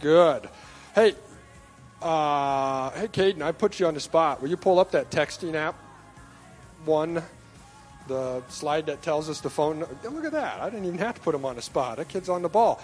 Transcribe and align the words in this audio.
Good. 0.00 0.48
Hey, 0.94 1.14
uh, 2.00 2.90
hey, 2.92 3.08
Caden, 3.08 3.42
I 3.42 3.52
put 3.52 3.78
you 3.78 3.86
on 3.86 3.92
the 3.92 4.00
spot. 4.00 4.40
Will 4.40 4.48
you 4.48 4.56
pull 4.56 4.78
up 4.78 4.92
that 4.92 5.10
texting 5.10 5.54
app? 5.54 5.74
One, 6.86 7.22
the 8.08 8.42
slide 8.48 8.86
that 8.86 9.02
tells 9.02 9.28
us 9.28 9.40
the 9.40 9.50
phone. 9.50 9.80
Look 9.80 10.24
at 10.24 10.32
that. 10.32 10.60
I 10.60 10.70
didn't 10.70 10.86
even 10.86 10.98
have 11.00 11.16
to 11.16 11.20
put 11.20 11.34
him 11.34 11.44
on 11.44 11.56
the 11.56 11.62
spot. 11.62 11.98
That 11.98 12.08
kid's 12.08 12.30
on 12.30 12.40
the 12.40 12.48
ball. 12.48 12.80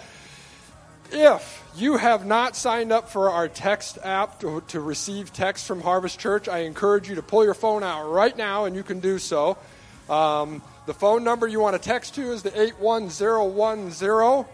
If 1.11 1.63
you 1.75 1.97
have 1.97 2.23
not 2.25 2.55
signed 2.55 2.91
up 2.91 3.09
for 3.09 3.31
our 3.31 3.47
text 3.47 3.97
app 4.03 4.39
to, 4.41 4.61
to 4.67 4.79
receive 4.79 5.33
text 5.33 5.65
from 5.65 5.81
Harvest 5.81 6.19
Church, 6.19 6.47
I 6.47 6.59
encourage 6.59 7.09
you 7.09 7.15
to 7.15 7.23
pull 7.23 7.43
your 7.43 7.55
phone 7.55 7.81
out 7.81 8.11
right 8.11 8.37
now, 8.37 8.65
and 8.65 8.75
you 8.75 8.83
can 8.83 8.99
do 8.99 9.17
so. 9.17 9.57
Um, 10.07 10.61
the 10.85 10.93
phone 10.93 11.23
number 11.23 11.47
you 11.47 11.61
want 11.61 11.81
to 11.81 11.89
text 11.89 12.13
to 12.15 12.31
is 12.31 12.43
the 12.43 12.61
81010. 12.61 14.45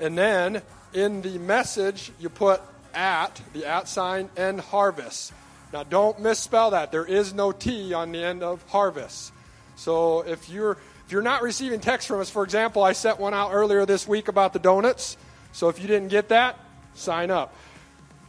And 0.00 0.16
then 0.16 0.62
in 0.94 1.22
the 1.22 1.38
message, 1.38 2.12
you 2.18 2.28
put 2.28 2.60
at, 2.94 3.40
the 3.52 3.66
at 3.66 3.88
sign, 3.88 4.30
and 4.36 4.60
harvest. 4.60 5.32
Now, 5.72 5.82
don't 5.82 6.20
misspell 6.20 6.70
that. 6.70 6.92
There 6.92 7.04
is 7.04 7.34
no 7.34 7.52
T 7.52 7.92
on 7.92 8.12
the 8.12 8.22
end 8.22 8.42
of 8.42 8.62
harvest. 8.68 9.32
So 9.76 10.20
if 10.20 10.48
you're 10.48 10.78
if 11.04 11.12
you're 11.12 11.22
not 11.22 11.42
receiving 11.42 11.80
text 11.80 12.08
from 12.08 12.20
us, 12.20 12.30
for 12.30 12.44
example, 12.44 12.82
I 12.82 12.92
sent 12.92 13.20
one 13.20 13.34
out 13.34 13.50
earlier 13.52 13.84
this 13.84 14.08
week 14.08 14.28
about 14.28 14.54
the 14.54 14.58
donuts. 14.58 15.18
So 15.52 15.68
if 15.68 15.78
you 15.80 15.86
didn't 15.86 16.08
get 16.08 16.30
that, 16.30 16.58
sign 16.94 17.30
up. 17.30 17.54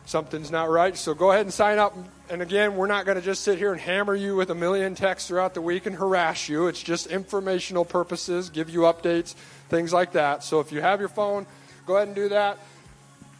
Something's 0.05 0.52
not 0.52 0.70
right, 0.70 0.96
so 0.98 1.13
go 1.13 1.32
ahead 1.32 1.46
and 1.46 1.54
sign 1.54 1.80
up. 1.80 1.96
And 2.30 2.41
again, 2.41 2.76
we're 2.76 2.88
not 2.88 3.05
going 3.05 3.16
to 3.16 3.24
just 3.24 3.44
sit 3.44 3.58
here 3.58 3.72
and 3.72 3.80
hammer 3.80 4.13
you 4.13 4.36
with 4.36 4.50
a 4.50 4.55
million 4.55 4.94
texts 4.94 5.30
throughout 5.30 5.54
the 5.54 5.62
week 5.62 5.86
and 5.86 5.96
harass 5.96 6.50
you. 6.50 6.68
It's 6.68 6.82
just 6.82 7.08
informational 7.08 7.86
purposes, 7.86 8.50
give 8.50 8.70
you 8.70 8.82
updates, 8.82 9.34
things 9.70 9.94
like 9.94 10.12
that. 10.12 10.44
So 10.44 10.60
if 10.60 10.72
you 10.72 10.82
have 10.82 11.00
your 11.00 11.10
phone, 11.10 11.46
go 11.86 11.98
ahead 11.98 12.08
and 12.08 12.16
do 12.16 12.30
that. 12.30 12.58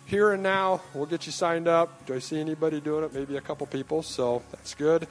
Here 0.06 0.32
and 0.34 0.44
now, 0.44 0.82
we'll 0.94 1.08
get 1.08 1.26
you 1.26 1.32
signed 1.32 1.68
up. 1.68 2.06
Do 2.06 2.14
I 2.14 2.20
see 2.20 2.40
anybody 2.40 2.80
doing 2.80 3.04
it? 3.04 3.14
Maybe 3.14 3.38
a 3.38 3.42
couple 3.42 3.66
people, 3.66 4.04
so 4.04 4.44
that's 4.52 4.76
good. 4.76 5.08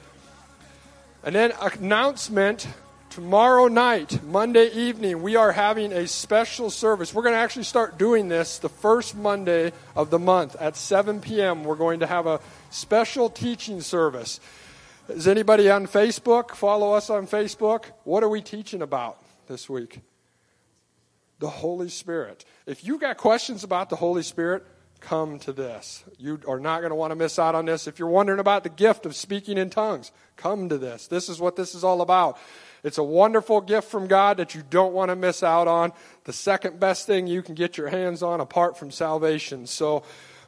And 1.23 1.35
then 1.35 1.51
announcement 1.61 2.65
tomorrow 3.09 3.67
night, 3.67 4.23
Monday 4.23 4.69
evening, 4.71 5.21
we 5.21 5.35
are 5.35 5.51
having 5.51 5.91
a 5.91 6.07
special 6.07 6.69
service. 6.69 7.13
We're 7.13 7.23
going 7.23 7.33
to 7.33 7.39
actually 7.39 7.63
start 7.63 7.97
doing 7.97 8.29
this 8.29 8.57
the 8.57 8.69
first 8.69 9.15
Monday 9.15 9.73
of 9.97 10.11
the 10.11 10.19
month 10.19 10.55
at 10.57 10.77
7 10.77 11.19
p.m. 11.19 11.65
We're 11.65 11.75
going 11.75 11.99
to 11.99 12.07
have 12.07 12.27
a 12.27 12.39
special 12.69 13.29
teaching 13.29 13.81
service. 13.81 14.39
Is 15.09 15.27
anybody 15.27 15.69
on 15.69 15.87
Facebook? 15.87 16.55
Follow 16.55 16.93
us 16.93 17.09
on 17.09 17.27
Facebook. 17.27 17.85
What 18.05 18.23
are 18.23 18.29
we 18.29 18.41
teaching 18.41 18.81
about 18.81 19.17
this 19.47 19.69
week? 19.69 19.99
The 21.39 21.49
Holy 21.49 21.89
Spirit. 21.89 22.45
If 22.65 22.83
you've 22.83 23.01
got 23.01 23.17
questions 23.17 23.63
about 23.63 23.89
the 23.89 23.95
Holy 23.95 24.23
Spirit, 24.23 24.65
come 24.99 25.37
to 25.39 25.53
this. 25.53 26.03
You 26.17 26.39
are 26.47 26.59
not 26.59 26.79
going 26.79 26.89
to 26.89 26.95
want 26.95 27.11
to 27.11 27.15
miss 27.15 27.37
out 27.37 27.53
on 27.53 27.65
this. 27.65 27.85
If 27.85 27.99
you're 27.99 28.09
wondering 28.09 28.39
about 28.39 28.63
the 28.63 28.69
gift 28.69 29.05
of 29.05 29.15
speaking 29.15 29.59
in 29.59 29.69
tongues, 29.69 30.11
come 30.35 30.67
to 30.69 30.77
this. 30.79 31.05
This 31.07 31.29
is 31.29 31.39
what 31.39 31.55
this 31.55 31.75
is 31.75 31.83
all 31.83 32.01
about. 32.01 32.39
It's 32.83 32.97
a 32.97 33.03
wonderful 33.03 33.61
gift 33.61 33.89
from 33.89 34.07
God 34.07 34.37
that 34.37 34.55
you 34.55 34.63
don't 34.67 34.93
want 34.93 35.09
to 35.09 35.15
miss 35.15 35.43
out 35.43 35.67
on. 35.67 35.93
The 36.23 36.33
second 36.33 36.79
best 36.79 37.05
thing 37.05 37.27
you 37.27 37.43
can 37.43 37.53
get 37.53 37.77
your 37.77 37.89
hands 37.89 38.23
on 38.23 38.41
apart 38.41 38.77
from 38.77 38.89
salvation. 38.89 39.67
So, 39.67 40.03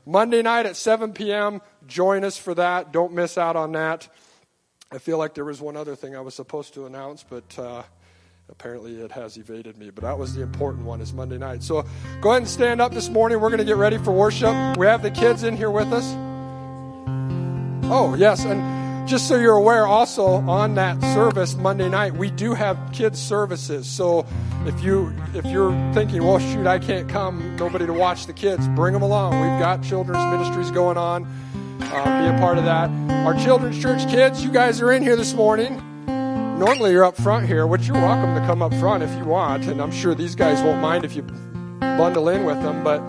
Monday 0.05 0.41
night 0.41 0.65
at 0.65 0.77
7 0.77 1.13
p.m., 1.13 1.61
join 1.85 2.23
us 2.23 2.37
for 2.37 2.55
that. 2.55 2.91
Don't 2.93 3.13
miss 3.13 3.37
out 3.37 3.55
on 3.55 3.73
that. 3.73 4.07
I 4.91 4.99
feel 4.99 5.17
like 5.17 5.33
there 5.33 5.45
was 5.45 5.59
one 5.59 5.75
other 5.75 5.95
thing 5.95 6.15
I 6.15 6.21
was 6.21 6.33
supposed 6.33 6.73
to 6.73 6.87
announce, 6.87 7.23
but. 7.23 7.59
Uh, 7.59 7.83
Apparently, 8.49 9.01
it 9.01 9.11
has 9.11 9.35
evaded 9.35 9.77
me, 9.77 9.89
but 9.89 10.03
that 10.03 10.17
was 10.17 10.33
the 10.33 10.41
important 10.41 10.85
one. 10.85 11.01
Is 11.01 11.11
Monday 11.13 11.37
night. 11.37 11.61
So 11.63 11.85
go 12.21 12.29
ahead 12.29 12.43
and 12.43 12.49
stand 12.49 12.79
up 12.79 12.93
this 12.93 13.09
morning. 13.09 13.41
We're 13.41 13.49
going 13.49 13.59
to 13.59 13.65
get 13.65 13.75
ready 13.75 13.97
for 13.97 14.11
worship. 14.11 14.77
We 14.77 14.85
have 14.85 15.01
the 15.01 15.11
kids 15.11 15.43
in 15.43 15.57
here 15.57 15.69
with 15.69 15.91
us. 15.91 16.05
Oh 17.89 18.15
yes, 18.17 18.45
and 18.45 19.07
just 19.07 19.27
so 19.27 19.35
you're 19.35 19.57
aware, 19.57 19.85
also 19.85 20.25
on 20.25 20.75
that 20.75 21.01
service 21.13 21.55
Monday 21.55 21.89
night, 21.89 22.13
we 22.13 22.31
do 22.31 22.53
have 22.53 22.77
kids 22.93 23.21
services. 23.21 23.85
So 23.85 24.25
if 24.65 24.81
you 24.81 25.13
if 25.33 25.45
you're 25.45 25.73
thinking, 25.93 26.23
well, 26.23 26.39
shoot, 26.39 26.67
I 26.67 26.79
can't 26.79 27.09
come, 27.09 27.57
nobody 27.57 27.85
to 27.85 27.93
watch 27.93 28.27
the 28.27 28.33
kids, 28.33 28.65
bring 28.69 28.93
them 28.93 29.01
along. 29.01 29.33
We've 29.41 29.59
got 29.59 29.83
children's 29.83 30.23
ministries 30.23 30.71
going 30.71 30.97
on. 30.97 31.25
Uh, 31.81 32.31
be 32.31 32.35
a 32.35 32.39
part 32.39 32.57
of 32.57 32.63
that. 32.63 32.89
Our 33.25 33.33
children's 33.33 33.81
church 33.81 34.07
kids, 34.09 34.41
you 34.41 34.51
guys 34.51 34.81
are 34.81 34.91
in 34.93 35.01
here 35.01 35.17
this 35.17 35.33
morning 35.33 35.83
normally 36.57 36.91
you're 36.91 37.05
up 37.05 37.15
front 37.15 37.45
here, 37.45 37.67
which 37.67 37.87
you're 37.87 37.95
welcome 37.95 38.35
to 38.35 38.41
come 38.47 38.61
up 38.61 38.73
front 38.75 39.03
if 39.03 39.15
you 39.17 39.25
want, 39.25 39.65
and 39.67 39.81
I'm 39.81 39.91
sure 39.91 40.15
these 40.15 40.35
guys 40.35 40.61
won't 40.61 40.81
mind 40.81 41.05
if 41.05 41.15
you 41.15 41.21
bundle 41.79 42.29
in 42.29 42.45
with 42.45 42.61
them, 42.61 42.83
but 42.83 42.99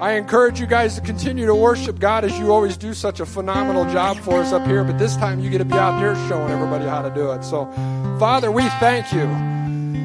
I 0.00 0.12
encourage 0.12 0.60
you 0.60 0.66
guys 0.66 0.94
to 0.94 1.00
continue 1.00 1.46
to 1.46 1.54
worship 1.54 1.98
God 1.98 2.24
as 2.24 2.38
you 2.38 2.52
always 2.52 2.76
do 2.76 2.94
such 2.94 3.18
a 3.20 3.26
phenomenal 3.26 3.84
job 3.86 4.18
for 4.18 4.40
us 4.40 4.52
up 4.52 4.66
here, 4.66 4.84
but 4.84 4.98
this 4.98 5.16
time 5.16 5.40
you 5.40 5.50
get 5.50 5.58
to 5.58 5.64
be 5.64 5.74
out 5.74 5.98
there 5.98 6.14
showing 6.28 6.52
everybody 6.52 6.84
how 6.84 7.02
to 7.02 7.10
do 7.10 7.32
it. 7.32 7.42
So, 7.42 7.66
Father, 8.18 8.52
we 8.52 8.68
thank 8.78 9.12
you 9.12 9.26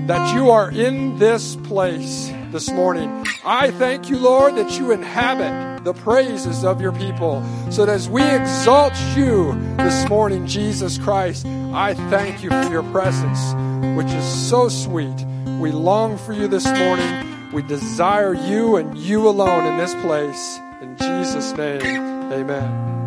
that 0.08 0.34
you 0.36 0.50
are 0.50 0.72
in 0.72 1.19
this 1.19 1.56
place 1.58 2.31
this 2.52 2.72
morning. 2.72 3.25
I 3.46 3.72
thank 3.72 4.09
you, 4.09 4.18
Lord, 4.18 4.56
that 4.56 4.80
you 4.80 4.92
inhabit 4.92 5.72
the 5.83 5.94
praises 5.94 6.63
of 6.63 6.81
your 6.81 6.91
people. 6.94 7.44
So 7.69 7.85
that 7.85 7.91
as 7.91 8.09
we 8.09 8.23
exalt 8.23 8.94
you 9.16 9.53
this 9.77 10.07
morning, 10.09 10.47
Jesus 10.47 10.97
Christ, 10.97 11.45
I 11.45 11.94
thank 12.09 12.44
you 12.44 12.49
for 12.49 12.69
your 12.69 12.83
presence, 12.91 13.53
which 13.97 14.11
is 14.13 14.49
so 14.49 14.69
sweet. 14.69 15.25
We 15.59 15.71
long 15.71 16.17
for 16.17 16.33
you 16.33 16.47
this 16.47 16.66
morning. 16.66 17.51
We 17.51 17.61
desire 17.61 18.33
you 18.33 18.77
and 18.77 18.97
you 18.97 19.27
alone 19.27 19.66
in 19.66 19.77
this 19.77 19.94
place. 19.95 20.59
In 20.81 20.97
Jesus' 20.97 21.51
name, 21.53 21.81
amen. 22.31 23.03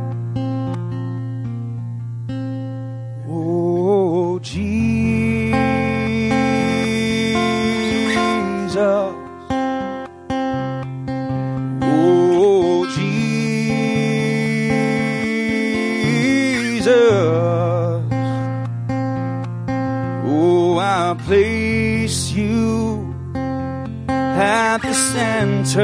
At 24.76 24.82
the 24.82 24.92
center 24.92 25.82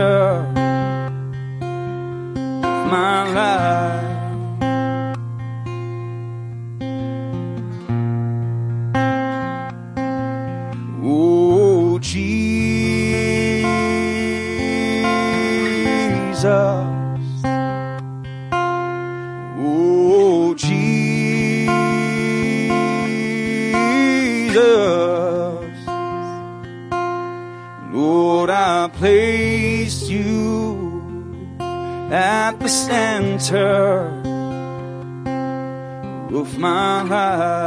of 1.63 2.87
my 2.91 3.33
life. 3.33 4.02
Center 33.43 34.07
of 36.33 36.59
my 36.59 37.03
life. 37.03 37.62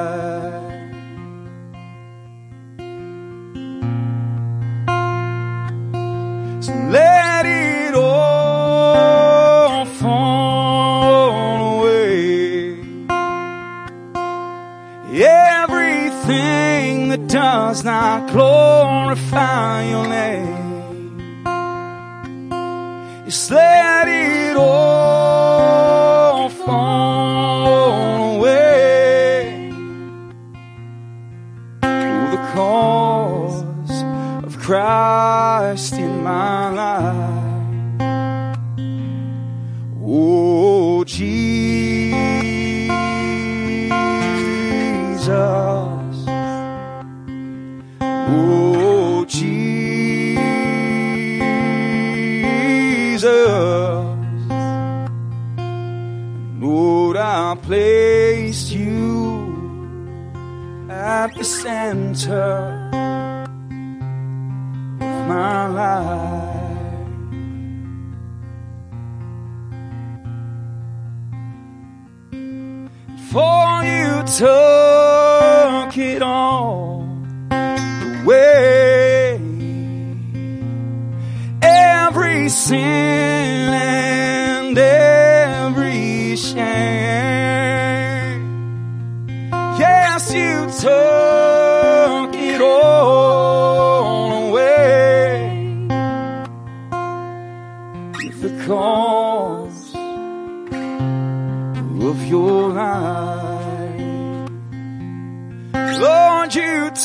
I 57.18 57.56
placed 57.62 58.72
you 58.72 59.56
at 60.90 61.34
the 61.36 61.44
center 61.44 62.90
of 65.00 65.28
my 65.28 65.68
life. 65.68 66.52
For 73.32 73.84
you 73.84 74.24
took 74.38 75.98
it 75.98 76.22
all 76.22 77.08
away, 78.24 79.40
every 81.62 82.50
sin 82.50 83.74
and 83.74 84.78
every 84.78 86.36
shame. 86.36 87.05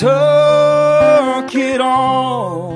Took 0.00 1.54
it 1.54 1.78
all 1.78 2.72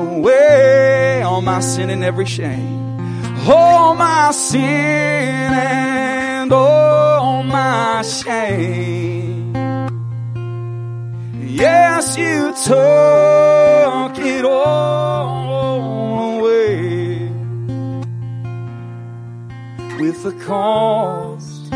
away, 0.00 1.20
all 1.22 1.42
my 1.42 1.60
sin 1.60 1.90
and 1.90 2.02
every 2.02 2.24
shame, 2.24 2.98
all 3.46 3.94
my 3.94 4.30
sin 4.30 4.58
and 4.58 6.50
all 6.50 7.42
my 7.42 8.00
shame. 8.00 9.52
Yes, 11.44 12.16
you 12.16 12.54
took 12.64 14.18
it 14.18 14.46
all 14.46 16.38
away 16.38 17.28
with 19.98 20.22
the 20.22 20.32
cost 20.46 21.70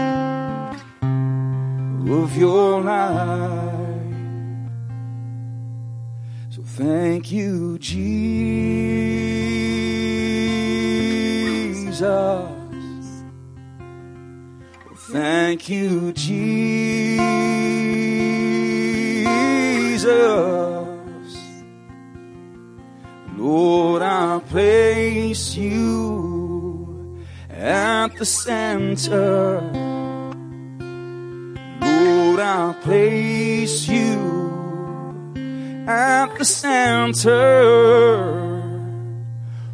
of 2.08 2.36
your 2.38 2.80
life. 2.80 3.61
Thank 6.76 7.30
you, 7.30 7.78
Jesus. 7.78 8.32
Thank 15.10 15.68
you, 15.68 16.12
Jesus. 16.12 16.82
Lord, 23.36 24.02
I 24.02 24.40
place 24.48 25.54
you 25.54 27.22
at 27.50 28.16
the 28.16 28.24
center. 28.24 29.60
Lord, 31.80 32.40
I 32.40 32.74
place 32.82 33.86
you 33.88 34.31
at 35.86 36.38
the 36.38 36.44
center. 36.44 37.32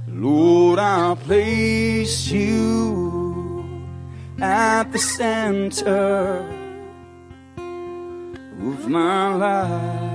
Lord, 0.07 0.79
I 0.79 1.15
place 1.15 2.29
you 2.29 3.85
at 4.41 4.93
the 4.93 4.99
center 4.99 6.45
of 7.59 8.89
my 8.89 9.35
life. 9.35 10.09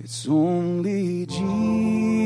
It's 0.00 0.28
only 0.28 1.24
Jesus. 1.26 2.23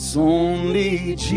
It's 0.00 0.14
only 0.16 1.16
Jesus. 1.16 1.34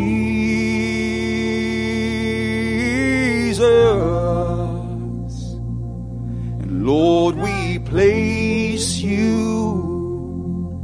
And 6.62 6.86
Lord, 6.86 7.38
we 7.38 7.80
place 7.80 9.00
you 9.00 10.80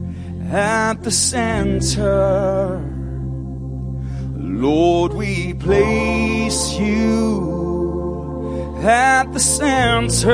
at 0.50 1.04
the 1.04 1.12
center. 1.12 2.82
Lord, 4.34 5.14
we 5.14 5.54
place 5.54 6.80
you 6.80 8.76
at 8.82 9.32
the 9.34 9.40
center. 9.40 10.34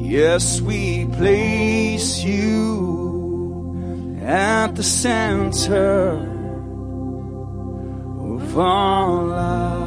Yes, 0.00 0.62
we 0.62 1.04
place 1.12 2.24
you 2.24 3.01
at 4.24 4.74
the 4.76 4.82
center 4.82 6.10
of 8.20 8.58
all 8.58 9.26
lives. 9.26 9.81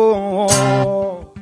oh. 0.00 1.34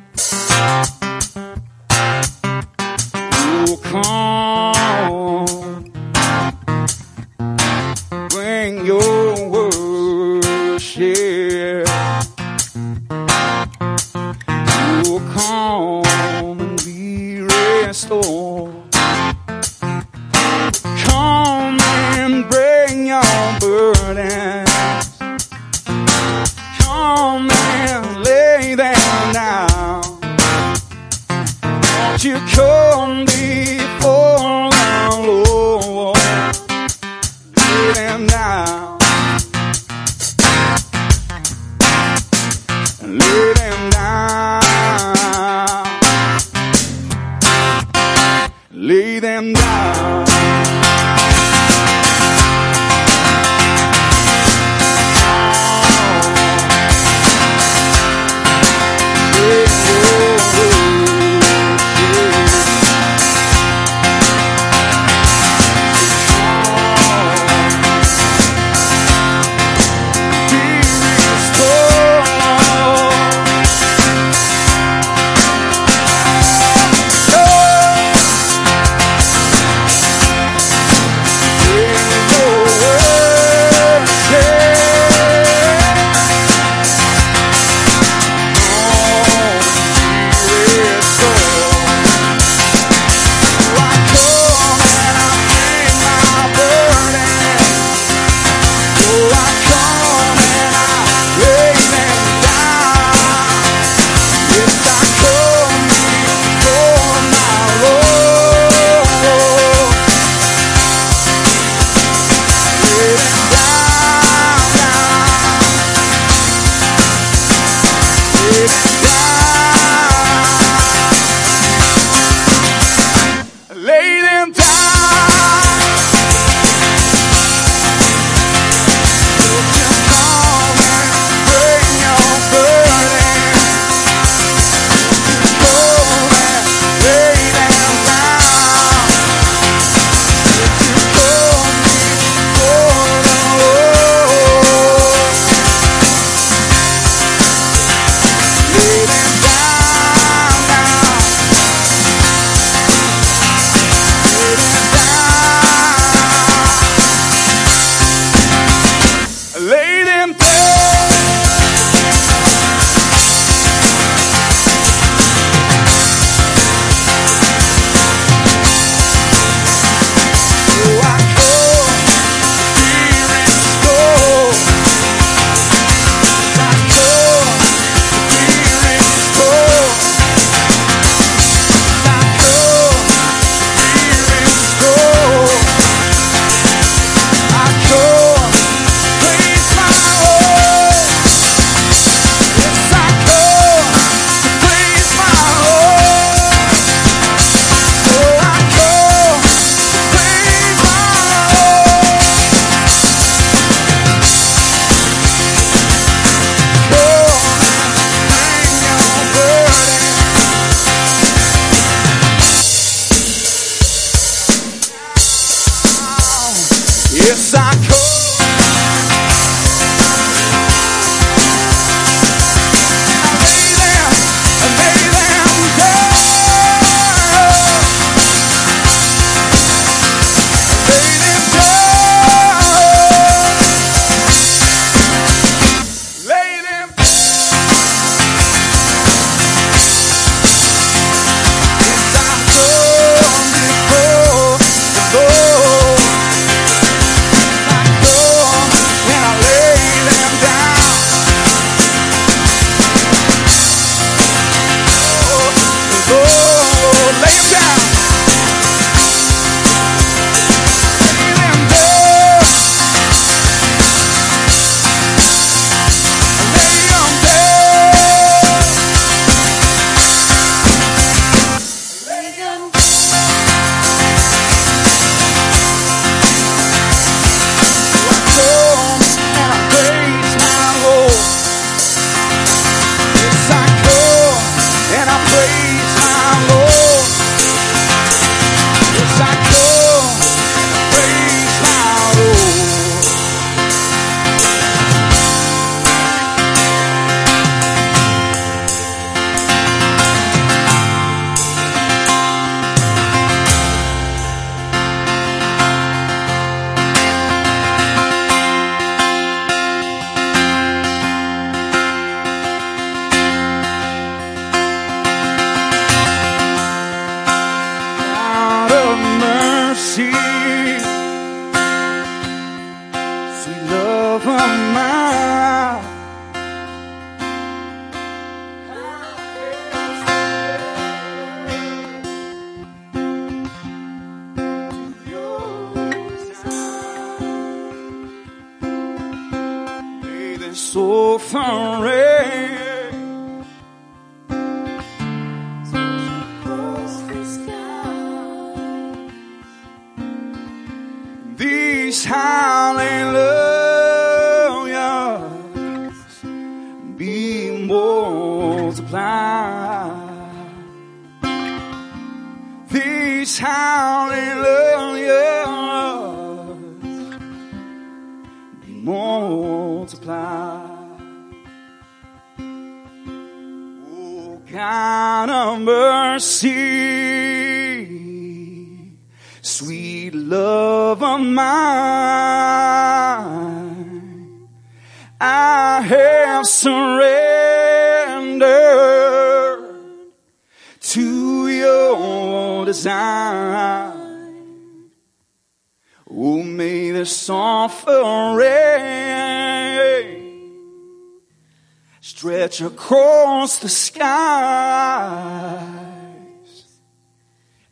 stretch 402.48 402.72
across 402.72 403.58
the 403.58 403.68
skies. 403.68 404.06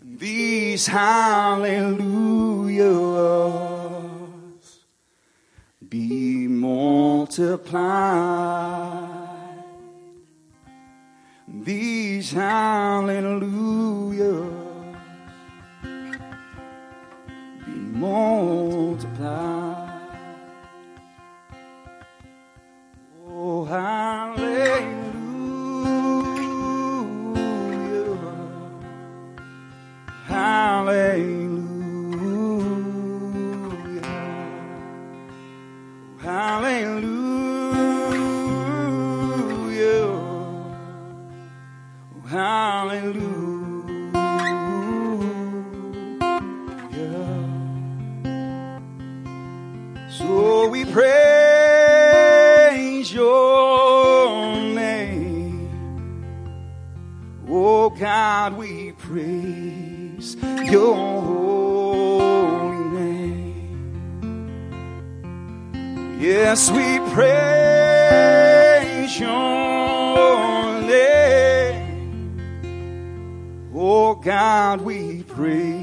And 0.01 0.19
these 0.19 0.87
hallelujahs 0.87 2.05
be 5.89 6.49
multiplied. 6.49 7.65
These 11.47 12.33
hallelujahs 12.33 13.45
be 17.65 17.73
multiplied. 17.73 19.05
Oh, 23.27 23.65
hallelujah. 23.65 24.44
Yes, 66.55 66.71
we 66.71 67.01
praise 67.13 69.19
your 69.19 70.81
name. 70.83 72.39
Oh 73.75 74.15
God, 74.15 74.81
we 74.83 75.25
praise. 75.25 75.74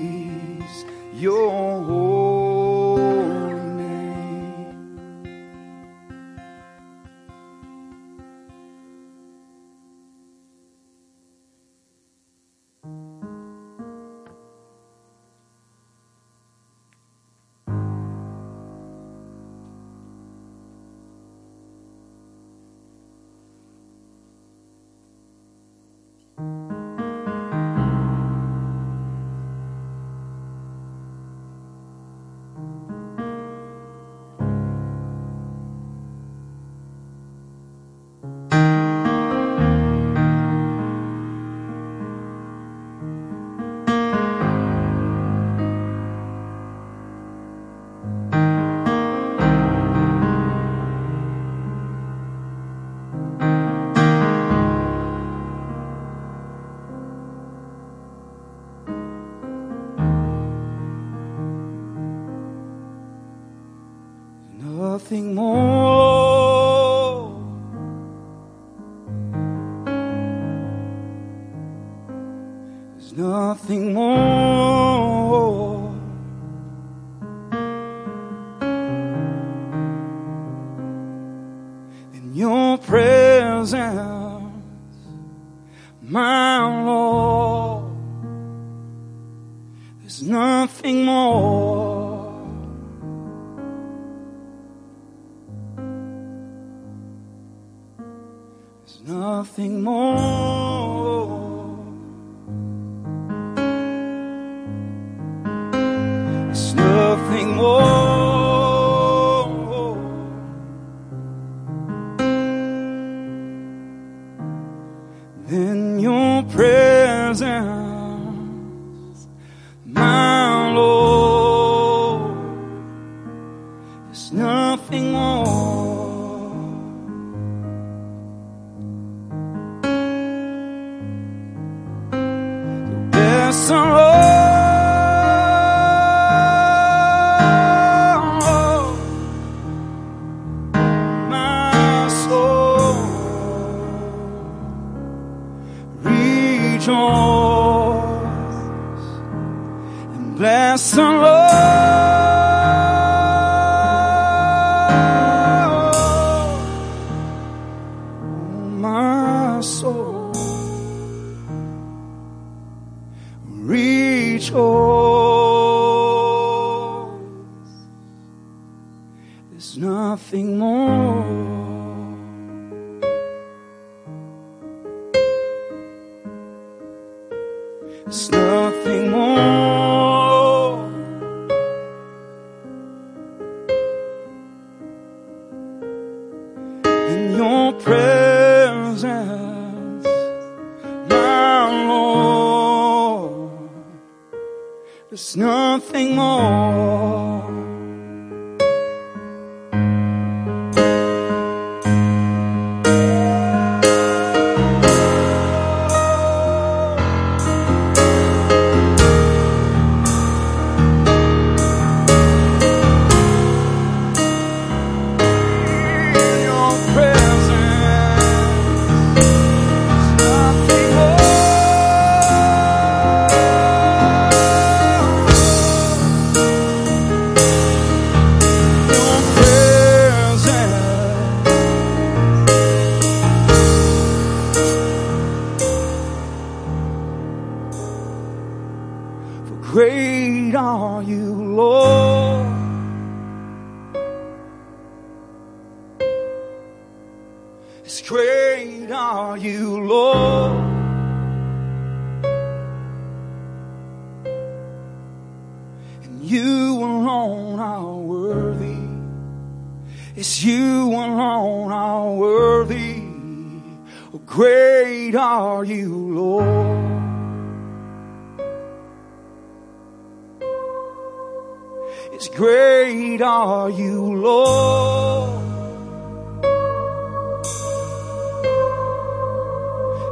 is 272.12 272.28
great 272.28 273.22
are 273.22 273.70
you, 273.70 274.16
Lord. 274.16 275.44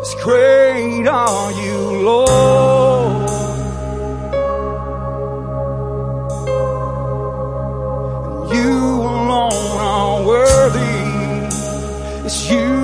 As 0.01 0.15
great 0.23 1.07
are 1.07 1.51
you, 1.51 1.77
Lord. 2.03 3.29
And 8.25 8.55
you 8.55 9.01
alone 9.01 9.77
are 9.77 10.25
worthy. 10.25 12.25
It's 12.25 12.49
you. 12.49 12.78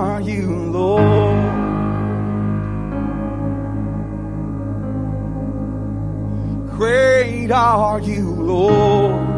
Are 0.00 0.20
you, 0.22 0.46
Lord. 0.48 1.02
Great 6.70 7.50
are 7.50 8.00
you, 8.00 8.30
Lord. 8.30 9.28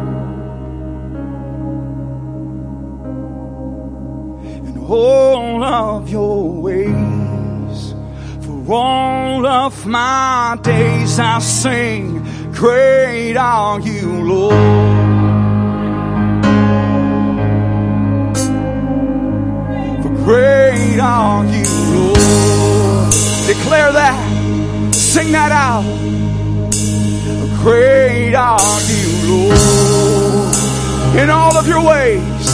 In 4.67 4.77
all 4.87 5.63
of 5.65 6.09
your 6.09 6.49
ways, 6.67 7.93
for 8.45 8.73
all 8.73 9.45
of 9.45 9.85
my 9.85 10.57
days 10.61 11.19
I 11.19 11.39
sing, 11.39 12.23
Great 12.53 13.35
are 13.35 13.81
you, 13.81 14.23
Lord. 14.23 14.82
Great 20.23 20.99
are 21.01 21.45
you, 21.45 21.65
Lord. 21.93 23.11
Declare 23.45 23.91
that. 23.91 24.93
Sing 24.95 25.33
that 25.33 25.51
out. 25.51 25.83
Great 27.61 28.33
are 28.33 28.81
you, 28.87 29.07
Lord. 29.27 30.55
In 31.17 31.29
all 31.29 31.57
of 31.57 31.67
your 31.67 31.83
ways. 31.85 32.47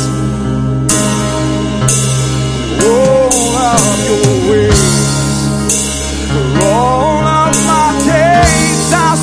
All 2.84 3.56
of 3.56 3.82
your 4.10 4.52
ways. 4.52 4.90
For 6.28 6.66
all 6.66 7.24
of 7.24 7.54
my 7.68 8.02
days 8.04 8.94
I 8.94 9.16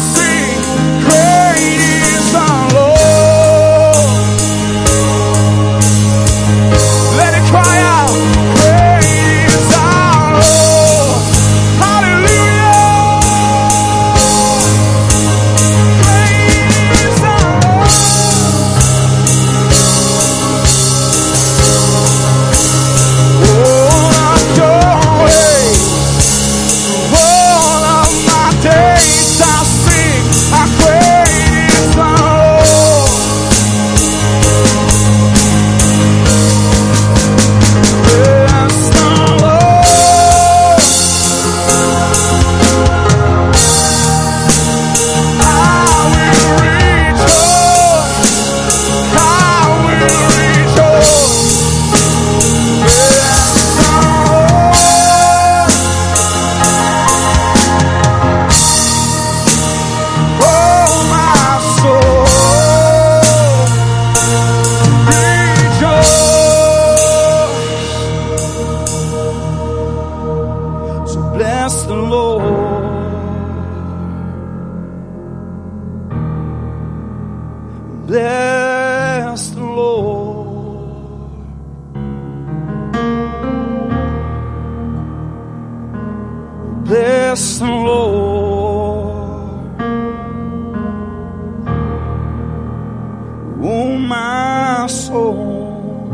Oh, 93.68 93.98
my 93.98 94.86
soul, 94.86 96.06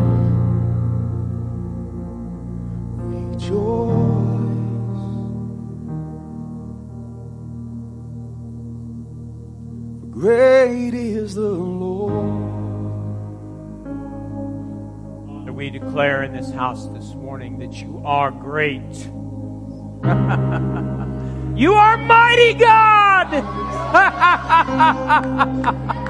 rejoice. 2.96 3.92
Great 10.12 10.94
is 10.94 11.34
the 11.34 11.42
Lord. 11.42 12.40
Father, 15.26 15.52
we 15.52 15.68
declare 15.68 16.22
in 16.22 16.32
this 16.32 16.50
house 16.52 16.88
this 16.88 17.14
morning 17.14 17.58
that 17.58 17.74
you 17.74 18.00
are 18.02 18.30
great. 18.30 18.80
you 21.54 21.74
are 21.74 21.98
mighty 21.98 22.54
God. 22.54 23.28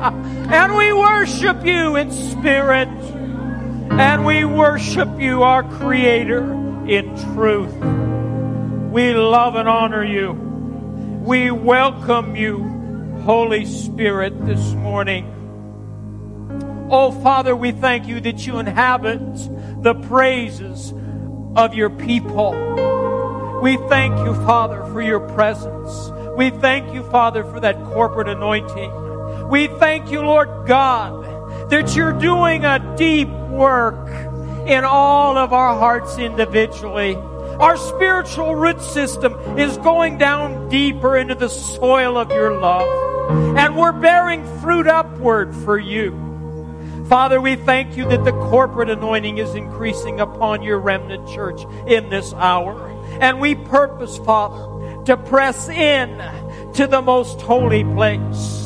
and 0.53 0.77
we 0.77 0.93
worship 0.93 1.65
you 1.65 1.97
in 1.97 2.11
spirit. 2.11 2.89
And 3.91 4.27
we 4.27 4.45
worship 4.45 5.19
you, 5.19 5.43
our 5.43 5.63
Creator, 5.63 6.53
in 6.87 7.17
truth. 7.35 7.75
We 8.93 9.15
love 9.15 9.55
and 9.55 9.69
honor 9.69 10.05
you. 10.05 10.33
We 10.33 11.51
welcome 11.51 12.37
you, 12.37 13.21
Holy 13.25 13.65
Spirit, 13.65 14.45
this 14.45 14.73
morning. 14.75 15.27
Oh, 16.91 17.13
Father, 17.23 17.57
we 17.57 17.73
thank 17.73 18.07
you 18.07 18.21
that 18.21 18.47
you 18.47 18.59
inhabit 18.59 19.23
the 19.83 19.95
praises 19.95 20.93
of 21.57 21.73
your 21.73 21.89
people. 21.89 22.53
We 23.63 23.79
thank 23.89 24.19
you, 24.19 24.35
Father, 24.45 24.85
for 24.93 25.01
your 25.01 25.21
presence. 25.21 26.11
We 26.37 26.51
thank 26.51 26.93
you, 26.93 27.03
Father, 27.05 27.43
for 27.45 27.61
that 27.61 27.77
corporate 27.93 28.29
anointing. 28.29 29.03
We 29.53 29.67
thank 29.67 30.11
you, 30.11 30.23
Lord 30.23 30.67
God, 30.67 31.69
that 31.69 31.95
you're 31.95 32.19
doing 32.19 32.65
a 32.65 32.97
deep 32.97 33.29
work 33.29 34.09
in 34.67 34.83
all 34.83 35.37
of 35.37 35.53
our 35.53 35.79
hearts 35.79 36.17
individually. 36.17 37.17
Our 37.17 37.77
spiritual 37.77 38.55
root 38.55 38.81
system 38.81 39.35
is 39.59 39.77
going 39.77 40.17
down 40.17 40.71
deeper 40.71 41.19
into 41.19 41.35
the 41.35 41.51
soil 41.51 42.17
of 42.17 42.31
your 42.31 42.59
love. 42.59 43.59
And 43.59 43.77
we're 43.77 43.93
bearing 43.93 44.43
fruit 44.63 44.87
upward 44.87 45.55
for 45.55 45.79
you. 45.79 46.13
Father, 47.11 47.39
we 47.39 47.57
thank 47.57 47.95
you 47.95 48.09
that 48.09 48.25
the 48.25 48.33
corporate 48.33 48.89
anointing 48.89 49.37
is 49.37 49.55
increasing 49.55 50.19
upon 50.19 50.63
your 50.63 50.79
remnant 50.79 51.29
church 51.29 51.61
in 51.87 52.09
this 52.09 52.33
hour. 52.33 52.89
And 53.21 53.39
we 53.39 53.55
purpose, 53.55 54.17
Father, 54.17 55.05
to 55.05 55.19
press 55.19 55.69
in 55.69 56.09
to 56.73 56.87
the 56.87 57.03
most 57.03 57.43
holy 57.43 57.85
place. 57.85 58.62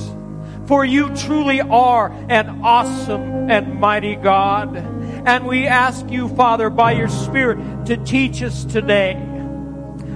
For 0.67 0.85
you 0.85 1.15
truly 1.15 1.61
are 1.61 2.09
an 2.29 2.63
awesome 2.63 3.51
and 3.51 3.79
mighty 3.79 4.17
God. 4.17 4.77
And 4.77 5.47
we 5.47 5.67
ask 5.67 6.09
you, 6.11 6.29
Father, 6.29 6.71
by 6.71 6.93
your 6.93 7.09
Spirit 7.09 7.87
to 7.87 7.97
teach 7.97 8.43
us 8.43 8.65
today. 8.65 9.15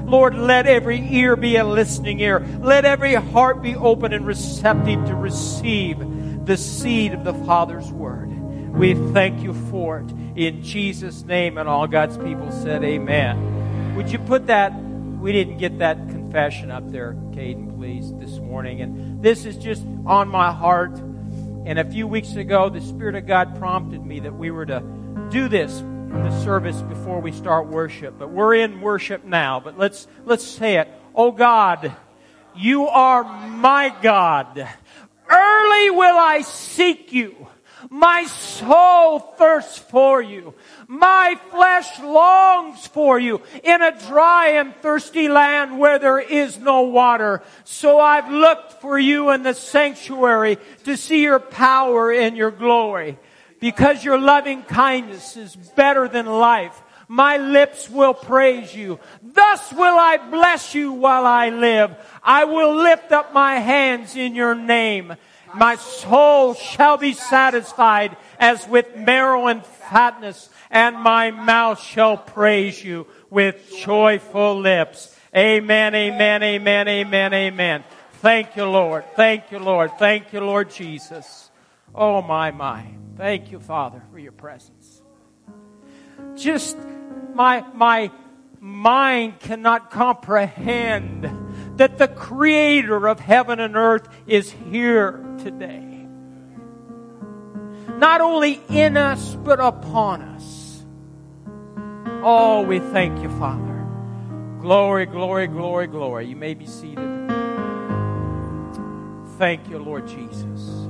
Lord, 0.04 0.34
let 0.34 0.66
every 0.66 1.00
ear 1.14 1.36
be 1.36 1.54
a 1.56 1.64
listening 1.64 2.18
ear. 2.18 2.40
Let 2.60 2.84
every 2.84 3.14
heart 3.14 3.62
be 3.62 3.76
open 3.76 4.12
and 4.12 4.26
receptive 4.26 5.04
to 5.06 5.14
receive 5.14 5.98
the 6.46 6.56
seed 6.56 7.12
of 7.12 7.22
the 7.22 7.34
Father's 7.34 7.92
word. 7.92 8.28
We 8.74 8.94
thank 9.12 9.42
you 9.42 9.54
for 9.70 10.00
it 10.00 10.10
in 10.36 10.62
Jesus' 10.62 11.22
name. 11.22 11.58
And 11.58 11.68
all 11.68 11.86
God's 11.86 12.16
people 12.18 12.50
said, 12.50 12.82
Amen. 12.82 13.94
Would 13.94 14.10
you 14.10 14.18
put 14.18 14.48
that? 14.48 14.72
We 14.74 15.32
didn't 15.32 15.58
get 15.58 15.78
that 15.78 15.96
confession 16.08 16.70
up 16.70 16.90
there, 16.90 17.12
Caden, 17.32 17.76
please, 17.76 18.12
this 18.14 18.38
morning. 18.38 18.80
And 18.80 19.09
this 19.20 19.44
is 19.44 19.56
just 19.56 19.84
on 20.06 20.28
my 20.28 20.50
heart. 20.50 20.98
And 21.66 21.78
a 21.78 21.84
few 21.84 22.06
weeks 22.06 22.36
ago, 22.36 22.70
the 22.70 22.80
Spirit 22.80 23.14
of 23.14 23.26
God 23.26 23.58
prompted 23.58 24.04
me 24.04 24.20
that 24.20 24.34
we 24.34 24.50
were 24.50 24.64
to 24.66 24.82
do 25.30 25.48
this 25.48 25.80
in 25.80 26.22
the 26.22 26.42
service 26.42 26.80
before 26.82 27.20
we 27.20 27.30
start 27.30 27.68
worship. 27.68 28.18
But 28.18 28.30
we're 28.30 28.54
in 28.54 28.80
worship 28.80 29.24
now. 29.24 29.60
But 29.60 29.78
let's, 29.78 30.08
let's 30.24 30.44
say 30.44 30.78
it. 30.78 30.88
Oh 31.14 31.32
God, 31.32 31.94
you 32.56 32.86
are 32.86 33.22
my 33.24 33.94
God. 34.00 34.68
Early 35.28 35.90
will 35.90 36.16
I 36.16 36.40
seek 36.40 37.12
you. 37.12 37.46
My 37.88 38.24
soul 38.24 39.18
thirsts 39.18 39.78
for 39.78 40.20
you. 40.20 40.54
My 40.92 41.38
flesh 41.52 42.00
longs 42.00 42.84
for 42.88 43.16
you 43.16 43.40
in 43.62 43.80
a 43.80 43.96
dry 44.08 44.54
and 44.54 44.74
thirsty 44.74 45.28
land 45.28 45.78
where 45.78 46.00
there 46.00 46.18
is 46.18 46.58
no 46.58 46.80
water. 46.80 47.44
So 47.62 48.00
I've 48.00 48.28
looked 48.28 48.80
for 48.80 48.98
you 48.98 49.30
in 49.30 49.44
the 49.44 49.54
sanctuary 49.54 50.58
to 50.86 50.96
see 50.96 51.22
your 51.22 51.38
power 51.38 52.10
and 52.10 52.36
your 52.36 52.50
glory. 52.50 53.20
Because 53.60 54.02
your 54.04 54.18
loving 54.18 54.64
kindness 54.64 55.36
is 55.36 55.54
better 55.54 56.08
than 56.08 56.26
life. 56.26 56.82
My 57.06 57.36
lips 57.36 57.88
will 57.88 58.14
praise 58.14 58.74
you. 58.74 58.98
Thus 59.22 59.72
will 59.72 59.96
I 59.96 60.16
bless 60.28 60.74
you 60.74 60.90
while 60.90 61.24
I 61.24 61.50
live. 61.50 61.94
I 62.20 62.46
will 62.46 62.74
lift 62.74 63.12
up 63.12 63.32
my 63.32 63.60
hands 63.60 64.16
in 64.16 64.34
your 64.34 64.56
name. 64.56 65.14
My 65.54 65.76
soul 65.76 66.54
shall 66.54 66.96
be 66.96 67.12
satisfied 67.12 68.16
as 68.38 68.66
with 68.68 68.96
marrow 68.96 69.46
and 69.46 69.64
fatness, 69.64 70.48
and 70.70 70.96
my 70.96 71.30
mouth 71.30 71.80
shall 71.80 72.16
praise 72.16 72.82
you 72.82 73.06
with 73.30 73.72
joyful 73.78 74.58
lips. 74.58 75.16
Amen, 75.36 75.94
amen, 75.94 76.42
amen, 76.42 76.88
amen, 76.88 77.34
amen. 77.34 77.84
Thank 78.14 78.56
you, 78.56 78.64
Lord. 78.64 79.04
Thank 79.16 79.50
you, 79.50 79.58
Lord. 79.58 79.92
Thank 79.98 80.32
you, 80.32 80.40
Lord 80.40 80.70
Jesus. 80.70 81.50
Oh, 81.94 82.20
my, 82.22 82.50
my. 82.50 82.86
Thank 83.16 83.50
you, 83.50 83.60
Father, 83.60 84.02
for 84.10 84.18
your 84.18 84.32
presence. 84.32 85.02
Just 86.36 86.76
my, 87.34 87.64
my 87.74 88.10
mind 88.60 89.40
cannot 89.40 89.90
comprehend 89.90 91.30
that 91.76 91.98
the 91.98 92.08
creator 92.08 93.08
of 93.08 93.20
heaven 93.20 93.60
and 93.60 93.76
earth 93.76 94.08
is 94.26 94.50
here 94.50 95.24
today. 95.42 96.06
Not 97.96 98.20
only 98.20 98.60
in 98.68 98.96
us, 98.96 99.34
but 99.34 99.60
upon 99.60 100.22
us. 100.22 100.84
Oh, 102.22 102.62
we 102.62 102.78
thank 102.78 103.22
you, 103.22 103.30
Father. 103.38 103.86
Glory, 104.60 105.06
glory, 105.06 105.46
glory, 105.46 105.86
glory. 105.86 106.26
You 106.26 106.36
may 106.36 106.54
be 106.54 106.66
seated. 106.66 106.98
Thank 109.38 109.68
you, 109.70 109.78
Lord 109.78 110.06
Jesus. 110.06 110.88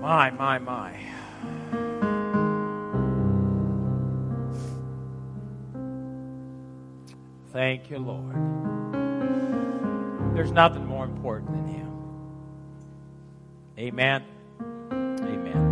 My, 0.00 0.30
my, 0.30 0.58
my. 0.58 0.96
Thank 7.56 7.88
you, 7.88 7.98
Lord. 7.98 8.34
There's 10.36 10.52
nothing 10.52 10.84
more 10.84 11.06
important 11.06 11.52
than 11.52 11.66
Him. 11.66 11.90
Amen. 13.78 14.22
Amen. 14.92 15.62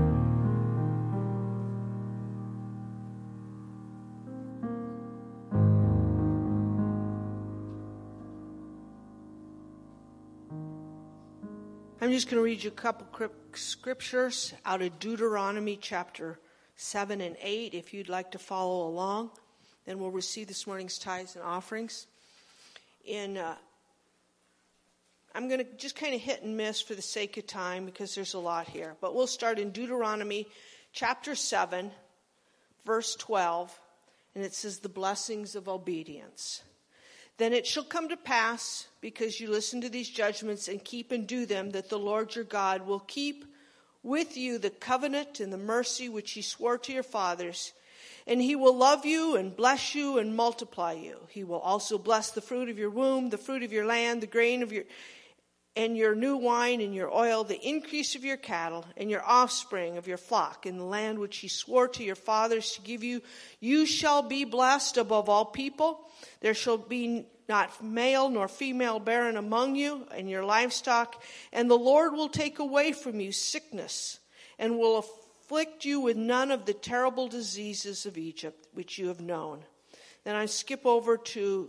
I'm 12.00 12.10
just 12.10 12.30
going 12.30 12.38
to 12.38 12.42
read 12.42 12.64
you 12.64 12.70
a 12.70 12.72
couple 12.72 13.28
scriptures 13.52 14.54
out 14.64 14.80
of 14.80 14.98
Deuteronomy 14.98 15.76
chapter 15.76 16.38
7 16.76 17.20
and 17.20 17.36
8 17.42 17.74
if 17.74 17.92
you'd 17.92 18.08
like 18.08 18.30
to 18.30 18.38
follow 18.38 18.88
along. 18.88 19.32
Then 19.86 19.98
we'll 19.98 20.10
receive 20.10 20.48
this 20.48 20.66
morning's 20.66 20.98
tithes 20.98 21.36
and 21.36 21.44
offerings. 21.44 22.06
In 23.04 23.36
uh, 23.36 23.54
I'm 25.34 25.48
going 25.48 25.58
to 25.58 25.66
just 25.76 25.96
kind 25.96 26.14
of 26.14 26.20
hit 26.20 26.42
and 26.42 26.56
miss 26.56 26.80
for 26.80 26.94
the 26.94 27.02
sake 27.02 27.36
of 27.36 27.46
time 27.46 27.84
because 27.84 28.14
there's 28.14 28.34
a 28.34 28.38
lot 28.38 28.68
here. 28.68 28.94
But 29.00 29.14
we'll 29.14 29.26
start 29.26 29.58
in 29.58 29.70
Deuteronomy 29.70 30.46
chapter 30.92 31.34
7, 31.34 31.90
verse 32.86 33.16
12, 33.16 33.76
and 34.34 34.44
it 34.44 34.54
says, 34.54 34.78
The 34.78 34.88
blessings 34.88 35.56
of 35.56 35.68
obedience. 35.68 36.62
Then 37.36 37.52
it 37.52 37.66
shall 37.66 37.82
come 37.82 38.08
to 38.10 38.16
pass, 38.16 38.86
because 39.00 39.40
you 39.40 39.50
listen 39.50 39.80
to 39.80 39.88
these 39.88 40.08
judgments 40.08 40.68
and 40.68 40.84
keep 40.84 41.10
and 41.10 41.26
do 41.26 41.46
them, 41.46 41.70
that 41.72 41.90
the 41.90 41.98
Lord 41.98 42.36
your 42.36 42.44
God 42.44 42.86
will 42.86 43.00
keep 43.00 43.44
with 44.04 44.36
you 44.36 44.58
the 44.58 44.70
covenant 44.70 45.40
and 45.40 45.52
the 45.52 45.58
mercy 45.58 46.08
which 46.08 46.30
he 46.30 46.42
swore 46.42 46.78
to 46.78 46.92
your 46.92 47.02
fathers 47.02 47.72
and 48.26 48.40
he 48.40 48.56
will 48.56 48.76
love 48.76 49.04
you 49.04 49.36
and 49.36 49.56
bless 49.56 49.94
you 49.94 50.18
and 50.18 50.34
multiply 50.34 50.92
you. 50.92 51.18
He 51.28 51.44
will 51.44 51.58
also 51.58 51.98
bless 51.98 52.30
the 52.30 52.40
fruit 52.40 52.68
of 52.68 52.78
your 52.78 52.90
womb, 52.90 53.30
the 53.30 53.38
fruit 53.38 53.62
of 53.62 53.72
your 53.72 53.86
land, 53.86 54.22
the 54.22 54.26
grain 54.26 54.62
of 54.62 54.72
your 54.72 54.84
and 55.76 55.96
your 55.96 56.14
new 56.14 56.36
wine 56.36 56.80
and 56.80 56.94
your 56.94 57.12
oil, 57.12 57.42
the 57.42 57.60
increase 57.60 58.14
of 58.14 58.24
your 58.24 58.36
cattle 58.36 58.84
and 58.96 59.10
your 59.10 59.24
offspring 59.26 59.96
of 59.96 60.06
your 60.06 60.16
flock 60.16 60.66
in 60.66 60.78
the 60.78 60.84
land 60.84 61.18
which 61.18 61.38
he 61.38 61.48
swore 61.48 61.88
to 61.88 62.04
your 62.04 62.14
fathers 62.14 62.72
to 62.72 62.82
give 62.82 63.02
you. 63.02 63.20
You 63.58 63.84
shall 63.84 64.22
be 64.22 64.44
blessed 64.44 64.96
above 64.98 65.28
all 65.28 65.46
people. 65.46 66.08
There 66.40 66.54
shall 66.54 66.78
be 66.78 67.26
not 67.48 67.82
male 67.82 68.30
nor 68.30 68.46
female 68.46 69.00
barren 69.00 69.36
among 69.36 69.74
you 69.74 70.06
and 70.12 70.30
your 70.30 70.44
livestock, 70.44 71.20
and 71.52 71.68
the 71.68 71.74
Lord 71.74 72.12
will 72.12 72.28
take 72.28 72.60
away 72.60 72.92
from 72.92 73.20
you 73.20 73.32
sickness 73.32 74.20
and 74.58 74.78
will 74.78 75.04
afflict 75.44 75.84
you 75.84 76.00
with 76.00 76.16
none 76.16 76.50
of 76.50 76.64
the 76.64 76.72
terrible 76.72 77.28
diseases 77.28 78.06
of 78.06 78.16
Egypt 78.16 78.66
which 78.72 78.98
you 78.98 79.08
have 79.08 79.20
known. 79.20 79.62
Then 80.24 80.36
I 80.36 80.46
skip 80.46 80.86
over 80.86 81.18
to 81.18 81.68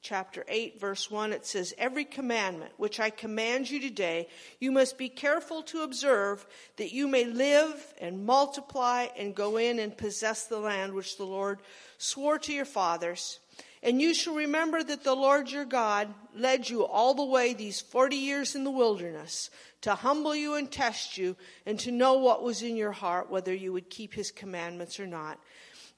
chapter 0.00 0.46
8, 0.48 0.80
verse 0.80 1.10
1. 1.10 1.34
It 1.34 1.44
says, 1.44 1.74
Every 1.76 2.06
commandment 2.06 2.72
which 2.78 2.98
I 2.98 3.10
command 3.10 3.70
you 3.70 3.80
today, 3.80 4.28
you 4.60 4.72
must 4.72 4.96
be 4.96 5.10
careful 5.10 5.62
to 5.64 5.82
observe 5.82 6.46
that 6.78 6.94
you 6.94 7.06
may 7.06 7.26
live 7.26 7.94
and 8.00 8.24
multiply 8.24 9.08
and 9.18 9.34
go 9.34 9.58
in 9.58 9.78
and 9.78 9.94
possess 9.94 10.44
the 10.44 10.58
land 10.58 10.94
which 10.94 11.18
the 11.18 11.26
Lord 11.26 11.60
swore 11.98 12.38
to 12.38 12.52
your 12.52 12.64
fathers. 12.64 13.40
And 13.82 14.00
you 14.00 14.14
shall 14.14 14.34
remember 14.34 14.82
that 14.82 15.02
the 15.02 15.14
Lord 15.14 15.50
your 15.50 15.64
God 15.64 16.14
led 16.36 16.68
you 16.68 16.86
all 16.86 17.14
the 17.14 17.24
way 17.24 17.52
these 17.52 17.80
40 17.80 18.14
years 18.14 18.54
in 18.54 18.62
the 18.62 18.70
wilderness 18.70 19.50
to 19.80 19.96
humble 19.96 20.34
you 20.36 20.54
and 20.54 20.70
test 20.70 21.18
you 21.18 21.36
and 21.66 21.78
to 21.80 21.90
know 21.90 22.14
what 22.14 22.44
was 22.44 22.62
in 22.62 22.76
your 22.76 22.92
heart, 22.92 23.28
whether 23.28 23.52
you 23.52 23.72
would 23.72 23.90
keep 23.90 24.14
his 24.14 24.30
commandments 24.30 25.00
or 25.00 25.06
not. 25.06 25.40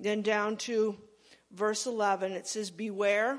Then 0.00 0.22
down 0.22 0.56
to 0.58 0.96
verse 1.52 1.86
11, 1.86 2.32
it 2.32 2.46
says, 2.46 2.70
Beware 2.70 3.38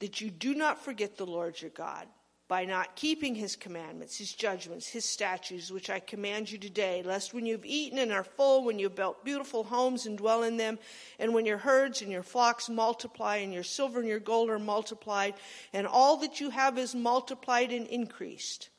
that 0.00 0.20
you 0.20 0.30
do 0.30 0.54
not 0.54 0.84
forget 0.84 1.16
the 1.16 1.26
Lord 1.26 1.60
your 1.60 1.70
God 1.70 2.06
by 2.48 2.64
not 2.64 2.94
keeping 2.94 3.34
his 3.34 3.56
commandments, 3.56 4.18
his 4.18 4.32
judgments, 4.32 4.86
his 4.86 5.04
statutes, 5.04 5.70
which 5.70 5.90
I 5.90 5.98
command 5.98 6.50
you 6.50 6.58
today, 6.58 7.02
lest 7.04 7.34
when 7.34 7.44
you've 7.44 7.66
eaten 7.66 7.98
and 7.98 8.12
are 8.12 8.22
full, 8.22 8.64
when 8.64 8.78
you've 8.78 8.94
built 8.94 9.24
beautiful 9.24 9.64
homes 9.64 10.06
and 10.06 10.16
dwell 10.16 10.44
in 10.44 10.56
them, 10.56 10.78
and 11.18 11.34
when 11.34 11.44
your 11.44 11.58
herds 11.58 12.02
and 12.02 12.12
your 12.12 12.22
flocks 12.22 12.68
multiply, 12.68 13.36
and 13.36 13.52
your 13.52 13.64
silver 13.64 13.98
and 13.98 14.08
your 14.08 14.20
gold 14.20 14.48
are 14.48 14.60
multiplied, 14.60 15.34
and 15.72 15.88
all 15.88 16.18
that 16.18 16.40
you 16.40 16.50
have 16.50 16.78
is 16.78 16.94
multiplied 16.94 17.72
and 17.72 17.88
increased, 17.88 18.70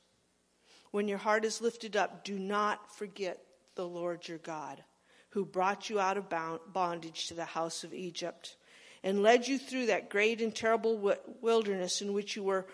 when 0.92 1.10
your 1.10 1.18
heart 1.18 1.44
is 1.44 1.62
lifted 1.62 1.98
up, 1.98 2.24
do 2.24 2.40
not 2.40 2.96
forget 2.96 3.44
the 3.76 3.88
Lord 3.88 4.26
your 4.30 4.38
God, 4.38 4.82
who 5.32 5.46
brought 5.46 5.90
you 5.90 6.00
out 6.00 6.18
of 6.18 6.30
bondage 6.72 7.28
to 7.28 7.34
the 7.34 7.44
house 7.44 7.84
of 7.84 7.94
Egypt, 7.94 8.56
and 9.04 9.22
led 9.22 9.46
you 9.46 9.58
through 9.58 9.88
that 9.88 10.10
great 10.10 10.42
and 10.42 10.56
terrible 10.56 10.98
wilderness 11.42 12.02
in 12.02 12.14
which 12.14 12.38
you 12.38 12.44
were 12.44 12.66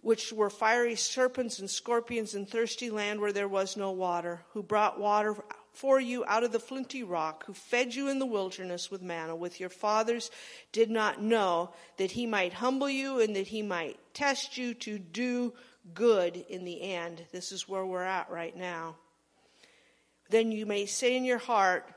which 0.00 0.32
were 0.32 0.50
fiery 0.50 0.94
serpents 0.94 1.58
and 1.58 1.68
scorpions 1.68 2.34
in 2.34 2.46
thirsty 2.46 2.90
land 2.90 3.20
where 3.20 3.32
there 3.32 3.48
was 3.48 3.76
no 3.76 3.90
water, 3.90 4.42
who 4.52 4.62
brought 4.62 5.00
water 5.00 5.34
for 5.72 6.00
you 6.00 6.24
out 6.26 6.44
of 6.44 6.52
the 6.52 6.58
flinty 6.58 7.02
rock, 7.02 7.44
who 7.46 7.52
fed 7.52 7.94
you 7.94 8.08
in 8.08 8.18
the 8.18 8.26
wilderness 8.26 8.90
with 8.90 9.02
manna, 9.02 9.36
with 9.36 9.60
your 9.60 9.68
fathers 9.68 10.30
did 10.72 10.90
not 10.90 11.22
know 11.22 11.72
that 11.98 12.10
he 12.10 12.26
might 12.26 12.52
humble 12.52 12.90
you 12.90 13.20
and 13.20 13.36
that 13.36 13.46
he 13.46 13.62
might 13.62 13.98
test 14.12 14.56
you 14.56 14.74
to 14.74 14.98
do 14.98 15.52
good 15.94 16.44
in 16.48 16.64
the 16.64 16.82
end. 16.82 17.24
This 17.32 17.52
is 17.52 17.68
where 17.68 17.86
we're 17.86 18.02
at 18.02 18.30
right 18.30 18.56
now. 18.56 18.96
Then 20.30 20.52
you 20.52 20.66
may 20.66 20.86
say 20.86 21.16
in 21.16 21.24
your 21.24 21.38
heart, 21.38 21.88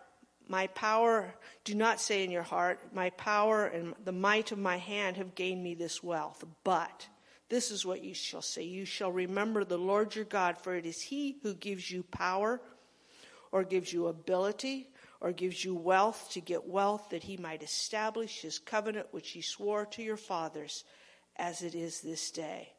My 0.47 0.67
power, 0.67 1.33
do 1.63 1.75
not 1.75 1.99
say 1.99 2.23
in 2.23 2.31
your 2.31 2.43
heart, 2.43 2.79
My 2.93 3.09
power 3.11 3.65
and 3.65 3.93
the 4.03 4.11
might 4.11 4.51
of 4.51 4.57
my 4.57 4.77
hand 4.77 5.17
have 5.17 5.35
gained 5.35 5.63
me 5.63 5.75
this 5.75 6.03
wealth. 6.03 6.43
But 6.63 7.07
this 7.51 7.69
is 7.69 7.85
what 7.85 8.01
you 8.01 8.13
shall 8.13 8.41
say 8.41 8.63
You 8.63 8.85
shall 8.85 9.11
remember 9.11 9.65
the 9.65 9.77
Lord 9.77 10.15
your 10.15 10.23
God, 10.23 10.57
for 10.57 10.73
it 10.73 10.85
is 10.85 11.01
he 11.01 11.37
who 11.43 11.53
gives 11.53 11.91
you 11.91 12.01
power, 12.01 12.61
or 13.51 13.65
gives 13.65 13.91
you 13.91 14.07
ability, 14.07 14.87
or 15.19 15.33
gives 15.33 15.63
you 15.63 15.75
wealth 15.75 16.29
to 16.31 16.39
get 16.39 16.65
wealth, 16.65 17.09
that 17.09 17.23
he 17.23 17.35
might 17.35 17.61
establish 17.61 18.41
his 18.41 18.57
covenant 18.57 19.07
which 19.11 19.31
he 19.31 19.41
swore 19.41 19.85
to 19.87 20.01
your 20.01 20.15
fathers, 20.15 20.85
as 21.35 21.61
it 21.61 21.75
is 21.75 21.99
this 21.99 22.31
day. 22.31 22.71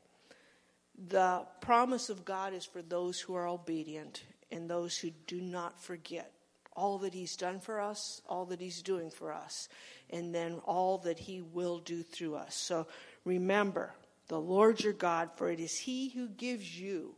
The 1.09 1.45
promise 1.61 2.09
of 2.09 2.25
God 2.25 2.55
is 2.55 2.65
for 2.65 2.81
those 2.81 3.21
who 3.21 3.35
are 3.35 3.47
obedient 3.47 4.23
and 4.51 4.71
those 4.71 4.97
who 4.97 5.11
do 5.27 5.43
not 5.43 5.83
forget 5.83 6.33
all 6.75 6.99
that 6.99 7.13
He's 7.13 7.37
done 7.37 7.61
for 7.61 7.81
us, 7.81 8.23
all 8.27 8.47
that 8.47 8.61
He's 8.61 8.81
doing 8.81 9.11
for 9.11 9.33
us, 9.33 9.69
and 10.09 10.35
then 10.35 10.61
all 10.65 10.99
that 10.99 11.19
He 11.19 11.43
will 11.43 11.79
do 11.79 12.03
through 12.03 12.37
us. 12.37 12.55
So 12.55 12.87
remember, 13.25 13.93
the 14.33 14.41
Lord 14.41 14.83
your 14.83 14.95
God, 14.95 15.29
for 15.37 15.51
it 15.51 15.61
is 15.61 15.79
He 15.79 16.09
who 16.09 16.27
gives 16.27 16.81
you 16.81 17.15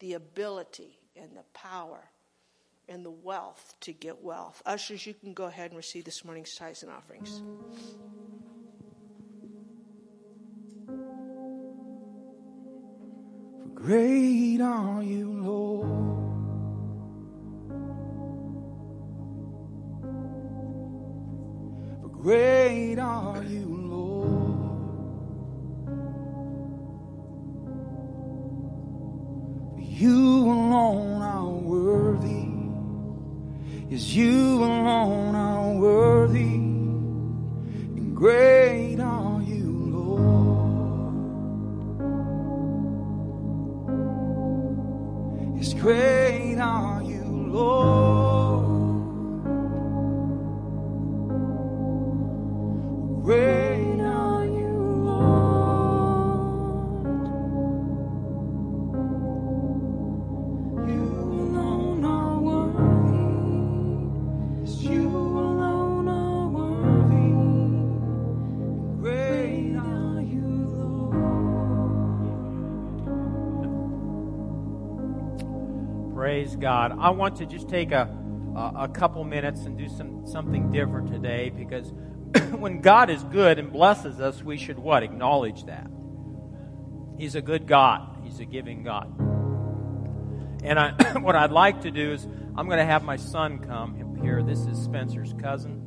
the 0.00 0.14
ability 0.14 0.98
and 1.14 1.30
the 1.36 1.44
power 1.54 2.10
and 2.88 3.06
the 3.06 3.10
wealth 3.10 3.76
to 3.82 3.92
get 3.92 4.20
wealth. 4.20 4.64
Ushers, 4.66 5.06
you 5.06 5.14
can 5.14 5.32
go 5.32 5.44
ahead 5.44 5.70
and 5.70 5.76
receive 5.76 6.04
this 6.04 6.24
morning's 6.24 6.56
tithes 6.56 6.82
and 6.82 6.90
offerings. 6.90 7.40
For 13.62 13.68
great 13.72 14.60
are 14.60 15.04
you, 15.04 15.30
Lord. 15.30 15.86
For 22.02 22.08
great 22.08 22.98
are 22.98 23.44
you, 23.44 23.75
Yes, 33.96 34.14
you 34.14 34.35
God. 76.66 76.98
I 76.98 77.10
want 77.10 77.36
to 77.36 77.46
just 77.46 77.68
take 77.68 77.92
a, 77.92 78.12
a, 78.76 78.88
couple 78.88 79.22
minutes 79.22 79.66
and 79.66 79.78
do 79.78 79.88
some, 79.88 80.26
something 80.26 80.72
different 80.72 81.12
today 81.12 81.48
because 81.48 81.92
when 82.58 82.80
God 82.80 83.08
is 83.08 83.22
good 83.22 83.60
and 83.60 83.72
blesses 83.72 84.20
us, 84.20 84.42
we 84.42 84.56
should 84.56 84.76
what? 84.76 85.04
Acknowledge 85.04 85.66
that. 85.66 85.88
He's 87.16 87.36
a 87.36 87.40
good 87.40 87.68
God, 87.68 88.18
He's 88.24 88.40
a 88.40 88.44
giving 88.44 88.82
God. 88.82 89.16
And 90.64 90.76
I, 90.76 90.90
what 91.20 91.36
I'd 91.36 91.52
like 91.52 91.82
to 91.82 91.92
do 91.92 92.14
is, 92.14 92.26
I'm 92.56 92.66
going 92.66 92.80
to 92.80 92.84
have 92.84 93.04
my 93.04 93.16
son 93.16 93.60
come 93.60 94.16
here. 94.20 94.42
This 94.42 94.66
is 94.66 94.76
Spencer's 94.76 95.34
cousin. 95.40 95.84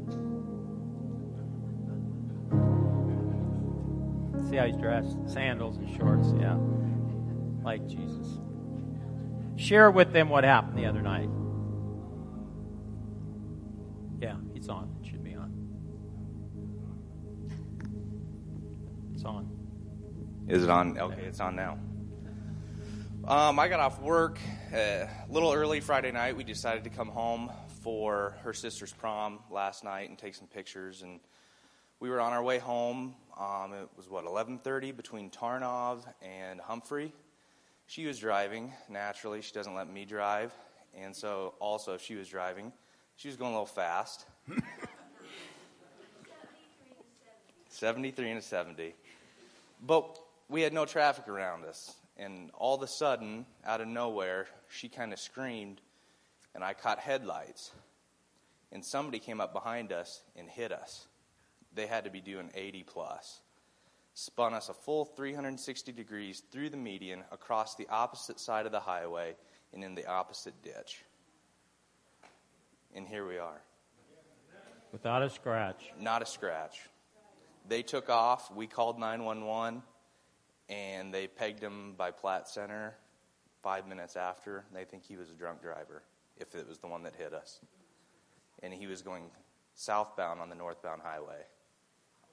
See 4.49 4.55
how 4.55 4.65
he's 4.65 4.77
dressed? 4.77 5.17
Sandals 5.27 5.75
and 5.75 5.93
shorts, 5.97 6.29
yeah. 6.39 6.55
Like 7.65 7.85
Jesus. 7.85 8.39
Share 9.69 9.91
with 9.91 10.11
them 10.13 10.29
what 10.29 10.43
happened 10.43 10.79
the 10.79 10.87
other 10.87 11.03
night. 11.03 11.29
Yeah, 14.19 14.37
it's 14.55 14.67
on. 14.67 14.89
It 14.99 15.07
should 15.07 15.23
be 15.23 15.35
on. 15.35 15.53
It's 19.13 19.23
on. 19.23 19.47
Is 20.47 20.63
it 20.63 20.71
on? 20.71 20.97
Okay, 20.97 21.21
it's 21.21 21.39
on 21.39 21.55
now. 21.55 21.77
Um, 23.27 23.59
I 23.59 23.67
got 23.67 23.79
off 23.79 24.01
work 24.01 24.39
uh, 24.73 24.77
a 24.77 25.09
little 25.29 25.53
early 25.53 25.81
Friday 25.81 26.11
night. 26.11 26.35
We 26.35 26.43
decided 26.43 26.83
to 26.85 26.89
come 26.89 27.09
home 27.09 27.51
for 27.83 28.37
her 28.41 28.53
sister's 28.55 28.91
prom 28.91 29.37
last 29.51 29.83
night 29.83 30.09
and 30.09 30.17
take 30.17 30.33
some 30.33 30.47
pictures. 30.47 31.03
And 31.03 31.19
we 31.99 32.09
were 32.09 32.19
on 32.19 32.33
our 32.33 32.41
way 32.41 32.57
home. 32.57 33.13
Um, 33.39 33.73
it 33.73 33.89
was 33.95 34.09
what 34.09 34.25
11:30 34.25 34.97
between 34.97 35.29
Tarnov 35.29 36.11
and 36.23 36.59
Humphrey. 36.59 37.13
She 37.89 38.05
was 38.05 38.19
driving. 38.19 38.71
Naturally, 38.87 39.41
she 39.41 39.51
doesn't 39.51 39.73
let 39.73 39.91
me 39.91 40.05
drive, 40.05 40.53
and 40.95 41.15
so 41.15 41.55
also 41.59 41.95
if 41.95 42.03
she 42.03 42.13
was 42.13 42.27
driving, 42.27 42.71
she 43.15 43.29
was 43.29 43.35
going 43.35 43.49
a 43.49 43.55
little 43.55 43.65
fast. 43.65 44.27
73 47.69 48.29
and 48.29 48.37
a 48.37 48.43
70. 48.43 48.93
But 49.81 50.19
we 50.49 50.61
had 50.61 50.71
no 50.71 50.85
traffic 50.85 51.27
around 51.27 51.65
us. 51.65 51.95
And 52.15 52.51
all 52.53 52.75
of 52.75 52.83
a 52.83 52.87
sudden, 52.87 53.47
out 53.65 53.81
of 53.81 53.87
nowhere, 53.87 54.45
she 54.67 54.87
kind 54.87 55.11
of 55.11 55.17
screamed, 55.17 55.81
and 56.53 56.63
I 56.63 56.73
caught 56.73 56.99
headlights. 56.99 57.71
And 58.71 58.85
somebody 58.85 59.17
came 59.17 59.41
up 59.41 59.51
behind 59.51 59.91
us 59.91 60.21
and 60.35 60.47
hit 60.47 60.71
us. 60.71 61.07
They 61.73 61.87
had 61.87 62.03
to 62.03 62.11
be 62.11 62.21
doing 62.21 62.51
80 62.53 62.83
plus. 62.83 63.39
Spun 64.19 64.53
us 64.53 64.67
a 64.67 64.73
full 64.73 65.05
360 65.05 65.93
degrees 65.93 66.43
through 66.51 66.69
the 66.69 66.75
median, 66.75 67.23
across 67.31 67.75
the 67.75 67.87
opposite 67.87 68.37
side 68.37 68.65
of 68.65 68.73
the 68.73 68.79
highway, 68.81 69.33
and 69.73 69.81
in 69.81 69.95
the 69.95 70.05
opposite 70.07 70.61
ditch. 70.61 71.05
And 72.93 73.07
here 73.07 73.25
we 73.25 73.37
are. 73.37 73.61
Without 74.91 75.23
a 75.23 75.29
scratch. 75.29 75.93
Not 76.01 76.21
a 76.21 76.25
scratch. 76.25 76.81
They 77.69 77.81
took 77.81 78.09
off. 78.09 78.53
We 78.53 78.67
called 78.67 78.99
911, 78.99 79.83
and 80.67 81.13
they 81.13 81.27
pegged 81.27 81.63
him 81.63 81.93
by 81.97 82.11
Platte 82.11 82.49
Center 82.49 82.95
five 83.63 83.87
minutes 83.87 84.17
after. 84.17 84.65
They 84.73 84.83
think 84.83 85.05
he 85.05 85.15
was 85.15 85.29
a 85.29 85.33
drunk 85.33 85.61
driver, 85.61 86.03
if 86.35 86.55
it 86.55 86.67
was 86.67 86.79
the 86.79 86.87
one 86.87 87.03
that 87.03 87.15
hit 87.15 87.33
us. 87.33 87.61
And 88.61 88.73
he 88.73 88.85
was 88.85 89.01
going 89.01 89.31
southbound 89.75 90.41
on 90.41 90.49
the 90.49 90.55
northbound 90.55 91.03
highway. 91.05 91.45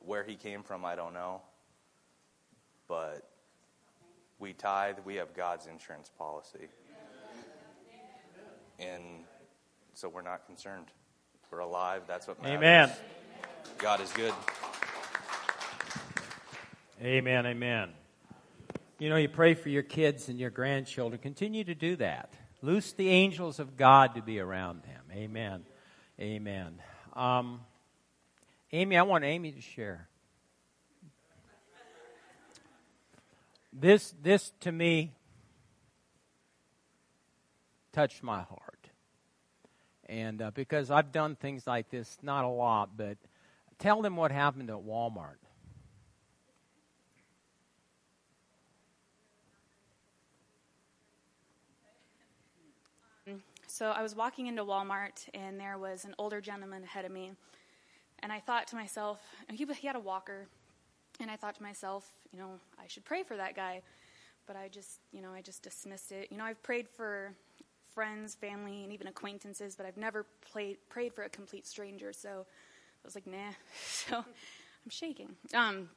Where 0.01 0.25
he 0.25 0.35
came 0.35 0.65
from, 0.65 0.85
I 0.85 0.97
don't 0.97 1.15
know. 1.15 1.43
But 2.89 3.29
we 4.39 4.53
tithe, 4.53 4.97
we 5.05 5.17
have 5.17 5.35
God's 5.35 5.67
insurance 5.67 6.11
policy. 6.19 6.69
And 8.79 9.03
so 9.95 10.09
we're 10.09 10.23
not 10.23 10.47
concerned. 10.47 10.87
We're 11.51 11.61
alive. 11.61 12.03
That's 12.07 12.27
what 12.27 12.43
matters. 12.43 12.57
Amen. 12.57 12.93
God 13.79 14.01
is 14.01 14.13
good. 14.13 14.35
Amen, 17.03 17.47
amen. 17.47 17.91
You 18.99 19.11
know, 19.11 19.17
you 19.17 19.29
pray 19.29 19.55
for 19.55 19.69
your 19.69 19.83
kids 19.83 20.29
and 20.29 20.39
your 20.39 20.51
grandchildren. 20.51 21.21
Continue 21.21 21.65
to 21.65 21.75
do 21.75 21.97
that. 21.97 22.33
Loose 22.63 22.93
the 22.93 23.09
angels 23.09 23.59
of 23.59 23.77
God 23.77 24.15
to 24.15 24.23
be 24.23 24.41
around 24.41 24.83
them. 24.83 25.03
Amen. 25.13 25.65
Amen. 26.19 26.81
Um, 27.15 27.61
Amy, 28.73 28.97
I 28.97 29.03
want 29.03 29.25
Amy 29.25 29.53
to 29.53 29.61
share. 29.61 30.09
This, 33.79 34.15
this 34.23 34.53
to 34.61 34.73
me 34.73 35.13
touched 37.93 38.23
my 38.23 38.41
heart. 38.41 38.89
And 40.09 40.41
uh, 40.41 40.51
because 40.55 40.91
I've 40.91 41.13
done 41.13 41.37
things 41.37 41.67
like 41.67 41.91
this, 41.91 42.17
not 42.23 42.45
a 42.45 42.49
lot, 42.49 42.97
but 42.97 43.19
tell 43.79 44.01
them 44.01 44.17
what 44.17 44.33
happened 44.33 44.71
at 44.71 44.77
Walmart. 44.77 45.37
So 53.67 53.91
I 53.91 54.01
was 54.01 54.17
walking 54.17 54.47
into 54.47 54.65
Walmart, 54.65 55.29
and 55.35 55.61
there 55.61 55.77
was 55.77 56.07
an 56.07 56.15
older 56.19 56.41
gentleman 56.41 56.83
ahead 56.85 57.05
of 57.05 57.13
me. 57.13 57.33
And 58.21 58.33
I 58.33 58.41
thought 58.41 58.69
to 58.69 58.77
myself, 58.77 59.21
he, 59.51 59.67
he 59.79 59.87
had 59.87 59.97
a 59.97 60.01
walker, 60.01 60.47
and 61.21 61.31
I 61.31 61.37
thought 61.37 61.57
to 61.57 61.63
myself, 61.63 62.09
you 62.33 62.39
know, 62.39 62.51
I 62.79 62.87
should 62.89 63.05
pray 63.05 63.23
for 63.23 63.37
that 63.37 63.55
guy. 63.55 63.83
But 64.47 64.57
I 64.57 64.69
just, 64.69 65.01
you 65.13 65.23
know, 65.23 65.33
I 65.33 65.43
just 65.43 65.63
dismissed 65.63 66.13
it. 66.13 66.29
You 66.31 66.39
know, 66.39 66.45
I've 66.45 66.63
prayed 66.63 66.89
for 66.89 67.33
friends, 67.93 68.35
family, 68.35 68.85
and 68.85 68.93
even 68.93 69.09
acquaintances, 69.09 69.75
but 69.75 69.87
I've 69.87 69.97
never 69.97 70.27
played, 70.53 70.77
prayed 70.89 71.15
for 71.15 71.25
a 71.25 71.29
complete 71.29 71.67
stranger. 71.67 72.13
So 72.13 72.29
I 72.29 73.05
was 73.05 73.15
like, 73.15 73.27
nah. 73.27 73.37
So 73.89 74.19
I'm 74.19 74.91
shaking. 74.91 75.35
Um, 75.53 75.89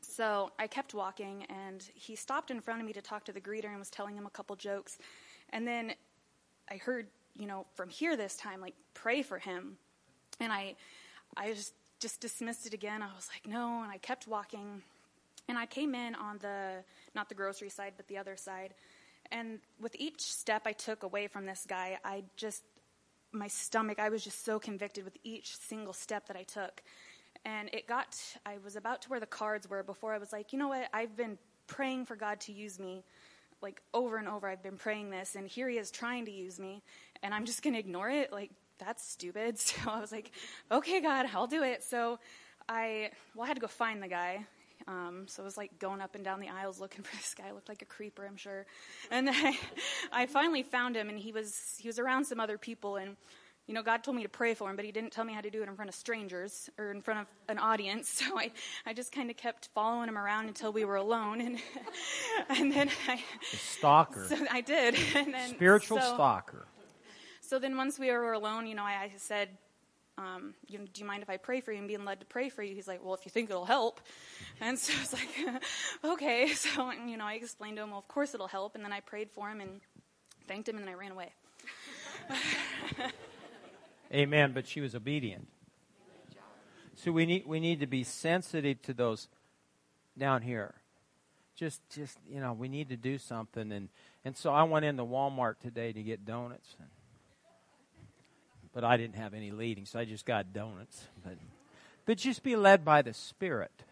so 0.00 0.50
I 0.58 0.66
kept 0.66 0.94
walking, 0.94 1.44
and 1.50 1.86
he 1.94 2.16
stopped 2.16 2.50
in 2.50 2.60
front 2.60 2.80
of 2.80 2.86
me 2.86 2.92
to 2.94 3.02
talk 3.02 3.24
to 3.24 3.32
the 3.32 3.40
greeter 3.40 3.66
and 3.66 3.78
was 3.78 3.90
telling 3.90 4.16
him 4.16 4.24
a 4.24 4.30
couple 4.30 4.56
jokes. 4.56 4.96
And 5.50 5.66
then 5.66 5.92
I 6.70 6.76
heard, 6.76 7.08
you 7.36 7.46
know, 7.46 7.66
from 7.74 7.90
here 7.90 8.16
this 8.16 8.36
time, 8.36 8.60
like, 8.60 8.74
pray 8.94 9.22
for 9.22 9.38
him. 9.38 9.76
And 10.38 10.52
I, 10.52 10.76
I 11.36 11.52
just, 11.52 11.74
just 12.00 12.20
dismissed 12.20 12.66
it 12.66 12.74
again. 12.74 13.02
I 13.02 13.14
was 13.14 13.28
like, 13.32 13.46
no. 13.50 13.82
And 13.82 13.92
I 13.92 13.98
kept 13.98 14.26
walking. 14.26 14.82
And 15.48 15.58
I 15.58 15.66
came 15.66 15.94
in 15.94 16.14
on 16.14 16.38
the, 16.38 16.82
not 17.14 17.28
the 17.28 17.34
grocery 17.34 17.68
side, 17.68 17.92
but 17.96 18.08
the 18.08 18.18
other 18.18 18.36
side. 18.36 18.74
And 19.30 19.60
with 19.80 19.94
each 19.98 20.22
step 20.22 20.62
I 20.66 20.72
took 20.72 21.02
away 21.02 21.26
from 21.28 21.46
this 21.46 21.66
guy, 21.68 21.98
I 22.04 22.24
just, 22.36 22.64
my 23.32 23.46
stomach, 23.46 23.98
I 23.98 24.08
was 24.08 24.24
just 24.24 24.44
so 24.44 24.58
convicted 24.58 25.04
with 25.04 25.16
each 25.22 25.56
single 25.56 25.92
step 25.92 26.26
that 26.26 26.36
I 26.36 26.42
took. 26.42 26.82
And 27.44 27.70
it 27.72 27.86
got, 27.86 28.16
I 28.44 28.56
was 28.64 28.76
about 28.76 29.02
to 29.02 29.08
where 29.08 29.20
the 29.20 29.26
cards 29.26 29.68
were 29.68 29.82
before 29.82 30.12
I 30.14 30.18
was 30.18 30.32
like, 30.32 30.52
you 30.52 30.58
know 30.58 30.68
what, 30.68 30.88
I've 30.92 31.16
been 31.16 31.38
praying 31.66 32.06
for 32.06 32.16
God 32.16 32.40
to 32.40 32.52
use 32.52 32.78
me. 32.78 33.04
Like 33.62 33.82
over 33.92 34.16
and 34.16 34.26
over, 34.26 34.48
I've 34.48 34.62
been 34.62 34.78
praying 34.78 35.10
this, 35.10 35.34
and 35.34 35.46
here 35.46 35.68
he 35.68 35.76
is 35.76 35.90
trying 35.90 36.24
to 36.24 36.30
use 36.30 36.58
me, 36.58 36.82
and 37.22 37.34
I'm 37.34 37.44
just 37.44 37.62
going 37.62 37.74
to 37.74 37.78
ignore 37.78 38.08
it. 38.08 38.32
Like, 38.32 38.50
that's 38.80 39.08
stupid. 39.08 39.58
So 39.58 39.90
I 39.90 40.00
was 40.00 40.10
like, 40.10 40.32
okay, 40.72 41.00
God, 41.00 41.26
I'll 41.32 41.46
do 41.46 41.62
it. 41.62 41.84
So 41.84 42.18
I, 42.68 43.10
well, 43.34 43.44
I 43.44 43.48
had 43.48 43.54
to 43.54 43.60
go 43.60 43.68
find 43.68 44.02
the 44.02 44.08
guy. 44.08 44.44
Um, 44.88 45.26
so 45.28 45.42
I 45.42 45.44
was 45.44 45.56
like 45.56 45.78
going 45.78 46.00
up 46.00 46.14
and 46.14 46.24
down 46.24 46.40
the 46.40 46.48
aisles 46.48 46.80
looking 46.80 47.02
for 47.04 47.16
this 47.16 47.34
guy. 47.34 47.52
Looked 47.52 47.68
like 47.68 47.82
a 47.82 47.86
creeper, 47.86 48.26
I'm 48.26 48.36
sure. 48.36 48.66
And 49.10 49.28
I, 49.30 49.58
I 50.12 50.26
finally 50.26 50.62
found 50.62 50.96
him, 50.96 51.08
and 51.08 51.18
he 51.18 51.32
was 51.32 51.76
he 51.78 51.88
was 51.88 51.98
around 51.98 52.24
some 52.24 52.40
other 52.40 52.58
people, 52.58 52.96
and 52.96 53.16
you 53.66 53.74
know, 53.74 53.82
God 53.84 54.02
told 54.02 54.16
me 54.16 54.24
to 54.24 54.28
pray 54.28 54.54
for 54.54 54.68
him, 54.68 54.74
but 54.74 54.84
He 54.84 54.90
didn't 54.90 55.12
tell 55.12 55.24
me 55.24 55.32
how 55.32 55.40
to 55.40 55.50
do 55.50 55.62
it 55.62 55.68
in 55.68 55.76
front 55.76 55.88
of 55.88 55.94
strangers 55.94 56.68
or 56.76 56.90
in 56.90 57.00
front 57.00 57.20
of 57.20 57.26
an 57.48 57.58
audience. 57.58 58.08
So 58.20 58.38
I, 58.38 58.50
I 58.84 58.92
just 58.92 59.12
kind 59.12 59.30
of 59.30 59.36
kept 59.36 59.68
following 59.74 60.08
him 60.08 60.18
around 60.18 60.48
until 60.48 60.72
we 60.72 60.84
were 60.84 60.96
alone, 60.96 61.40
and 61.40 61.58
and 62.48 62.72
then 62.72 62.90
I 63.06 63.22
stalker. 63.52 64.26
So 64.28 64.44
I 64.50 64.60
did, 64.60 64.96
and 65.14 65.32
then 65.32 65.50
spiritual 65.50 66.00
so, 66.00 66.14
stalker. 66.14 66.66
So 67.50 67.58
then 67.58 67.76
once 67.76 67.98
we 67.98 68.12
were 68.12 68.32
alone, 68.32 68.68
you 68.68 68.76
know, 68.76 68.84
I, 68.84 68.92
I 69.02 69.12
said, 69.16 69.48
um, 70.16 70.54
you 70.68 70.78
know, 70.78 70.84
do 70.92 71.00
you 71.00 71.04
mind 71.04 71.24
if 71.24 71.28
I 71.28 71.36
pray 71.36 71.60
for 71.60 71.72
you? 71.72 71.80
And 71.80 71.88
being 71.88 72.04
led 72.04 72.20
to 72.20 72.26
pray 72.26 72.48
for 72.48 72.62
you, 72.62 72.76
he's 72.76 72.86
like, 72.86 73.04
well, 73.04 73.12
if 73.12 73.26
you 73.26 73.30
think 73.32 73.50
it'll 73.50 73.64
help. 73.64 74.00
And 74.60 74.78
so 74.78 74.92
I 74.96 75.00
was 75.00 75.12
like, 75.12 75.62
okay. 76.12 76.52
So, 76.54 76.92
you 76.92 77.16
know, 77.16 77.24
I 77.24 77.34
explained 77.34 77.78
to 77.78 77.82
him, 77.82 77.90
well, 77.90 77.98
of 77.98 78.06
course 78.06 78.34
it'll 78.34 78.46
help. 78.46 78.76
And 78.76 78.84
then 78.84 78.92
I 78.92 79.00
prayed 79.00 79.32
for 79.32 79.50
him 79.50 79.60
and 79.60 79.80
thanked 80.46 80.68
him, 80.68 80.76
and 80.76 80.86
then 80.86 80.94
I 80.94 80.96
ran 80.96 81.10
away. 81.10 81.32
Amen. 84.14 84.52
But 84.52 84.68
she 84.68 84.80
was 84.80 84.94
obedient. 84.94 85.48
So 86.94 87.10
we 87.10 87.26
need 87.26 87.48
we 87.48 87.58
need 87.58 87.80
to 87.80 87.88
be 87.88 88.04
sensitive 88.04 88.80
to 88.82 88.94
those 88.94 89.26
down 90.16 90.42
here. 90.42 90.74
Just 91.56 91.80
just 91.90 92.16
you 92.30 92.38
know 92.38 92.52
we 92.52 92.68
need 92.68 92.90
to 92.90 92.96
do 92.96 93.18
something 93.18 93.72
and 93.72 93.88
and 94.24 94.36
so 94.36 94.52
I 94.52 94.62
went 94.62 94.84
into 94.84 95.02
Walmart 95.04 95.58
today 95.58 95.92
to 95.92 96.00
get 96.00 96.24
donuts. 96.24 96.76
But 98.72 98.84
I 98.84 98.96
didn't 98.96 99.16
have 99.16 99.34
any 99.34 99.50
leading, 99.50 99.84
so 99.84 99.98
I 99.98 100.04
just 100.04 100.24
got 100.24 100.52
donuts. 100.52 101.06
But 101.24 101.38
but 102.06 102.18
just 102.18 102.42
be 102.42 102.56
led 102.56 102.84
by 102.84 103.02
the 103.02 103.12
Spirit. 103.12 103.84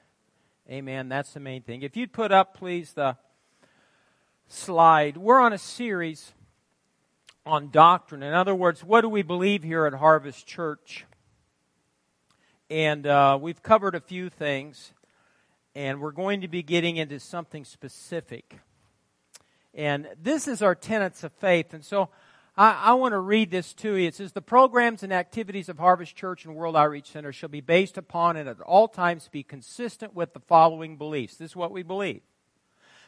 Amen. 0.71 1.09
That's 1.09 1.33
the 1.33 1.41
main 1.41 1.63
thing. 1.63 1.83
If 1.83 1.97
you'd 1.97 2.13
put 2.13 2.33
up, 2.33 2.57
please, 2.57 2.93
the 2.93 3.17
slide. 4.49 5.17
We're 5.17 5.41
on 5.41 5.53
a 5.53 5.59
series 5.59 6.33
on 7.47 7.71
doctrine. 7.71 8.23
In 8.23 8.35
other 8.35 8.55
words, 8.55 8.85
what 8.85 9.01
do 9.01 9.09
we 9.09 9.23
believe 9.23 9.63
here 9.63 9.87
at 9.87 9.95
Harvest 9.95 10.47
Church? 10.47 11.07
And 12.71 13.07
uh, 13.07 13.39
we've 13.41 13.63
covered 13.63 13.95
a 13.95 14.01
few 14.01 14.29
things, 14.29 14.93
and 15.75 16.01
we're 16.01 16.13
going 16.13 16.43
to 16.43 16.49
be 16.49 16.63
getting 16.63 16.97
into 16.97 17.19
something 17.19 17.65
specific. 17.65 18.59
And 19.75 20.09
this 20.21 20.47
is 20.49 20.61
our 20.61 20.75
tenets 20.75 21.25
of 21.25 21.33
faith. 21.33 21.73
And 21.73 21.85
so 21.85 22.11
I, 22.59 22.73
I 22.73 22.93
want 22.95 23.13
to 23.13 23.21
read 23.21 23.53
this 23.53 23.73
to 23.75 23.95
you. 23.95 24.09
It 24.09 24.17
says, 24.17 24.33
The 24.33 24.43
programs 24.43 25.05
and 25.05 25.13
activities 25.13 25.69
of 25.69 25.79
Harvest 25.79 26.17
Church 26.17 26.45
and 26.45 26.57
World 26.57 26.77
Outreach 26.77 27.13
Center 27.13 27.33
shall 27.33 27.49
be 27.49 27.61
based 27.61 27.97
upon 27.97 28.37
and 28.37 28.49
at 28.49 28.61
all 28.61 28.89
times 28.89 29.29
be 29.31 29.45
consistent 29.45 30.13
with 30.13 30.35
the 30.35 30.41
following 30.41 30.97
beliefs. 30.97 31.37
This 31.37 31.53
is 31.53 31.57
what 31.57 31.71
we 31.71 31.85
believe. 31.85 32.21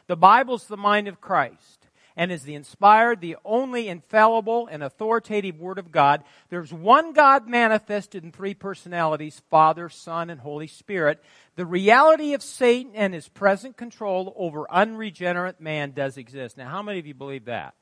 The 0.07 0.15
Bible 0.15 0.55
is 0.55 0.65
the 0.67 0.77
mind 0.77 1.09
of 1.09 1.19
Christ 1.19 1.89
and 2.15 2.31
is 2.31 2.43
the 2.43 2.55
inspired, 2.55 3.19
the 3.19 3.35
only 3.43 3.89
infallible 3.89 4.67
and 4.71 4.81
authoritative 4.81 5.59
Word 5.59 5.79
of 5.79 5.91
God. 5.91 6.23
There's 6.49 6.71
one 6.71 7.11
God 7.11 7.45
manifested 7.45 8.23
in 8.23 8.31
three 8.31 8.53
personalities 8.53 9.41
Father, 9.49 9.89
Son, 9.89 10.29
and 10.29 10.39
Holy 10.39 10.67
Spirit. 10.67 11.21
The 11.57 11.65
reality 11.65 12.33
of 12.33 12.41
Satan 12.41 12.93
and 12.95 13.13
his 13.13 13.27
present 13.27 13.75
control 13.75 14.33
over 14.37 14.65
unregenerate 14.71 15.59
man 15.59 15.91
does 15.91 16.15
exist. 16.15 16.57
Now, 16.57 16.69
how 16.69 16.81
many 16.81 16.99
of 16.99 17.05
you 17.05 17.13
believe 17.13 17.45
that? 17.45 17.75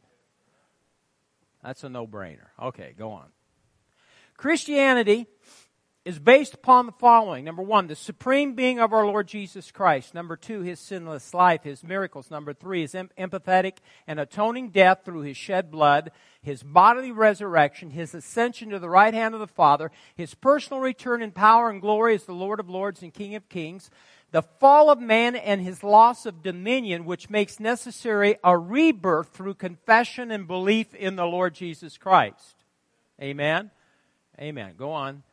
That's 1.64 1.84
a 1.84 1.90
no 1.90 2.08
brainer. 2.08 2.48
Okay, 2.62 2.94
go 2.98 3.12
on. 3.12 3.28
Christianity 4.38 5.28
is 6.06 6.18
based 6.18 6.54
upon 6.54 6.86
the 6.86 6.92
following. 6.94 7.44
Number 7.44 7.62
one, 7.62 7.88
the 7.88 7.96
supreme 7.96 8.56
being 8.56 8.80
of 8.80 8.94
our 8.94 9.06
Lord 9.06 9.28
Jesus 9.28 9.70
Christ. 9.70 10.14
Number 10.14 10.38
two, 10.38 10.62
his 10.62 10.80
sinless 10.80 11.34
life, 11.34 11.64
his 11.64 11.84
miracles. 11.84 12.32
Number 12.32 12.54
three, 12.54 12.82
his 12.82 12.94
empathetic 12.94 13.78
and 14.08 14.20
atoning 14.20 14.70
death 14.70 15.02
through 15.04 15.22
his 15.22 15.36
shed 15.36 15.70
blood, 15.70 16.12
his 16.42 16.64
bodily 16.64 17.12
resurrection, 17.12 17.92
his 17.92 18.16
ascension 18.16 18.70
to 18.70 18.80
the 18.80 18.90
right 18.90 19.14
hand 19.14 19.34
of 19.34 19.42
the 19.42 19.48
Father, 19.48 19.92
his 20.16 20.34
personal 20.34 20.82
return 20.82 21.22
in 21.22 21.32
power 21.32 21.70
and 21.70 21.82
glory 21.82 22.16
as 22.16 22.24
the 22.24 22.34
Lord 22.34 22.62
of 22.62 22.70
lords 22.70 23.04
and 23.04 23.14
King 23.14 23.36
of 23.36 23.50
kings, 23.50 23.90
the 24.32 24.42
fall 24.42 24.90
of 24.90 25.00
man 25.00 25.36
and 25.36 25.62
his 25.62 25.84
loss 25.84 26.26
of 26.26 26.44
dominion, 26.44 27.06
which 27.06 27.30
makes 27.30 27.60
necessary 27.60 28.36
a 28.44 28.58
rebirth 28.58 29.30
through 29.30 29.56
confession 29.56 30.32
and 30.32 30.48
belief 30.48 30.94
in 30.94 31.16
the 31.16 31.26
Lord 31.26 31.56
Jesus 31.56 31.98
Christ. 31.98 32.64
Amen. 33.22 33.72
Amen. 34.40 34.74
Go 34.78 34.92
on. 34.92 35.24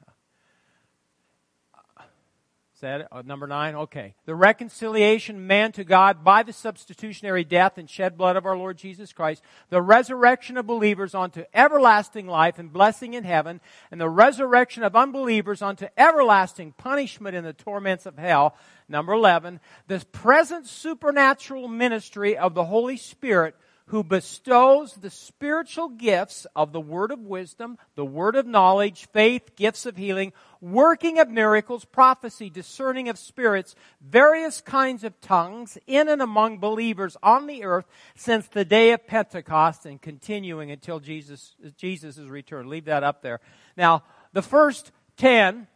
That? 2.87 3.09
Oh, 3.11 3.19
uh, 3.19 3.23
number 3.23 3.49
nine? 3.49 3.75
Okay. 3.75 4.15
The 4.27 4.35
reconciliation 4.37 5.49
man 5.49 5.73
to 5.73 5.83
God 5.83 6.23
by 6.23 6.45
the 6.45 6.53
substitutionary 6.53 7.43
death 7.43 7.79
and 7.79 7.91
shed 7.91 8.17
blood 8.17 8.37
of 8.37 8.47
our 8.47 8.57
Lord 8.57 8.79
Jesus 8.79 9.13
Christ, 9.13 9.43
the 9.71 9.83
resurrection 9.83 10.57
of 10.57 10.69
believers 10.69 11.13
unto 11.13 11.43
everlasting 11.53 12.29
life 12.29 12.61
and 12.61 12.73
blessing 12.73 13.15
in 13.15 13.25
heaven, 13.25 13.61
and 13.91 14.01
the 14.01 14.09
resurrection 14.09 14.85
of 14.85 14.95
unbelievers 14.95 15.63
unto 15.63 15.89
everlasting 15.97 16.75
punishment 16.79 17.35
in 17.35 17.43
the 17.43 17.53
torments 17.53 18.07
of 18.07 18.19
hell. 18.19 18.57
Number 18.89 19.15
11, 19.15 19.59
the 19.89 20.07
present 20.13 20.69
supernatural 20.69 21.67
ministry 21.67 22.39
of 22.39 22.55
the 22.55 22.67
Holy 22.67 22.97
Spirit 22.97 23.57
who 23.91 24.03
bestows 24.03 24.95
the 24.95 25.11
spiritual 25.11 25.89
gifts 25.89 26.45
of 26.57 26.73
the 26.73 26.81
word 26.81 27.13
of 27.13 27.21
wisdom, 27.21 27.79
the 27.95 28.05
word 28.05 28.35
of 28.35 28.45
knowledge, 28.45 29.07
faith, 29.13 29.55
gifts 29.55 29.87
of 29.87 29.97
healing, 29.97 30.33
working 30.61 31.21
of 31.21 31.29
miracles, 31.29 31.85
prophecy, 31.85 32.51
discerning 32.51 33.09
of 33.09 33.17
spirits, 33.17 33.77
various 34.01 34.61
kinds 34.61 35.05
of 35.05 35.21
tongues 35.21 35.79
in 35.87 36.09
and 36.09 36.21
among 36.21 36.59
believers 36.59 37.17
on 37.23 37.47
the 37.47 37.63
earth 37.63 37.87
since 38.17 38.49
the 38.49 38.65
day 38.65 38.91
of 38.91 39.07
Pentecost 39.07 39.87
and 39.87 40.03
continuing 40.03 40.73
until 40.73 40.99
Jesus, 40.99 41.55
Jesus' 41.77 42.19
return. 42.19 42.69
Leave 42.69 42.87
that 42.87 43.05
up 43.05 43.23
there. 43.23 43.41
Now, 43.77 44.03
the 44.33 44.43
first 44.43 44.91
ten, 45.17 45.69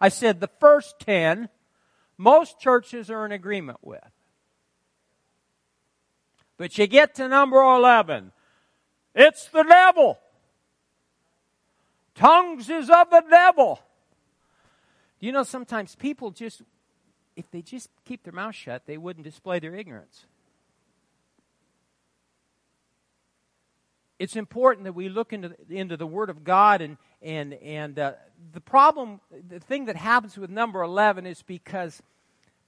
I 0.00 0.08
said 0.08 0.40
the 0.40 0.50
first 0.60 0.98
ten, 0.98 1.50
most 2.16 2.58
churches 2.58 3.10
are 3.10 3.26
in 3.26 3.32
agreement 3.32 3.78
with. 3.82 4.00
But 6.62 6.78
you 6.78 6.86
get 6.86 7.16
to 7.16 7.26
number 7.26 7.60
11. 7.60 8.30
It's 9.16 9.48
the 9.48 9.64
devil. 9.64 10.20
Tongues 12.14 12.70
is 12.70 12.88
of 12.88 13.10
the 13.10 13.24
devil. 13.28 13.80
You 15.18 15.32
know, 15.32 15.42
sometimes 15.42 15.96
people 15.96 16.30
just, 16.30 16.62
if 17.34 17.50
they 17.50 17.62
just 17.62 17.88
keep 18.04 18.22
their 18.22 18.32
mouth 18.32 18.54
shut, 18.54 18.86
they 18.86 18.96
wouldn't 18.96 19.24
display 19.24 19.58
their 19.58 19.74
ignorance. 19.74 20.24
It's 24.20 24.36
important 24.36 24.84
that 24.84 24.92
we 24.92 25.08
look 25.08 25.32
into, 25.32 25.56
into 25.68 25.96
the 25.96 26.06
Word 26.06 26.30
of 26.30 26.44
God, 26.44 26.80
and, 26.80 26.96
and, 27.20 27.54
and 27.54 27.98
uh, 27.98 28.12
the 28.52 28.60
problem, 28.60 29.20
the 29.48 29.58
thing 29.58 29.86
that 29.86 29.96
happens 29.96 30.38
with 30.38 30.48
number 30.48 30.80
11 30.80 31.26
is 31.26 31.42
because 31.42 32.00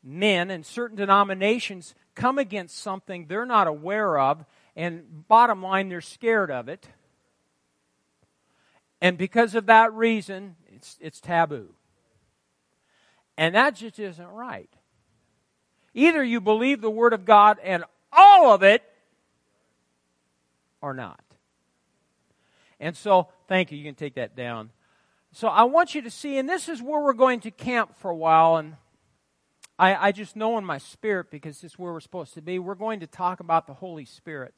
men 0.03 0.51
and 0.51 0.66
certain 0.66 0.97
denominations 0.97 1.95
come 2.15 2.39
against 2.39 2.79
something 2.79 3.27
they're 3.27 3.47
not 3.47 3.67
aware 3.67 4.19
of, 4.19 4.45
and 4.77 5.27
bottom 5.29 5.62
line, 5.62 5.89
they're 5.89 6.01
scared 6.01 6.51
of 6.51 6.69
it. 6.69 6.89
And 9.01 9.19
because 9.19 9.55
of 9.55 9.67
that 9.67 9.93
reason, 9.93 10.57
it's, 10.73 10.97
it's 11.01 11.21
taboo. 11.21 11.75
And 13.37 13.55
that 13.55 13.77
just 13.77 13.99
isn't 13.99 14.29
right. 14.29 14.71
Either 15.93 16.23
you 16.23 16.41
believe 16.41 16.81
the 16.81 16.91
Word 16.91 17.12
of 17.12 17.25
God 17.25 17.59
and 17.62 17.85
all 18.12 18.53
of 18.53 18.62
it, 18.62 18.83
or 20.81 20.95
not. 20.95 21.21
And 22.81 22.97
so, 22.97 23.29
thank 23.49 23.73
you. 23.73 23.79
You 23.79 23.85
can 23.85 23.95
take 23.95 24.15
that 24.15 24.37
down. 24.37 24.71
So, 25.33 25.49
I 25.49 25.65
want 25.65 25.95
you 25.95 26.03
to 26.03 26.11
see, 26.11 26.37
and 26.39 26.49
this 26.49 26.69
is 26.69 26.83
where 26.83 27.03
we're 27.03 27.12
going 27.12 27.41
to 27.41 27.51
camp 27.51 27.97
for 27.97 28.11
a 28.11 28.17
while, 28.17 28.57
and 28.57 28.77
I, 29.79 30.09
I 30.09 30.12
just 30.12 30.37
know 30.37 30.57
in 30.59 30.64
my 30.64 30.79
spirit, 30.79 31.31
because 31.31 31.61
this 31.61 31.72
is 31.72 31.79
where 31.79 31.93
we're 31.93 32.01
supposed 32.01 32.35
to 32.35 32.43
be, 32.43 32.59
we're 32.59 32.75
going 32.75 33.01
to 33.01 33.07
talk 33.07 33.41
about 33.41 33.66
the 33.66 33.75
Holy 33.75 34.05
Spirit 34.05 34.55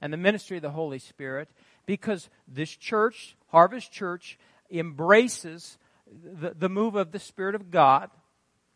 and 0.00 0.12
the 0.12 0.18
ministry 0.18 0.56
of 0.58 0.62
the 0.62 0.70
Holy 0.70 0.98
Spirit 0.98 1.48
because 1.86 2.28
this 2.46 2.70
church, 2.70 3.36
Harvest 3.48 3.90
Church, 3.90 4.38
embraces 4.70 5.78
the, 6.06 6.54
the 6.56 6.68
move 6.68 6.94
of 6.94 7.12
the 7.12 7.18
Spirit 7.18 7.54
of 7.54 7.70
God. 7.70 8.10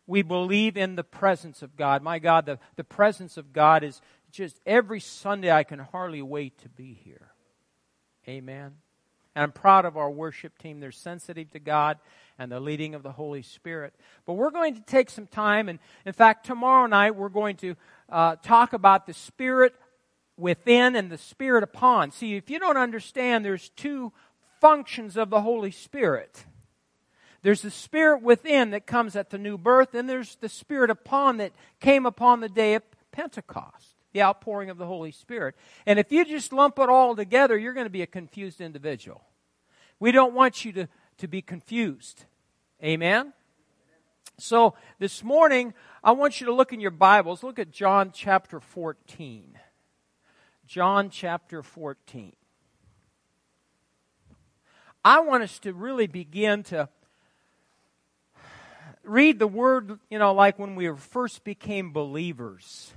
we 0.07 0.21
believe 0.21 0.77
in 0.77 0.95
the 0.95 1.03
presence 1.03 1.61
of 1.61 1.75
God. 1.75 2.03
My 2.03 2.19
God, 2.19 2.45
the, 2.45 2.59
the 2.75 2.83
presence 2.83 3.37
of 3.37 3.53
God 3.53 3.83
is 3.83 4.01
just 4.31 4.59
every 4.65 4.99
Sunday 4.99 5.51
I 5.51 5.63
can 5.63 5.79
hardly 5.79 6.21
wait 6.21 6.57
to 6.59 6.69
be 6.69 6.93
here. 7.03 7.31
Amen. 8.27 8.73
And 9.35 9.43
I'm 9.43 9.51
proud 9.51 9.85
of 9.85 9.97
our 9.97 10.09
worship 10.09 10.57
team. 10.57 10.79
They're 10.79 10.91
sensitive 10.91 11.51
to 11.51 11.59
God 11.59 11.97
and 12.37 12.51
the 12.51 12.59
leading 12.59 12.95
of 12.95 13.03
the 13.03 13.11
Holy 13.11 13.41
Spirit. 13.41 13.93
But 14.25 14.33
we're 14.33 14.51
going 14.51 14.75
to 14.75 14.81
take 14.81 15.09
some 15.09 15.27
time, 15.27 15.69
and 15.69 15.79
in 16.05 16.13
fact, 16.13 16.45
tomorrow 16.45 16.85
night 16.87 17.15
we're 17.15 17.29
going 17.29 17.55
to 17.57 17.75
uh, 18.09 18.35
talk 18.37 18.73
about 18.73 19.07
the 19.07 19.13
Spirit 19.13 19.73
within 20.37 20.95
and 20.95 21.09
the 21.09 21.17
Spirit 21.17 21.63
upon. 21.63 22.11
See, 22.11 22.35
if 22.35 22.49
you 22.49 22.59
don't 22.59 22.77
understand, 22.77 23.45
there's 23.45 23.69
two 23.69 24.11
functions 24.59 25.17
of 25.17 25.29
the 25.29 25.41
Holy 25.41 25.71
Spirit. 25.71 26.45
There's 27.41 27.61
the 27.61 27.71
Spirit 27.71 28.23
within 28.23 28.71
that 28.71 28.87
comes 28.87 29.15
at 29.15 29.29
the 29.29 29.37
new 29.37 29.57
birth, 29.57 29.93
and 29.93 30.09
there's 30.09 30.35
the 30.37 30.49
Spirit 30.49 30.89
upon 30.89 31.37
that 31.37 31.51
came 31.79 32.05
upon 32.05 32.39
the 32.39 32.49
day 32.49 32.73
of 32.73 32.83
Pentecost, 33.11 33.95
the 34.13 34.23
outpouring 34.23 34.69
of 34.69 34.77
the 34.77 34.87
Holy 34.87 35.11
Spirit. 35.11 35.55
And 35.85 35.99
if 35.99 36.11
you 36.11 36.25
just 36.25 36.51
lump 36.51 36.79
it 36.79 36.89
all 36.89 37.15
together, 37.15 37.57
you're 37.57 37.73
going 37.73 37.85
to 37.85 37.91
be 37.91 38.01
a 38.01 38.07
confused 38.07 38.61
individual. 38.61 39.21
We 39.99 40.11
don't 40.11 40.33
want 40.33 40.65
you 40.65 40.73
to, 40.73 40.87
to 41.17 41.27
be 41.27 41.41
confused. 41.41 42.25
Amen? 42.83 43.33
So 44.37 44.75
this 44.99 45.23
morning, 45.23 45.73
I 46.03 46.11
want 46.11 46.39
you 46.39 46.47
to 46.47 46.53
look 46.53 46.73
in 46.73 46.79
your 46.79 46.91
Bibles. 46.91 47.41
Look 47.41 47.57
at 47.57 47.71
John 47.71 48.11
chapter 48.13 48.59
14. 48.59 49.57
John 50.67 51.09
chapter 51.09 51.63
14. 51.63 52.33
I 55.03 55.19
want 55.21 55.43
us 55.43 55.59
to 55.59 55.73
really 55.73 56.07
begin 56.07 56.63
to 56.63 56.89
read 59.03 59.39
the 59.39 59.47
word, 59.47 59.99
you 60.09 60.19
know, 60.19 60.33
like 60.33 60.57
when 60.57 60.75
we 60.75 60.89
first 60.95 61.43
became 61.43 61.93
believers. 61.93 62.91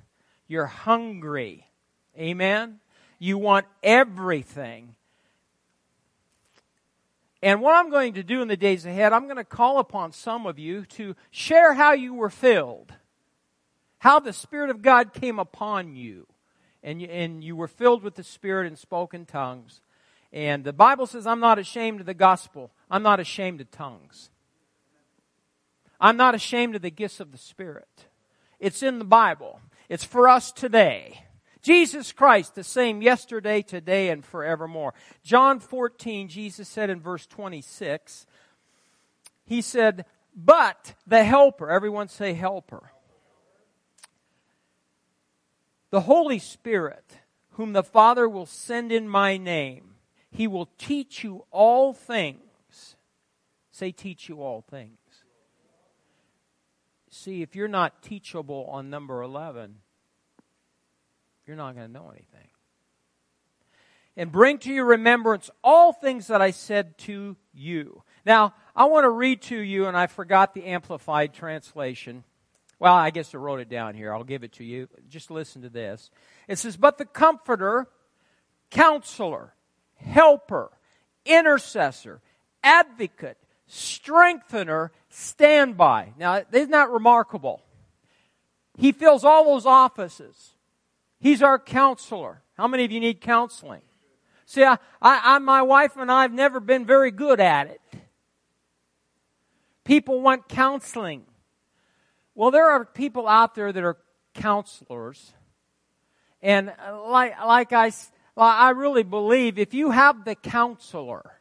You're 0.47 0.67
hungry. 0.67 1.67
Amen? 2.19 2.81
You 3.19 3.39
want 3.39 3.67
everything. 3.83 4.95
And 7.43 7.61
what 7.61 7.75
I'm 7.77 7.91
going 7.91 8.15
to 8.15 8.23
do 8.23 8.43
in 8.43 8.49
the 8.49 8.57
days 8.57 8.85
ahead, 8.85 9.13
I'm 9.13 9.25
going 9.25 9.37
to 9.37 9.45
call 9.45 9.79
upon 9.79 10.13
some 10.13 10.47
of 10.47 10.59
you 10.59 10.85
to 10.87 11.15
share 11.31 11.75
how 11.75 11.93
you 11.93 12.15
were 12.15 12.31
filled, 12.31 12.93
how 13.99 14.19
the 14.19 14.33
Spirit 14.33 14.71
of 14.71 14.83
God 14.83 15.13
came 15.13 15.39
upon 15.39 15.95
you, 15.95 16.27
and 16.83 17.01
you, 17.01 17.09
and 17.09 17.45
you 17.45 17.55
were 17.55 17.69
filled 17.69 18.03
with 18.03 18.17
the 18.17 18.25
Spirit 18.25 18.67
and 18.67 18.77
spoke 18.77 19.15
in 19.15 19.25
tongues. 19.25 19.81
And 20.33 20.65
the 20.65 20.73
Bible 20.73 21.07
says, 21.07 21.27
I'm 21.27 21.41
not 21.41 21.59
ashamed 21.59 22.01
of 22.01 22.07
the 22.07 22.15
gospel. 22.15 22.73
I'm 22.91 23.03
not 23.03 23.21
ashamed 23.21 23.61
of 23.61 23.71
tongues. 23.71 24.31
I'm 26.01 26.17
not 26.17 26.35
ashamed 26.35 26.75
of 26.75 26.83
the 26.83 26.91
gifts 26.91 27.21
of 27.21 27.33
the 27.33 27.39
Spirit. 27.39 28.07
It's 28.59 28.83
in 28.83 28.99
the 28.99 29.05
Bible. 29.05 29.61
It's 29.89 30.05
for 30.05 30.29
us 30.29 30.53
today. 30.53 31.25
Jesus 31.69 32.13
Christ, 32.13 32.55
the 32.55 32.65
same 32.65 33.03
yesterday, 33.03 33.61
today, 33.61 34.09
and 34.09 34.25
forevermore. 34.25 34.95
John 35.23 35.61
14, 35.61 36.27
Jesus 36.29 36.67
said 36.67 36.89
in 36.89 36.99
verse 36.99 37.27
26, 37.27 38.25
He 39.45 39.61
said, 39.61 40.07
But 40.35 40.95
the 41.07 41.25
Helper, 41.25 41.71
everyone 41.71 42.09
say 42.09 42.33
Helper. 42.33 42.91
The 45.91 46.01
Holy 46.01 46.39
Spirit, 46.39 47.19
whom 47.51 47.75
the 47.75 47.83
Father 47.83 48.27
will 48.27 48.47
send 48.47 48.91
in 48.91 49.07
my 49.07 49.37
name, 49.37 49.97
He 50.31 50.47
will 50.47 50.71
teach 50.79 51.23
you 51.23 51.45
all 51.51 51.93
things. 51.93 52.97
Say, 53.73 53.93
teach 53.93 54.27
you 54.31 54.41
all 54.41 54.63
things. 54.63 54.97
See, 57.11 57.43
if 57.43 57.55
you're 57.55 57.69
not 57.69 58.03
teachable 58.03 58.67
on 58.71 58.89
number 58.89 59.21
11, 59.21 59.81
you're 61.49 61.57
not 61.57 61.75
going 61.75 61.87
to 61.87 61.93
know 61.93 62.11
anything. 62.11 62.49
And 64.17 64.31
bring 64.31 64.59
to 64.59 64.73
your 64.73 64.85
remembrance 64.85 65.49
all 65.65 65.93
things 65.93 66.27
that 66.27 66.43
I 66.43 66.51
said 66.51 66.99
to 66.99 67.37
you. 67.55 68.03
Now, 68.27 68.55
I 68.77 68.85
want 68.87 69.05
to 69.05 69.11
read 69.11 69.43
to 69.43 69.57
you, 69.57 69.87
and 69.87 69.97
I 69.97 70.09
forgot 70.09 70.55
the 70.55 70.65
Amplified 70.67 71.33
translation. 71.33 72.25
Well, 72.79 72.95
I 72.95 73.11
guess 73.11 73.35
I 73.35 73.39
wrote 73.39 73.61
it 73.61 73.69
down 73.69 73.95
here. 73.95 74.13
I'll 74.13 74.25
give 74.25 74.45
it 74.45 74.53
to 74.55 74.65
you. 74.65 74.89
Just 75.09 75.31
listen 75.31 75.63
to 75.63 75.69
this. 75.69 76.11
It 76.47 76.59
says, 76.59 76.77
But 76.77 76.99
the 76.99 77.05
Comforter, 77.05 77.89
Counselor, 78.71 79.55
Helper, 79.97 80.71
Intercessor, 81.25 82.21
Advocate, 82.63 83.39
Strengthener, 83.67 84.93
Standby. 85.11 86.15
Now, 86.19 86.43
isn't 86.53 86.71
that 86.71 86.91
remarkable? 86.91 87.63
He 88.77 88.93
fills 88.93 89.25
all 89.25 89.45
those 89.45 89.67
offices. 89.67 90.55
He's 91.21 91.43
our 91.43 91.59
counselor. 91.59 92.43
How 92.57 92.69
many 92.69 92.85
of 92.85 92.93
you 92.93 93.01
need 93.01 93.21
counseling? 93.21 93.83
See, 94.47 94.65
I, 94.65 94.79
I, 95.03 95.39
my 95.39 95.63
wife 95.63 95.97
and 95.97 96.11
I 96.11 96.23
have 96.23 96.33
never 96.33 96.61
been 96.61 96.87
very 96.87 97.11
good 97.11 97.41
at 97.41 97.67
it. 97.67 97.81
People 99.85 100.21
want 100.21 100.49
counseling. 100.49 101.25
Well, 102.35 102.51
there 102.51 102.71
are 102.71 102.85
people 102.85 103.27
out 103.27 103.55
there 103.55 103.73
that 103.73 103.85
are 103.85 103.99
counselors. 104.35 105.33
And 106.41 106.71
uh, 106.71 107.09
like, 107.09 107.39
like 107.45 107.73
I, 107.73 107.93
I 108.37 108.71
really 108.71 109.03
believe 109.03 109.59
if 109.59 109.75
you 109.75 109.91
have 109.91 110.25
the 110.25 110.35
counselor 110.35 111.41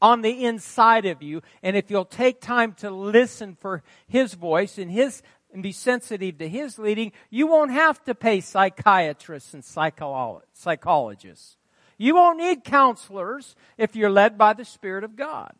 on 0.00 0.22
the 0.22 0.44
inside 0.44 1.06
of 1.06 1.22
you, 1.22 1.42
and 1.62 1.76
if 1.76 1.90
you'll 1.90 2.04
take 2.04 2.40
time 2.40 2.72
to 2.74 2.90
listen 2.90 3.56
for 3.56 3.82
his 4.06 4.34
voice 4.34 4.78
and 4.78 4.90
his 4.90 5.22
and 5.52 5.62
be 5.62 5.72
sensitive 5.72 6.38
to 6.38 6.48
his 6.48 6.78
leading, 6.78 7.12
you 7.30 7.46
won't 7.46 7.70
have 7.70 8.02
to 8.04 8.14
pay 8.14 8.40
psychiatrists 8.40 9.54
and 9.54 9.64
psychologists. 9.64 11.56
You 11.96 12.14
won't 12.14 12.38
need 12.38 12.64
counselors 12.64 13.56
if 13.76 13.96
you're 13.96 14.10
led 14.10 14.38
by 14.38 14.52
the 14.52 14.64
Spirit 14.64 15.04
of 15.04 15.16
God. 15.16 15.52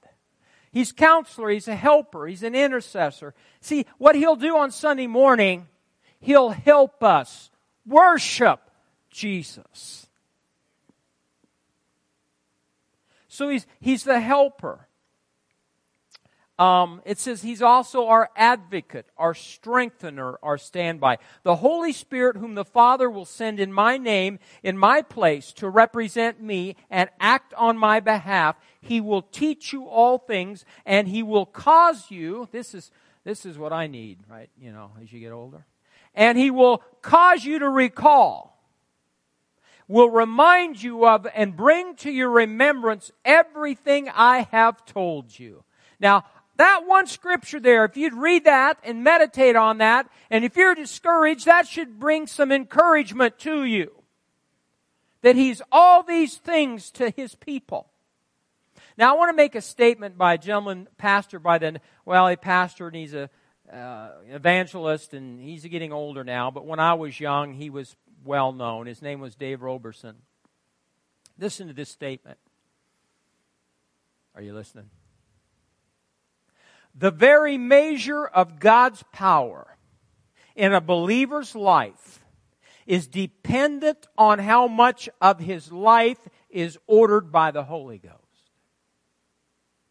He's 0.70 0.92
counselor, 0.92 1.48
he's 1.50 1.68
a 1.68 1.74
helper, 1.74 2.26
he's 2.26 2.42
an 2.42 2.54
intercessor. 2.54 3.34
See, 3.60 3.86
what 3.96 4.14
he'll 4.14 4.36
do 4.36 4.56
on 4.58 4.70
Sunday 4.70 5.06
morning, 5.06 5.66
he'll 6.20 6.50
help 6.50 7.02
us 7.02 7.50
worship 7.86 8.60
Jesus. 9.10 10.06
So 13.28 13.48
he's, 13.48 13.66
he's 13.80 14.04
the 14.04 14.20
helper. 14.20 14.87
Um, 16.58 17.02
it 17.04 17.18
says 17.18 17.42
he's 17.42 17.62
also 17.62 18.08
our 18.08 18.30
advocate, 18.34 19.06
our 19.16 19.32
strengthener, 19.32 20.38
our 20.42 20.58
standby. 20.58 21.18
The 21.44 21.56
Holy 21.56 21.92
Spirit, 21.92 22.36
whom 22.36 22.56
the 22.56 22.64
Father 22.64 23.08
will 23.08 23.24
send 23.24 23.60
in 23.60 23.72
my 23.72 23.96
name, 23.96 24.40
in 24.64 24.76
my 24.76 25.02
place, 25.02 25.52
to 25.54 25.68
represent 25.68 26.42
me 26.42 26.74
and 26.90 27.10
act 27.20 27.54
on 27.54 27.78
my 27.78 28.00
behalf, 28.00 28.56
he 28.80 29.00
will 29.00 29.22
teach 29.22 29.72
you 29.72 29.86
all 29.86 30.18
things, 30.18 30.64
and 30.84 31.06
he 31.06 31.22
will 31.22 31.46
cause 31.46 32.10
you. 32.10 32.48
This 32.50 32.74
is 32.74 32.90
this 33.24 33.44
is 33.44 33.58
what 33.58 33.72
I 33.72 33.86
need, 33.86 34.18
right? 34.28 34.48
You 34.58 34.72
know, 34.72 34.90
as 35.00 35.12
you 35.12 35.20
get 35.20 35.32
older, 35.32 35.64
and 36.14 36.36
he 36.36 36.50
will 36.50 36.82
cause 37.02 37.44
you 37.44 37.60
to 37.60 37.68
recall. 37.68 38.56
Will 39.86 40.10
remind 40.10 40.82
you 40.82 41.06
of 41.06 41.26
and 41.34 41.56
bring 41.56 41.96
to 41.96 42.10
your 42.10 42.30
remembrance 42.30 43.10
everything 43.24 44.10
I 44.14 44.46
have 44.50 44.84
told 44.84 45.38
you. 45.38 45.64
Now, 46.00 46.24
that 46.58 46.86
one 46.86 47.06
scripture 47.06 47.60
there, 47.60 47.84
if 47.84 47.96
you'd 47.96 48.14
read 48.14 48.44
that 48.44 48.78
and 48.82 49.02
meditate 49.02 49.56
on 49.56 49.78
that, 49.78 50.10
and 50.28 50.44
if 50.44 50.56
you're 50.56 50.74
discouraged, 50.74 51.46
that 51.46 51.66
should 51.66 51.98
bring 51.98 52.26
some 52.26 52.52
encouragement 52.52 53.38
to 53.40 53.64
you. 53.64 53.92
That 55.22 55.36
He's 55.36 55.62
all 55.72 56.02
these 56.02 56.36
things 56.36 56.90
to 56.92 57.10
His 57.10 57.34
people. 57.34 57.88
Now, 58.96 59.14
I 59.14 59.16
want 59.16 59.28
to 59.30 59.36
make 59.36 59.54
a 59.54 59.60
statement 59.60 60.18
by 60.18 60.34
a 60.34 60.38
gentleman, 60.38 60.88
pastor 60.98 61.38
by 61.38 61.58
the, 61.58 61.80
well, 62.04 62.26
a 62.26 62.36
pastor 62.36 62.88
and 62.88 62.96
he's 62.96 63.14
a 63.14 63.30
uh, 63.72 64.10
evangelist 64.28 65.14
and 65.14 65.40
he's 65.40 65.64
getting 65.64 65.92
older 65.92 66.24
now, 66.24 66.50
but 66.50 66.66
when 66.66 66.80
I 66.80 66.94
was 66.94 67.20
young, 67.20 67.54
he 67.54 67.70
was 67.70 67.94
well 68.24 68.52
known. 68.52 68.86
His 68.86 69.00
name 69.00 69.20
was 69.20 69.36
Dave 69.36 69.62
Roberson. 69.62 70.16
Listen 71.38 71.68
to 71.68 71.74
this 71.74 71.88
statement. 71.88 72.38
Are 74.34 74.42
you 74.42 74.52
listening? 74.52 74.90
The 76.94 77.10
very 77.10 77.58
measure 77.58 78.26
of 78.26 78.58
God's 78.58 79.04
power 79.12 79.76
in 80.56 80.72
a 80.72 80.80
believer's 80.80 81.54
life 81.54 82.24
is 82.86 83.06
dependent 83.06 84.06
on 84.16 84.38
how 84.38 84.66
much 84.66 85.08
of 85.20 85.38
his 85.38 85.70
life 85.70 86.18
is 86.50 86.78
ordered 86.86 87.30
by 87.30 87.50
the 87.50 87.62
Holy 87.62 87.98
Ghost. 87.98 88.14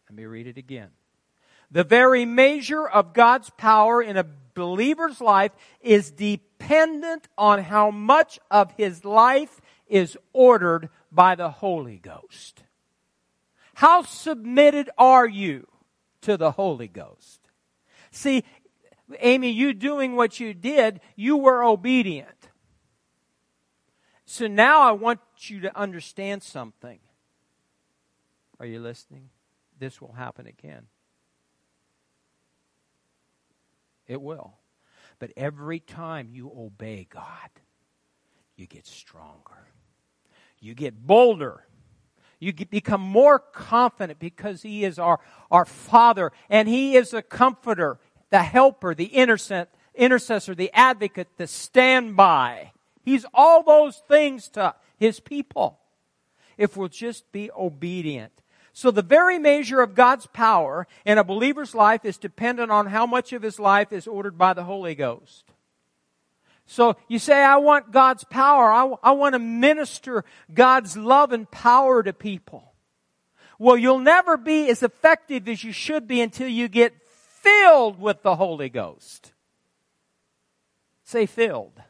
Let 0.10 0.16
me 0.16 0.26
read 0.26 0.48
it 0.48 0.58
again. 0.58 0.90
The 1.70 1.84
very 1.84 2.26
measure 2.26 2.88
of 2.88 3.14
God's 3.14 3.50
power 3.52 4.02
in 4.02 4.18
a 4.18 4.26
believer's 4.54 5.22
life 5.22 5.52
is 5.82 6.12
dependent 6.12 7.28
on 7.38 7.62
how 7.62 7.92
much 7.92 8.40
of 8.50 8.72
his 8.72 9.06
life 9.06 9.62
is 9.88 10.18
ordered 10.34 10.90
by 11.12 11.36
the 11.36 11.50
Holy 11.50 11.98
Ghost. 11.98 12.64
How 13.76 14.02
submitted 14.02 14.90
are 14.98 15.28
you 15.28 15.68
to 16.22 16.38
the 16.38 16.52
Holy 16.52 16.88
Ghost. 16.88 17.42
See, 18.12 18.44
Amy, 19.20 19.50
you 19.50 19.74
doing 19.74 20.16
what 20.16 20.40
you 20.40 20.54
did, 20.54 21.00
you 21.16 21.38
were 21.38 21.64
obedient. 21.64 22.50
So 24.26 24.48
now 24.48 24.82
I 24.82 24.92
want 24.92 25.20
you 25.40 25.62
to 25.62 25.78
understand 25.78 26.44
something. 26.44 27.00
Are 28.60 28.66
you 28.66 28.80
listening? 28.80 29.30
This 29.80 30.02
will 30.02 30.14
happen 30.14 30.48
again. 30.48 30.88
It 34.08 34.22
will. 34.22 34.56
But 35.20 35.32
every 35.38 35.80
time 35.80 36.30
you 36.32 36.52
obey 36.56 37.08
God, 37.10 37.50
you 38.56 38.68
get 38.68 38.86
stronger. 38.86 39.68
You 40.60 40.74
get 40.74 40.96
bolder. 41.06 41.64
You 42.40 42.54
become 42.54 43.02
more 43.02 43.40
confident 43.40 44.20
because 44.20 44.62
He 44.62 44.84
is 44.86 45.00
our, 45.00 45.20
our 45.50 45.66
Father 45.66 46.32
and 46.50 46.68
He 46.68 46.96
is 46.96 47.12
the 47.12 47.22
comforter, 47.22 48.00
the 48.30 48.44
helper, 48.44 48.94
the 48.94 49.06
intercessor, 49.06 50.56
the 50.56 50.72
advocate, 50.74 51.30
the 51.38 51.48
standby. 51.48 52.72
He's 53.04 53.26
all 53.34 53.64
those 53.64 54.02
things 54.08 54.50
to 54.50 54.76
His 54.98 55.20
people 55.20 55.80
if 56.58 56.76
we'll 56.76 56.90
just 56.90 57.32
be 57.32 57.50
obedient. 57.58 58.34
So 58.74 58.92
the 58.92 59.02
very 59.02 59.40
measure 59.40 59.82
of 59.82 59.96
God's 59.96 60.28
power 60.28 60.88
in 61.04 61.18
a 61.18 61.24
believer's 61.24 61.74
life 61.74 62.06
is 62.06 62.18
dependent 62.18 62.70
on 62.70 62.88
how 62.88 63.08
much 63.08 63.34
of 63.34 63.42
his 63.42 63.60
life 63.60 63.92
is 63.92 64.08
ordered 64.08 64.38
by 64.38 64.54
the 64.54 64.66
Holy 64.66 64.94
Ghost. 64.94 65.46
So 66.78 66.96
you 67.08 67.18
say, 67.18 67.44
I 67.44 67.58
want 67.58 67.92
God's 67.92 68.24
power. 68.24 68.72
I, 68.72 68.94
I 69.02 69.12
want 69.14 69.34
to 69.34 69.40
minister 69.40 70.24
God's 70.54 70.96
love 70.96 71.32
and 71.32 71.50
power 71.50 72.04
to 72.04 72.14
people. 72.14 72.72
Well, 73.58 73.76
you'll 73.76 73.98
never 73.98 74.38
be 74.38 74.70
as 74.70 74.84
effective 74.84 75.48
as 75.48 75.64
you 75.64 75.72
should 75.72 76.08
be 76.08 76.22
until 76.22 76.48
you 76.48 76.68
get 76.68 76.94
filled 77.42 78.00
with 78.00 78.22
the 78.22 78.36
Holy 78.36 78.70
Ghost. 78.70 79.34
Say 81.04 81.26
filled. 81.26 81.82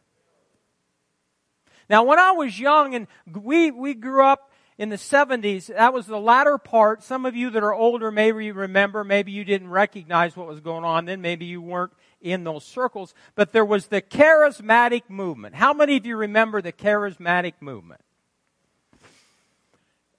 Now, 1.89 2.03
when 2.03 2.17
I 2.17 2.31
was 2.31 2.57
young 2.57 2.95
and 2.95 3.07
we, 3.29 3.71
we 3.71 3.93
grew 3.93 4.23
up 4.23 4.53
in 4.77 4.87
the 4.87 4.95
70s, 4.95 5.67
that 5.67 5.93
was 5.93 6.05
the 6.05 6.17
latter 6.17 6.57
part. 6.57 7.03
Some 7.03 7.25
of 7.25 7.35
you 7.35 7.49
that 7.49 7.61
are 7.61 7.73
older 7.73 8.09
maybe 8.09 8.45
you 8.45 8.53
remember, 8.53 9.03
maybe 9.03 9.33
you 9.33 9.43
didn't 9.43 9.69
recognize 9.69 10.37
what 10.37 10.47
was 10.47 10.61
going 10.61 10.85
on 10.85 11.03
then, 11.03 11.19
maybe 11.19 11.43
you 11.43 11.61
weren't 11.61 11.91
in 12.21 12.43
those 12.43 12.63
circles, 12.63 13.13
but 13.35 13.51
there 13.51 13.65
was 13.65 13.87
the 13.87 14.01
charismatic 14.01 15.03
movement. 15.09 15.55
How 15.55 15.73
many 15.73 15.97
of 15.97 16.05
you 16.05 16.17
remember 16.17 16.61
the 16.61 16.73
charismatic 16.73 17.53
movement? 17.59 18.01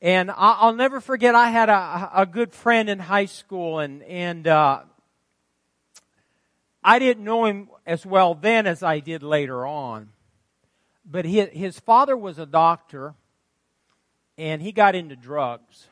And 0.00 0.30
I'll 0.30 0.74
never 0.74 1.00
forget, 1.00 1.34
I 1.34 1.50
had 1.50 1.68
a, 1.68 2.10
a 2.14 2.26
good 2.26 2.54
friend 2.54 2.88
in 2.88 3.00
high 3.00 3.24
school, 3.24 3.80
and, 3.80 4.02
and 4.04 4.46
uh, 4.46 4.82
I 6.84 7.00
didn't 7.00 7.24
know 7.24 7.46
him 7.46 7.68
as 7.84 8.06
well 8.06 8.34
then 8.34 8.68
as 8.68 8.84
I 8.84 9.00
did 9.00 9.24
later 9.24 9.66
on. 9.66 10.10
But 11.04 11.24
his, 11.24 11.48
his 11.48 11.80
father 11.80 12.16
was 12.16 12.38
a 12.38 12.46
doctor, 12.46 13.14
and 14.36 14.62
he 14.62 14.70
got 14.70 14.94
into 14.94 15.16
drugs. 15.16 15.88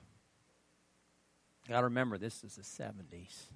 Got 1.69 1.81
to 1.81 1.85
remember, 1.87 2.17
this 2.17 2.45
is 2.45 2.55
the 2.55 2.63
70s. 2.63 3.47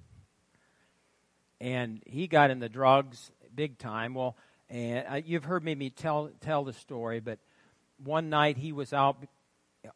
And 1.61 2.01
he 2.07 2.25
got 2.25 2.49
in 2.49 2.57
the 2.57 2.69
drugs 2.69 3.31
big 3.53 3.77
time. 3.77 4.15
Well, 4.15 4.35
and 4.67 5.05
uh, 5.07 5.21
you've 5.23 5.43
heard 5.43 5.63
me 5.63 5.91
tell, 5.91 6.31
tell 6.41 6.63
the 6.63 6.73
story, 6.73 7.19
but 7.19 7.37
one 8.03 8.31
night 8.31 8.57
he 8.57 8.71
was 8.71 8.93
out 8.93 9.17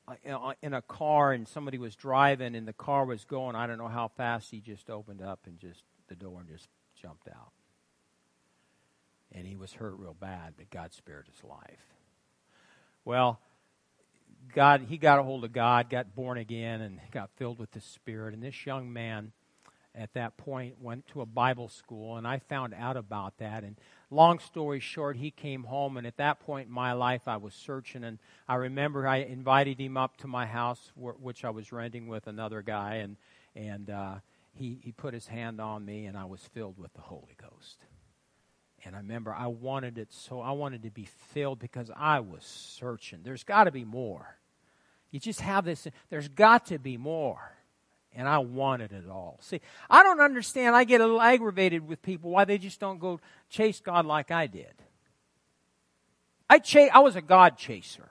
uh, 0.07 0.53
in 0.61 0.73
a 0.75 0.81
car 0.83 1.31
and 1.31 1.47
somebody 1.47 1.79
was 1.79 1.95
driving 1.95 2.55
and 2.55 2.67
the 2.67 2.73
car 2.73 3.03
was 3.03 3.25
going, 3.25 3.55
I 3.55 3.65
don't 3.65 3.79
know 3.79 3.87
how 3.87 4.09
fast, 4.09 4.51
he 4.51 4.59
just 4.59 4.91
opened 4.91 5.23
up 5.23 5.39
and 5.47 5.57
just 5.59 5.81
the 6.07 6.15
door 6.15 6.39
and 6.39 6.47
just 6.47 6.67
jumped 7.01 7.27
out. 7.27 7.51
And 9.31 9.47
he 9.47 9.55
was 9.55 9.73
hurt 9.73 9.95
real 9.97 10.15
bad, 10.19 10.53
but 10.57 10.69
God 10.69 10.93
spared 10.93 11.27
his 11.33 11.43
life. 11.43 11.95
Well, 13.05 13.39
God, 14.53 14.81
he 14.87 14.99
got 14.99 15.17
a 15.17 15.23
hold 15.23 15.43
of 15.43 15.51
God, 15.51 15.89
got 15.89 16.13
born 16.13 16.37
again, 16.37 16.81
and 16.81 16.99
got 17.11 17.31
filled 17.37 17.57
with 17.57 17.71
the 17.71 17.81
Spirit. 17.81 18.35
And 18.35 18.43
this 18.43 18.67
young 18.67 18.93
man 18.93 19.31
at 19.97 20.13
that 20.13 20.37
point 20.37 20.81
went 20.81 21.07
to 21.07 21.21
a 21.21 21.25
Bible 21.25 21.69
school, 21.69 22.17
and 22.17 22.27
I 22.27 22.39
found 22.39 22.73
out 22.73 22.97
about 22.97 23.37
that. 23.37 23.63
And 23.63 23.77
long 24.11 24.39
story 24.39 24.79
short, 24.79 25.17
he 25.17 25.31
came 25.31 25.63
home, 25.63 25.97
and 25.97 26.05
at 26.05 26.17
that 26.17 26.39
point 26.39 26.67
in 26.67 26.73
my 26.73 26.93
life, 26.93 27.27
I 27.27 27.37
was 27.37 27.53
searching. 27.53 28.03
And 28.03 28.19
I 28.47 28.55
remember 28.55 29.07
I 29.07 29.17
invited 29.17 29.79
him 29.79 29.97
up 29.97 30.17
to 30.17 30.27
my 30.27 30.45
house, 30.45 30.91
which 30.95 31.45
I 31.45 31.49
was 31.49 31.71
renting 31.71 32.07
with 32.07 32.27
another 32.27 32.61
guy, 32.61 32.95
and 32.95 33.17
and 33.55 33.89
uh, 33.89 34.15
he 34.53 34.79
he 34.83 34.91
put 34.91 35.13
his 35.13 35.27
hand 35.27 35.61
on 35.61 35.85
me, 35.85 36.05
and 36.05 36.17
I 36.17 36.25
was 36.25 36.41
filled 36.53 36.77
with 36.77 36.93
the 36.93 37.01
Holy 37.01 37.35
Ghost. 37.37 37.85
And 38.83 38.95
I 38.95 38.99
remember 38.99 39.33
I 39.33 39.47
wanted 39.47 39.97
it 39.97 40.13
so 40.13 40.41
I 40.41 40.51
wanted 40.51 40.83
to 40.83 40.91
be 40.91 41.07
filled 41.33 41.59
because 41.59 41.89
I 41.95 42.19
was 42.19 42.43
searching. 42.43 43.21
There's 43.23 43.43
got 43.43 43.63
to 43.63 43.71
be 43.71 43.83
more. 43.83 44.37
You 45.11 45.19
just 45.19 45.41
have 45.41 45.65
this, 45.65 45.87
there's 46.09 46.27
got 46.27 46.67
to 46.67 46.77
be 46.77 46.97
more. 46.97 47.54
And 48.15 48.29
I 48.29 48.37
wanted 48.37 48.93
it 48.93 49.09
all. 49.09 49.37
See, 49.41 49.59
I 49.89 50.01
don't 50.01 50.21
understand. 50.21 50.75
I 50.75 50.85
get 50.85 51.01
a 51.01 51.03
little 51.03 51.21
aggravated 51.21 51.85
with 51.85 52.01
people 52.01 52.31
why 52.31 52.45
they 52.45 52.57
just 52.57 52.79
don't 52.79 52.97
go 52.97 53.19
chase 53.49 53.81
God 53.81 54.05
like 54.05 54.31
I 54.31 54.47
did. 54.47 54.73
I, 56.49 56.59
ch- 56.59 56.89
I 56.93 56.99
was 56.99 57.17
a 57.17 57.21
God 57.21 57.57
chaser. 57.57 58.09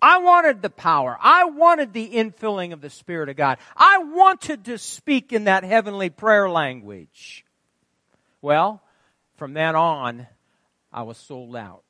I 0.00 0.18
wanted 0.18 0.62
the 0.62 0.70
power. 0.70 1.16
I 1.20 1.44
wanted 1.44 1.92
the 1.92 2.08
infilling 2.08 2.72
of 2.72 2.80
the 2.80 2.90
Spirit 2.90 3.28
of 3.28 3.36
God. 3.36 3.58
I 3.76 3.98
wanted 3.98 4.64
to 4.66 4.78
speak 4.78 5.32
in 5.32 5.44
that 5.44 5.64
heavenly 5.64 6.10
prayer 6.10 6.48
language. 6.48 7.44
Well, 8.40 8.82
from 9.36 9.54
then 9.54 9.76
on, 9.76 10.26
I 10.92 11.02
was 11.02 11.16
sold 11.16 11.56
out 11.56 11.84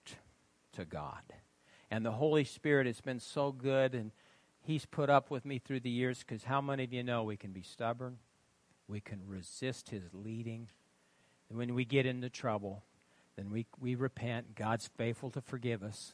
to 0.73 0.85
God. 0.85 1.21
And 1.91 2.05
the 2.05 2.11
Holy 2.11 2.45
Spirit 2.45 2.87
has 2.87 3.01
been 3.01 3.21
so 3.21 3.53
good 3.53 3.95
and 3.95 4.11
He's 4.69 4.85
put 4.85 5.09
up 5.09 5.31
with 5.31 5.47
me 5.47 5.59
through 5.59 5.81
the 5.81 5.89
years 5.89 6.19
because 6.19 6.45
how 6.45 6.61
many 6.61 6.85
of 6.85 6.93
you 6.93 7.03
know 7.03 7.25
we 7.25 7.39
can 7.39 7.53
be 7.53 7.63
stubborn? 7.63 8.19
We 8.87 9.01
can 9.01 9.23
resist 9.27 9.89
His 9.89 10.03
leading. 10.13 10.69
And 11.49 11.57
when 11.57 11.75
we 11.75 11.87
get 11.87 12.05
into 12.05 12.29
trouble, 12.29 12.83
then 13.35 13.49
we, 13.49 13.65
we 13.81 13.95
repent. 13.95 14.57
God's 14.57 14.91
faithful 14.99 15.31
to 15.31 15.41
forgive 15.41 15.83
us 15.83 16.13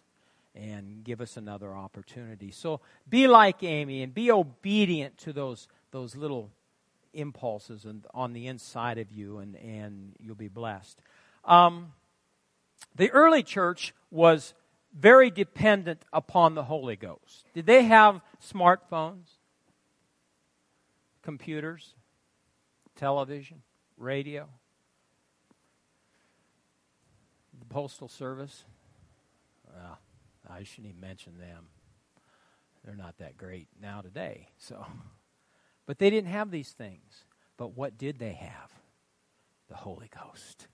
and 0.55 1.03
give 1.03 1.21
us 1.21 1.37
another 1.37 1.75
opportunity. 1.75 2.53
So 2.53 2.81
be 3.09 3.27
like 3.27 3.65
Amy 3.65 4.05
and 4.05 4.15
be 4.15 4.31
obedient 4.31 5.19
to 5.19 5.33
those, 5.33 5.67
those 5.91 6.15
little 6.15 6.53
impulses 7.13 7.85
and 7.85 8.07
on 8.15 8.35
the 8.35 8.47
inside 8.47 8.99
of 8.99 9.11
you, 9.11 9.39
and, 9.39 9.57
and 9.57 10.13
you'll 10.21 10.37
be 10.37 10.47
blessed. 10.47 11.03
Um, 11.45 11.93
the 12.95 13.11
early 13.11 13.43
church 13.43 13.93
was 14.13 14.55
very 14.95 15.31
dependent 15.31 16.05
upon 16.13 16.55
the 16.55 16.63
Holy 16.63 16.97
Ghost. 16.97 17.47
Did 17.53 17.67
they 17.67 17.83
have 17.83 18.21
smartphones, 18.43 19.27
computers, 21.23 21.95
television, 22.97 23.63
radio, 23.99 24.49
the 27.59 27.67
Postal 27.67 28.09
Service? 28.09 28.65
Well, 29.67 29.99
I 30.49 30.63
shouldn't 30.63 30.89
even 30.89 31.01
mention 31.01 31.39
them. 31.39 31.67
They're 32.85 32.95
not 32.95 33.19
that 33.19 33.37
great 33.37 33.67
now 33.81 34.01
today. 34.03 34.49
So, 34.59 34.87
but 35.87 35.99
they 35.99 36.11
didn't 36.11 36.31
have 36.31 36.51
these 36.51 36.71
things. 36.71 37.25
But 37.57 37.77
what 37.77 37.99
did 37.99 38.19
they 38.19 38.33
have? 38.33 38.71
The 39.69 39.77
Holy 39.77 40.11
Ghost. 40.23 40.69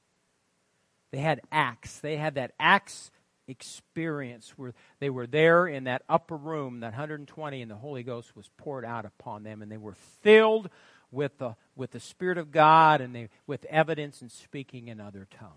They 1.13 1.19
had 1.19 1.41
Acts. 1.53 1.99
They 1.99 2.17
had 2.17 2.35
that 2.35 2.53
Acts 2.59 3.11
experience 3.51 4.55
where 4.57 4.73
they 4.99 5.11
were 5.11 5.27
there 5.27 5.67
in 5.67 5.85
that 5.85 6.03
upper 6.09 6.37
room, 6.37 6.81
that 6.81 6.93
120, 6.93 7.63
and 7.63 7.71
the 7.71 7.77
Holy 7.77 8.03
Ghost 8.03 8.37
was 8.37 8.49
poured 8.57 8.85
out 8.85 9.05
upon 9.05 9.43
them, 9.43 9.63
and 9.63 9.71
they 9.71 9.77
were 9.77 9.97
filled 10.23 10.71
with 11.11 11.39
the, 11.39 11.57
with 11.77 11.91
the 11.91 12.01
Spirit 12.01 12.39
of 12.39 12.51
God 12.51 13.01
and 13.01 13.15
they, 13.15 13.29
with 13.47 13.65
evidence 13.67 14.21
and 14.21 14.31
speaking 14.31 14.89
in 14.89 15.01
other 15.01 15.27
tongues. 15.39 15.55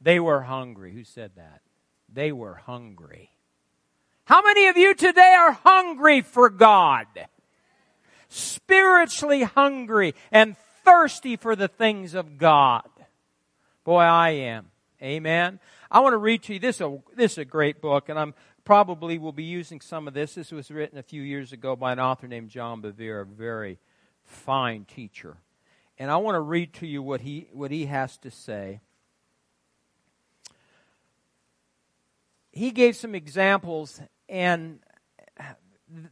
They 0.00 0.20
were 0.20 0.42
hungry. 0.42 0.92
Who 0.92 1.04
said 1.04 1.32
that? 1.36 1.60
They 2.12 2.32
were 2.32 2.54
hungry. 2.54 3.30
How 4.24 4.42
many 4.42 4.68
of 4.68 4.76
you 4.76 4.94
today 4.94 5.34
are 5.38 5.52
hungry 5.52 6.20
for 6.20 6.50
God? 6.50 7.06
Spiritually 8.28 9.42
hungry 9.42 10.14
and 10.30 10.56
thirsty 10.84 11.36
for 11.36 11.56
the 11.56 11.68
things 11.68 12.14
of 12.14 12.38
God. 12.38 12.88
Boy, 13.84 14.00
I 14.00 14.30
am. 14.30 14.70
Amen. 15.00 15.60
I 15.90 16.00
want 16.00 16.14
to 16.14 16.18
read 16.18 16.42
to 16.44 16.54
you 16.54 16.58
this. 16.58 16.76
Is 16.76 16.80
a, 16.80 16.98
this 17.14 17.32
is 17.32 17.38
a 17.38 17.44
great 17.44 17.80
book, 17.80 18.08
and 18.08 18.18
I'm 18.18 18.34
probably 18.64 19.16
will 19.16 19.32
be 19.32 19.44
using 19.44 19.80
some 19.80 20.08
of 20.08 20.14
this. 20.14 20.34
This 20.34 20.50
was 20.50 20.70
written 20.70 20.98
a 20.98 21.02
few 21.02 21.22
years 21.22 21.52
ago 21.52 21.76
by 21.76 21.92
an 21.92 22.00
author 22.00 22.26
named 22.26 22.50
John 22.50 22.82
Bevere, 22.82 23.22
a 23.22 23.24
very 23.24 23.78
fine 24.24 24.84
teacher. 24.84 25.36
And 25.98 26.10
I 26.10 26.16
want 26.16 26.34
to 26.34 26.40
read 26.40 26.74
to 26.74 26.86
you 26.86 27.00
what 27.02 27.20
he 27.20 27.48
what 27.52 27.70
he 27.70 27.86
has 27.86 28.16
to 28.18 28.30
say. 28.30 28.80
He 32.50 32.72
gave 32.72 32.96
some 32.96 33.14
examples, 33.14 34.00
and 34.28 34.80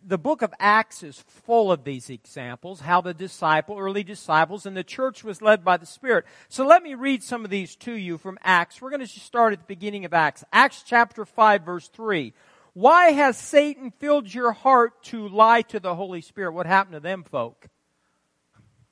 the 0.07 0.19
book 0.19 0.43
of 0.43 0.55
Acts 0.59 1.03
is 1.03 1.23
full 1.29 1.71
of 1.71 1.85
these 1.85 2.09
examples, 2.09 2.81
how 2.81 3.01
the 3.01 3.13
disciple, 3.13 3.79
early 3.79 4.03
disciples, 4.03 4.65
and 4.65 4.77
the 4.77 4.85
church 4.85 5.23
was 5.23 5.43
led 5.43 5.65
by 5.65 5.77
the 5.77 5.87
Spirit. 5.87 6.25
So 6.49 6.67
let 6.67 6.83
me 6.83 6.95
read 6.95 7.23
some 7.23 7.45
of 7.45 7.51
these 7.51 7.77
to 7.77 7.93
you 7.93 8.17
from 8.17 8.39
Acts. 8.43 8.81
We're 8.81 8.91
going 8.91 9.07
to 9.07 9.07
start 9.07 9.53
at 9.53 9.61
the 9.61 9.67
beginning 9.67 10.05
of 10.05 10.15
Acts. 10.15 10.45
Acts 10.53 10.83
chapter 10.87 11.25
5 11.25 11.63
verse 11.63 11.89
3. 11.89 12.33
Why 12.73 13.13
has 13.13 13.37
Satan 13.37 13.91
filled 13.91 14.33
your 14.33 14.53
heart 14.53 15.03
to 15.05 15.29
lie 15.29 15.63
to 15.63 15.81
the 15.81 15.95
Holy 15.95 16.21
Spirit? 16.21 16.53
What 16.53 16.67
happened 16.67 16.95
to 16.95 17.01
them 17.01 17.25
folk? 17.25 17.69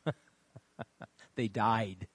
they 1.35 1.49
died. 1.49 2.09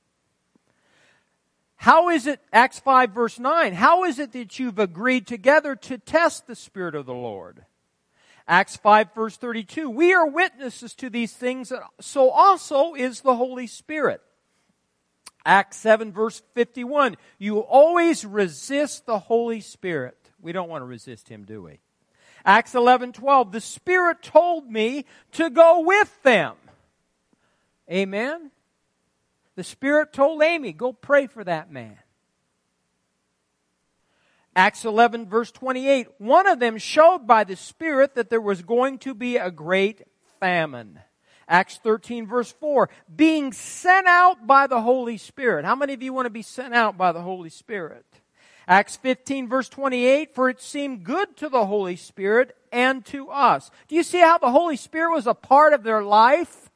How 1.75 2.09
is 2.09 2.27
it, 2.27 2.39
Acts 2.51 2.79
5 2.79 3.11
verse 3.11 3.39
9, 3.39 3.73
how 3.73 4.03
is 4.03 4.19
it 4.19 4.33
that 4.33 4.59
you've 4.59 4.79
agreed 4.79 5.25
together 5.25 5.75
to 5.75 5.97
test 5.97 6.45
the 6.45 6.55
Spirit 6.55 6.93
of 6.93 7.05
the 7.05 7.13
Lord? 7.13 7.65
Acts 8.49 8.75
5 8.77 9.13
verse 9.13 9.37
32, 9.37 9.91
we 9.91 10.11
are 10.11 10.27
witnesses 10.27 10.95
to 10.95 11.11
these 11.11 11.31
things, 11.31 11.71
and 11.71 11.83
so 12.01 12.31
also 12.31 12.95
is 12.95 13.21
the 13.21 13.35
Holy 13.35 13.67
Spirit. 13.67 14.21
Acts 15.45 15.77
7 15.77 16.11
verse 16.11 16.41
51, 16.55 17.15
you 17.37 17.59
always 17.59 18.25
resist 18.25 19.05
the 19.05 19.19
Holy 19.19 19.61
Spirit. 19.61 20.17
We 20.41 20.51
don't 20.51 20.67
want 20.67 20.81
to 20.81 20.87
resist 20.87 21.29
Him, 21.29 21.45
do 21.45 21.61
we? 21.61 21.79
Acts 22.43 22.73
11 22.73 23.13
12, 23.13 23.51
the 23.51 23.61
Spirit 23.61 24.23
told 24.23 24.67
me 24.67 25.05
to 25.33 25.51
go 25.51 25.81
with 25.81 26.23
them. 26.23 26.55
Amen? 27.91 28.49
The 29.55 29.63
Spirit 29.63 30.11
told 30.11 30.41
Amy, 30.41 30.73
go 30.73 30.91
pray 30.91 31.27
for 31.27 31.43
that 31.43 31.71
man. 31.71 31.99
Acts 34.55 34.83
11 34.85 35.27
verse 35.27 35.51
28, 35.51 36.07
one 36.17 36.47
of 36.47 36.59
them 36.59 36.77
showed 36.77 37.27
by 37.27 37.43
the 37.43 37.55
Spirit 37.55 38.15
that 38.15 38.29
there 38.29 38.41
was 38.41 38.61
going 38.61 38.97
to 38.99 39.13
be 39.13 39.37
a 39.37 39.51
great 39.51 40.03
famine. 40.39 40.99
Acts 41.47 41.79
13 41.81 42.27
verse 42.27 42.51
4, 42.51 42.89
being 43.15 43.51
sent 43.53 44.07
out 44.07 44.45
by 44.45 44.67
the 44.67 44.81
Holy 44.81 45.17
Spirit. 45.17 45.65
How 45.65 45.75
many 45.75 45.93
of 45.93 46.03
you 46.03 46.13
want 46.13 46.25
to 46.25 46.31
be 46.31 46.41
sent 46.41 46.73
out 46.73 46.97
by 46.97 47.11
the 47.11 47.21
Holy 47.21 47.49
Spirit? 47.49 48.05
Acts 48.67 48.97
15 48.97 49.47
verse 49.47 49.67
28, 49.67 50.35
for 50.35 50.49
it 50.49 50.61
seemed 50.61 51.03
good 51.03 51.35
to 51.37 51.49
the 51.49 51.65
Holy 51.65 51.95
Spirit 51.95 52.55
and 52.71 53.03
to 53.05 53.29
us. 53.29 53.71
Do 53.87 53.95
you 53.95 54.03
see 54.03 54.19
how 54.19 54.37
the 54.37 54.51
Holy 54.51 54.77
Spirit 54.77 55.11
was 55.11 55.25
a 55.25 55.33
part 55.33 55.73
of 55.73 55.81
their 55.83 56.03
life? 56.03 56.68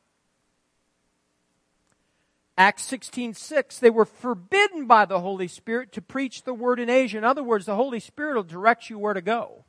Acts 2.57 2.83
16, 2.83 3.33
6, 3.33 3.79
they 3.79 3.89
were 3.89 4.05
forbidden 4.05 4.85
by 4.85 5.05
the 5.05 5.19
Holy 5.19 5.47
Spirit 5.47 5.91
to 5.93 6.01
preach 6.01 6.43
the 6.43 6.53
word 6.53 6.79
in 6.79 6.89
Asia. 6.89 7.17
In 7.17 7.23
other 7.23 7.43
words, 7.43 7.65
the 7.65 7.75
Holy 7.75 7.99
Spirit 7.99 8.35
will 8.35 8.43
direct 8.43 8.89
you 8.89 8.99
where 8.99 9.15
to 9.15 9.21
go. 9.21 9.65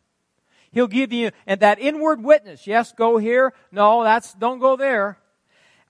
He'll 0.70 0.86
give 0.86 1.12
you, 1.12 1.30
and 1.46 1.60
that 1.60 1.78
inward 1.78 2.22
witness, 2.22 2.66
yes, 2.66 2.92
go 2.92 3.16
here. 3.16 3.54
No, 3.72 4.02
that's, 4.02 4.34
don't 4.34 4.58
go 4.58 4.76
there. 4.76 5.18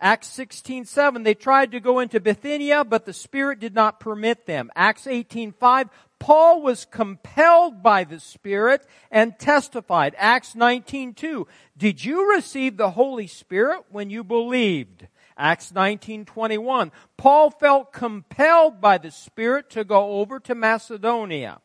Acts 0.01 0.29
16, 0.29 0.85
7, 0.85 1.23
they 1.23 1.35
tried 1.35 1.73
to 1.73 1.81
go 1.81 1.99
into 1.99 2.21
Bithynia, 2.21 2.85
but 2.85 3.07
the 3.07 3.13
Spirit 3.13 3.59
did 3.59 3.75
not 3.75 3.99
permit 3.99 4.47
them. 4.47 4.71
Acts 4.77 5.07
18, 5.07 5.53
5, 5.53 5.89
Paul 6.19 6.63
was 6.63 6.85
compelled 6.85 7.83
by 7.83 8.05
the 8.05 8.21
Spirit 8.21 8.87
and 9.11 9.39
testified. 9.39 10.15
Acts 10.19 10.55
19, 10.55 11.15
2, 11.15 11.47
did 11.77 12.05
you 12.05 12.31
receive 12.33 12.77
the 12.77 12.91
Holy 12.91 13.27
Spirit 13.27 13.85
when 13.89 14.11
you 14.11 14.23
believed? 14.23 15.09
Acts 15.37 15.73
19:21. 15.73 16.93
Paul 17.17 17.51
felt 17.51 17.93
compelled 17.93 18.81
by 18.81 18.99
the 18.99 19.11
Spirit 19.11 19.71
to 19.71 19.85
go 19.85 20.21
over 20.21 20.39
to 20.41 20.55
Macedonia. 20.55 21.61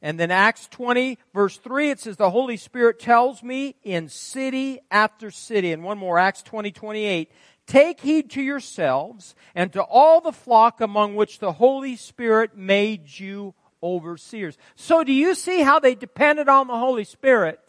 And 0.00 0.18
then 0.18 0.30
Acts 0.32 0.66
20 0.68 1.18
verse 1.32 1.58
3 1.58 1.90
it 1.90 2.00
says 2.00 2.16
the 2.16 2.30
Holy 2.30 2.56
Spirit 2.56 2.98
tells 2.98 3.42
me 3.42 3.76
in 3.82 4.08
city 4.08 4.80
after 4.90 5.30
city. 5.30 5.72
And 5.72 5.84
one 5.84 5.98
more 5.98 6.18
Acts 6.18 6.42
20 6.42 7.28
Take 7.66 8.00
heed 8.00 8.30
to 8.30 8.42
yourselves 8.42 9.36
and 9.54 9.72
to 9.72 9.82
all 9.82 10.20
the 10.20 10.32
flock 10.32 10.80
among 10.80 11.14
which 11.14 11.38
the 11.38 11.52
Holy 11.52 11.94
Spirit 11.96 12.56
made 12.56 13.18
you 13.20 13.54
overseers. 13.82 14.58
So 14.74 15.04
do 15.04 15.12
you 15.12 15.34
see 15.34 15.62
how 15.62 15.78
they 15.78 15.94
depended 15.94 16.48
on 16.48 16.66
the 16.66 16.76
Holy 16.76 17.04
Spirit? 17.04 17.60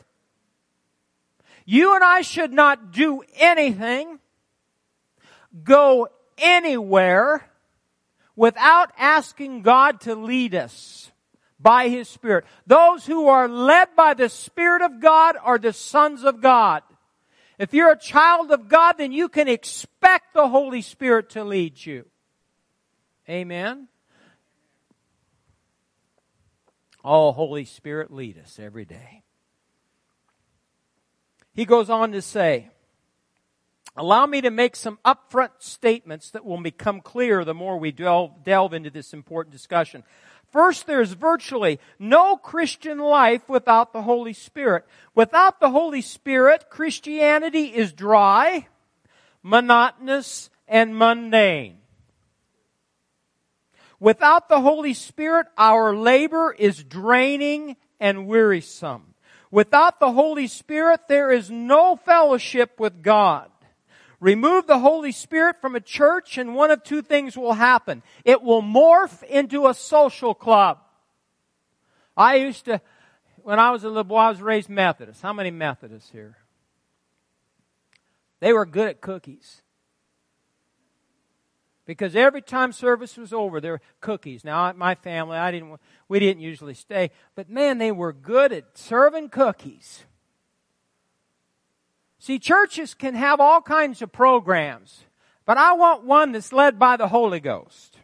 You 1.65 1.95
and 1.95 2.03
I 2.03 2.21
should 2.21 2.51
not 2.51 2.91
do 2.91 3.23
anything 3.35 4.19
go 5.63 6.07
anywhere 6.37 7.45
without 8.35 8.91
asking 8.97 9.61
God 9.61 10.01
to 10.01 10.15
lead 10.15 10.55
us 10.55 11.11
by 11.59 11.89
His 11.89 12.09
Spirit. 12.09 12.45
Those 12.65 13.05
who 13.05 13.27
are 13.27 13.47
led 13.47 13.95
by 13.95 14.13
the 14.13 14.29
Spirit 14.29 14.81
of 14.81 14.99
God 14.99 15.35
are 15.41 15.57
the 15.57 15.73
sons 15.73 16.23
of 16.23 16.41
God. 16.41 16.83
If 17.59 17.73
you're 17.73 17.91
a 17.91 17.97
child 17.97 18.51
of 18.51 18.67
God, 18.67 18.95
then 18.97 19.11
you 19.11 19.29
can 19.29 19.47
expect 19.47 20.33
the 20.33 20.47
Holy 20.47 20.81
Spirit 20.81 21.29
to 21.31 21.43
lead 21.43 21.85
you. 21.85 22.05
Amen. 23.29 23.87
Oh, 27.05 27.31
Holy 27.31 27.65
Spirit, 27.65 28.11
lead 28.11 28.37
us 28.37 28.59
every 28.59 28.85
day. 28.85 29.23
He 31.53 31.65
goes 31.65 31.89
on 31.89 32.13
to 32.13 32.21
say, 32.21 32.69
Allow 33.95 34.25
me 34.25 34.41
to 34.41 34.49
make 34.49 34.75
some 34.75 34.97
upfront 35.05 35.51
statements 35.59 36.31
that 36.31 36.45
will 36.45 36.59
become 36.59 36.99
clear 36.99 37.45
the 37.45 37.53
more 37.53 37.77
we 37.77 37.91
delve, 37.91 38.43
delve 38.43 38.73
into 38.73 38.89
this 38.89 39.13
important 39.13 39.53
discussion. 39.53 40.03
First, 40.51 40.87
there's 40.87 41.13
virtually 41.13 41.79
no 41.99 42.37
Christian 42.37 42.97
life 42.97 43.47
without 43.47 43.93
the 43.93 44.01
Holy 44.01 44.33
Spirit. 44.33 44.85
Without 45.13 45.59
the 45.59 45.69
Holy 45.69 46.01
Spirit, 46.01 46.69
Christianity 46.69 47.65
is 47.65 47.93
dry, 47.93 48.67
monotonous, 49.43 50.49
and 50.67 50.97
mundane. 50.97 51.77
Without 53.99 54.49
the 54.49 54.61
Holy 54.61 54.93
Spirit, 54.93 55.47
our 55.57 55.95
labor 55.95 56.53
is 56.57 56.83
draining 56.83 57.77
and 57.99 58.27
wearisome. 58.27 59.13
Without 59.49 59.99
the 59.99 60.11
Holy 60.11 60.47
Spirit, 60.47 61.01
there 61.07 61.31
is 61.31 61.49
no 61.49 61.95
fellowship 61.95 62.79
with 62.79 63.01
God. 63.01 63.49
Remove 64.23 64.67
the 64.67 64.79
Holy 64.79 65.11
Spirit 65.11 65.59
from 65.59 65.75
a 65.75 65.81
church 65.81 66.37
and 66.37 66.55
one 66.55 66.71
of 66.71 66.81
two 66.81 67.01
things 67.01 67.35
will 67.35 67.55
happen. 67.55 68.01
It 68.23 68.41
will 68.41 68.61
morph 68.61 69.21
into 69.23 69.67
a 69.67 69.73
social 69.73 70.33
club. 70.33 70.79
I 72.15 72.35
used 72.35 72.63
to, 72.65 72.79
when 73.41 73.59
I 73.59 73.71
was 73.71 73.83
a 73.83 73.89
little 73.89 74.05
boy, 74.05 74.15
I 74.15 74.29
was 74.29 74.41
raised 74.41 74.69
Methodist. 74.69 75.21
How 75.21 75.33
many 75.33 75.51
Methodists 75.51 76.09
here? 76.09 76.37
They 78.39 78.53
were 78.53 78.65
good 78.65 78.87
at 78.87 79.01
cookies. 79.01 79.61
Because 81.85 82.15
every 82.15 82.41
time 82.41 82.71
service 82.71 83.17
was 83.17 83.33
over, 83.33 83.59
there 83.59 83.73
were 83.73 83.81
cookies. 83.99 84.45
Now, 84.45 84.71
my 84.71 84.95
family, 84.95 85.35
I 85.35 85.51
didn't, 85.51 85.81
we 86.07 86.19
didn't 86.19 86.41
usually 86.41 86.75
stay, 86.75 87.11
but 87.35 87.49
man, 87.49 87.77
they 87.77 87.91
were 87.91 88.13
good 88.13 88.53
at 88.53 88.77
serving 88.77 89.31
cookies. 89.31 90.05
See, 92.23 92.39
churches 92.39 92.93
can 92.93 93.15
have 93.15 93.41
all 93.41 93.61
kinds 93.61 94.01
of 94.01 94.13
programs, 94.13 95.03
but 95.45 95.57
I 95.57 95.73
want 95.73 96.05
one 96.05 96.31
that's 96.31 96.53
led 96.53 96.79
by 96.79 96.95
the 96.95 97.09
Holy 97.09 97.41
Ghost. 97.41 97.97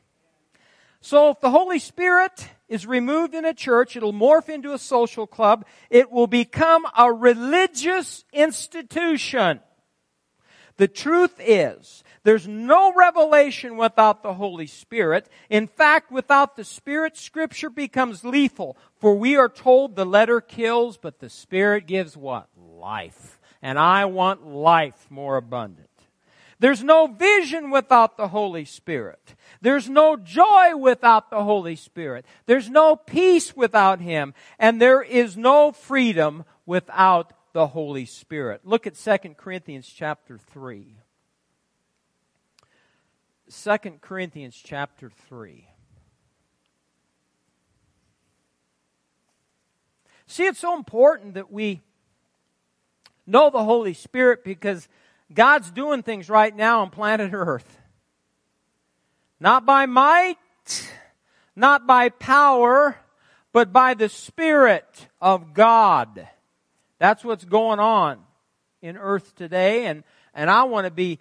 So 0.99 1.29
if 1.29 1.39
the 1.39 1.51
Holy 1.51 1.79
Spirit 1.79 2.49
is 2.67 2.85
removed 2.85 3.33
in 3.33 3.45
a 3.45 3.53
church, 3.53 3.95
it'll 3.95 4.11
morph 4.11 4.49
into 4.49 4.73
a 4.73 4.77
social 4.77 5.25
club. 5.25 5.65
It 5.89 6.11
will 6.11 6.27
become 6.27 6.85
a 6.97 7.13
religious 7.13 8.25
institution. 8.33 9.61
The 10.75 10.89
truth 10.89 11.39
is, 11.39 12.03
there's 12.23 12.45
no 12.45 12.91
revelation 12.93 13.77
without 13.77 14.21
the 14.21 14.33
Holy 14.33 14.67
Spirit. 14.67 15.29
In 15.49 15.65
fact, 15.65 16.11
without 16.11 16.57
the 16.57 16.65
Spirit, 16.65 17.15
Scripture 17.15 17.69
becomes 17.69 18.25
lethal. 18.25 18.75
For 18.97 19.15
we 19.15 19.37
are 19.37 19.47
told 19.47 19.95
the 19.95 20.03
letter 20.03 20.41
kills, 20.41 20.97
but 20.97 21.19
the 21.19 21.29
Spirit 21.29 21.87
gives 21.87 22.17
what? 22.17 22.49
Life 22.57 23.38
and 23.61 23.77
I 23.77 24.05
want 24.05 24.45
life 24.45 25.07
more 25.09 25.37
abundant. 25.37 25.89
There's 26.59 26.83
no 26.83 27.07
vision 27.07 27.71
without 27.71 28.17
the 28.17 28.27
Holy 28.27 28.65
Spirit. 28.65 29.35
There's 29.61 29.89
no 29.89 30.17
joy 30.17 30.75
without 30.75 31.29
the 31.29 31.43
Holy 31.43 31.77
Spirit. 31.77 32.25
There's 32.47 32.69
no 32.69 32.97
peace 32.97 33.55
without 33.55 34.01
Him. 34.01 34.33
And 34.59 34.81
there 34.81 35.01
is 35.01 35.37
no 35.37 35.71
freedom 35.71 36.43
without 36.65 37.33
the 37.53 37.67
Holy 37.67 38.05
Spirit. 38.05 38.61
Look 38.65 38.87
at 38.87 38.95
2 38.95 39.35
Corinthians 39.37 39.87
chapter 39.87 40.37
3. 40.37 40.97
2 43.49 43.77
Corinthians 44.01 44.61
chapter 44.61 45.09
3. 45.29 45.65
See, 50.27 50.45
it's 50.45 50.59
so 50.59 50.75
important 50.75 51.33
that 51.35 51.51
we 51.51 51.81
know 53.29 53.49
the 53.49 53.63
Holy 53.63 53.93
Spirit 53.93 54.43
because 54.43 54.87
God's 55.33 55.71
doing 55.71 56.03
things 56.03 56.29
right 56.29 56.55
now 56.55 56.81
on 56.81 56.89
planet 56.89 57.31
Earth. 57.33 57.77
Not 59.39 59.65
by 59.65 59.85
might, 59.85 60.37
not 61.55 61.87
by 61.87 62.09
power, 62.09 62.97
but 63.53 63.71
by 63.71 63.93
the 63.93 64.09
Spirit 64.09 65.07
of 65.21 65.53
God. 65.53 66.27
That's 66.99 67.23
what's 67.23 67.45
going 67.45 67.79
on. 67.79 68.19
in 68.81 68.95
earth 68.95 69.35
today, 69.35 69.87
and, 69.87 70.03
and 70.33 70.49
I 70.49 70.63
want 70.63 70.85
to 70.85 70.91
be 70.91 71.19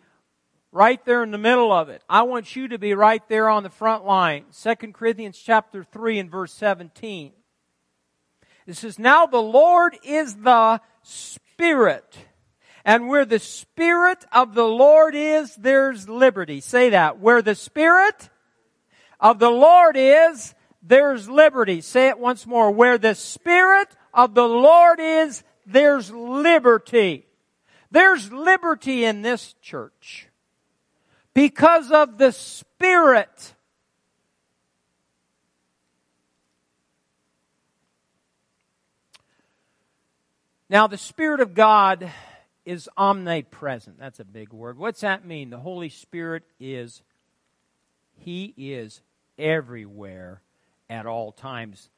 right 0.71 1.05
there 1.05 1.25
in 1.25 1.33
the 1.33 1.39
middle 1.39 1.73
of 1.73 1.89
it. 1.89 2.03
I 2.09 2.23
want 2.23 2.55
you 2.55 2.69
to 2.69 2.79
be 2.79 2.95
right 2.95 3.27
there 3.29 3.49
on 3.49 3.63
the 3.65 3.71
front 3.71 4.05
line. 4.05 4.45
2 4.63 4.75
Corinthians 4.93 5.39
chapter 5.39 5.83
3 5.83 6.21
and 6.21 6.31
verse 6.31 6.53
17. 6.53 7.33
It 8.67 8.77
says, 8.77 8.99
Now 8.99 9.27
the 9.27 9.43
Lord 9.43 9.97
is 10.05 10.37
the 10.37 10.81
Spirit. 11.03 11.48
And 12.85 13.09
where 13.09 13.25
the 13.25 13.39
Spirit 13.39 14.25
of 14.33 14.55
the 14.55 14.65
Lord 14.65 15.15
is, 15.15 15.55
there's 15.57 16.09
liberty. 16.09 16.61
Say 16.61 16.91
that. 16.91 17.19
Where 17.19 17.43
the 17.43 17.55
Spirit 17.55 18.31
of 19.21 19.39
the 19.39 19.51
Lord 19.51 19.97
is, 19.97 20.55
there's 20.83 21.29
liberty. 21.29 21.81
Say 21.81 22.09
it 22.09 22.19
once 22.19 22.47
more. 22.47 22.71
Where 22.71 22.97
the 22.97 23.15
Spirit 23.15 23.89
of 24.15 24.35
the 24.35 24.49
Lord 24.49 25.01
is, 25.01 25.43
there's 25.67 26.11
liberty. 26.11 27.27
There's 27.91 28.33
liberty 28.33 29.05
in 29.05 29.23
this 29.23 29.55
church 29.61 30.29
because 31.35 31.91
of 31.91 32.19
the 32.19 32.33
Spirit. 32.33 33.55
Now, 40.71 40.87
the 40.87 40.99
Spirit 40.99 41.41
of 41.41 41.55
God 41.55 42.11
is 42.67 42.91
omnipresent. 42.99 43.99
That's 43.99 44.21
a 44.21 44.25
big 44.25 44.53
word. 44.53 44.77
What's 44.77 45.01
that 45.01 45.25
mean? 45.25 45.49
The 45.49 45.59
Holy 45.59 45.89
Spirit 45.89 46.43
is, 46.61 47.03
He 48.19 48.53
is 48.59 49.01
everywhere 49.39 50.43
at 50.91 51.07
all 51.07 51.33
times. 51.33 51.89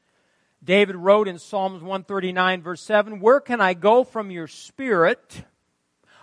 David 0.63 0.95
wrote 0.95 1.27
in 1.27 1.37
Psalms 1.37 1.81
139, 1.81 2.61
verse 2.61 2.81
7 2.81 3.19
Where 3.19 3.41
can 3.41 3.59
I 3.59 3.73
go 3.73 4.05
from 4.05 4.31
your 4.31 4.47
Spirit? 4.47 5.43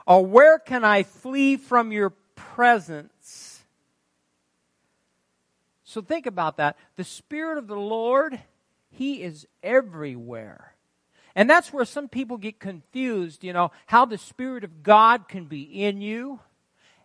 Or 0.07 0.24
where 0.24 0.59
can 0.59 0.84
I 0.84 1.03
flee 1.03 1.59
from 1.59 1.92
your 1.92 2.11
presence? 2.34 3.62
So 5.84 6.01
think 6.01 6.24
about 6.24 6.57
that. 6.57 6.78
The 6.96 7.05
Spirit 7.05 7.59
of 7.59 7.66
the 7.66 7.76
Lord, 7.76 8.40
He 8.90 9.22
is 9.22 9.46
everywhere. 9.62 10.72
And 11.39 11.49
that's 11.49 11.72
where 11.72 11.84
some 11.84 12.09
people 12.09 12.36
get 12.36 12.59
confused, 12.59 13.45
you 13.45 13.53
know, 13.53 13.70
how 13.86 14.05
the 14.05 14.18
Spirit 14.18 14.64
of 14.64 14.82
God 14.82 15.28
can 15.28 15.45
be 15.45 15.62
in 15.62 16.01
you. 16.01 16.41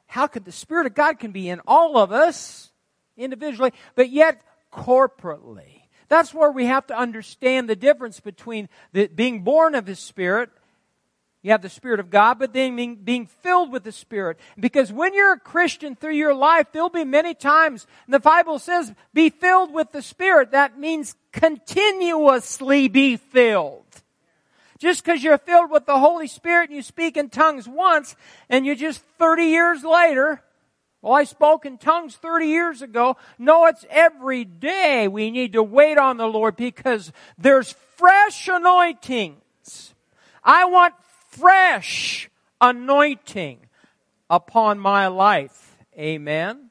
How 0.08 0.26
could 0.26 0.44
the 0.44 0.52
Spirit 0.52 0.88
of 0.88 0.96
God 0.96 1.20
can 1.20 1.30
be 1.30 1.50
in 1.50 1.62
all 1.68 2.00
of 2.00 2.12
us 2.12 2.72
individually, 3.16 3.74
but 3.94 4.10
yet 4.10 4.42
corporately. 4.72 5.84
That's 6.08 6.34
where 6.34 6.50
we 6.50 6.66
have 6.66 6.88
to 6.88 6.98
understand 6.98 7.70
the 7.70 7.76
difference 7.76 8.22
between 8.22 8.70
the, 8.92 9.06
being 9.06 9.44
born 9.44 9.76
of 9.76 9.86
the 9.86 9.96
Spirit 9.96 10.50
you 11.44 11.52
have 11.52 11.62
the 11.62 11.70
Spirit 11.70 12.00
of 12.00 12.10
God, 12.10 12.40
but 12.40 12.54
then 12.54 12.78
being, 12.78 12.96
being, 12.96 13.26
filled 13.26 13.70
with 13.70 13.84
the 13.84 13.92
Spirit. 13.92 14.40
Because 14.58 14.94
when 14.94 15.14
you're 15.14 15.34
a 15.34 15.40
Christian 15.40 15.94
through 15.94 16.14
your 16.14 16.34
life, 16.34 16.68
there'll 16.72 16.90
be 16.90 17.04
many 17.04 17.34
times, 17.34 17.86
the 18.08 18.22
Bible 18.22 18.60
says, 18.60 18.94
be 19.14 19.30
filled 19.30 19.74
with 19.74 19.92
the 19.92 20.02
Spirit. 20.02 20.52
That 20.52 20.80
means 20.80 21.16
continuously 21.34 22.88
be 22.88 23.18
filled. 23.18 23.83
Just 24.80 25.04
because 25.04 25.24
you're 25.24 25.38
filled 25.38 25.72
with 25.72 25.86
the 25.86 26.00
Holy 26.00 26.28
Spirit 26.28 26.70
and 26.70 26.76
you 26.76 26.82
speak 26.82 27.18
in 27.18 27.30
tongues 27.30 27.68
once, 27.68 28.16
and 28.50 28.66
you 28.66 28.76
just 28.76 29.02
30 29.20 29.44
years 29.44 29.84
later, 29.84 30.42
well, 31.02 31.14
I 31.14 31.26
spoke 31.26 31.66
in 31.66 31.78
tongues 31.78 32.16
30 32.16 32.48
years 32.48 32.82
ago. 32.82 33.18
No, 33.38 33.66
it's 33.66 33.86
every 33.90 34.46
day 34.46 35.08
we 35.10 35.32
need 35.32 35.54
to 35.54 35.62
wait 35.62 35.98
on 35.98 36.16
the 36.18 36.28
Lord 36.28 36.56
because 36.56 37.12
there's 37.38 37.76
fresh 37.98 38.48
anointings. 38.48 39.94
I 40.44 40.66
want 40.66 40.94
fresh 41.30 42.30
anointing 42.62 43.60
upon 44.30 44.80
my 44.80 45.08
life. 45.08 45.78
Amen. 45.98 46.70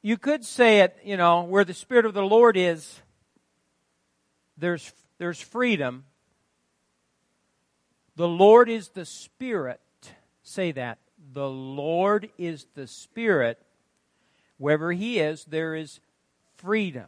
You 0.00 0.16
could 0.16 0.44
say 0.44 0.80
it, 0.80 0.96
you 1.04 1.16
know, 1.16 1.42
where 1.42 1.64
the 1.64 1.74
Spirit 1.74 2.06
of 2.06 2.14
the 2.14 2.22
Lord 2.22 2.56
is, 2.56 3.00
there's, 4.56 4.92
there's 5.18 5.40
freedom. 5.40 6.04
The 8.16 8.28
Lord 8.28 8.68
is 8.68 8.88
the 8.88 9.04
Spirit. 9.04 9.80
Say 10.42 10.72
that 10.72 10.98
the 11.32 11.48
Lord 11.48 12.30
is 12.38 12.66
the 12.74 12.86
Spirit, 12.86 13.60
wherever 14.56 14.92
He 14.92 15.18
is, 15.18 15.44
there 15.44 15.74
is 15.74 16.00
freedom. 16.56 17.06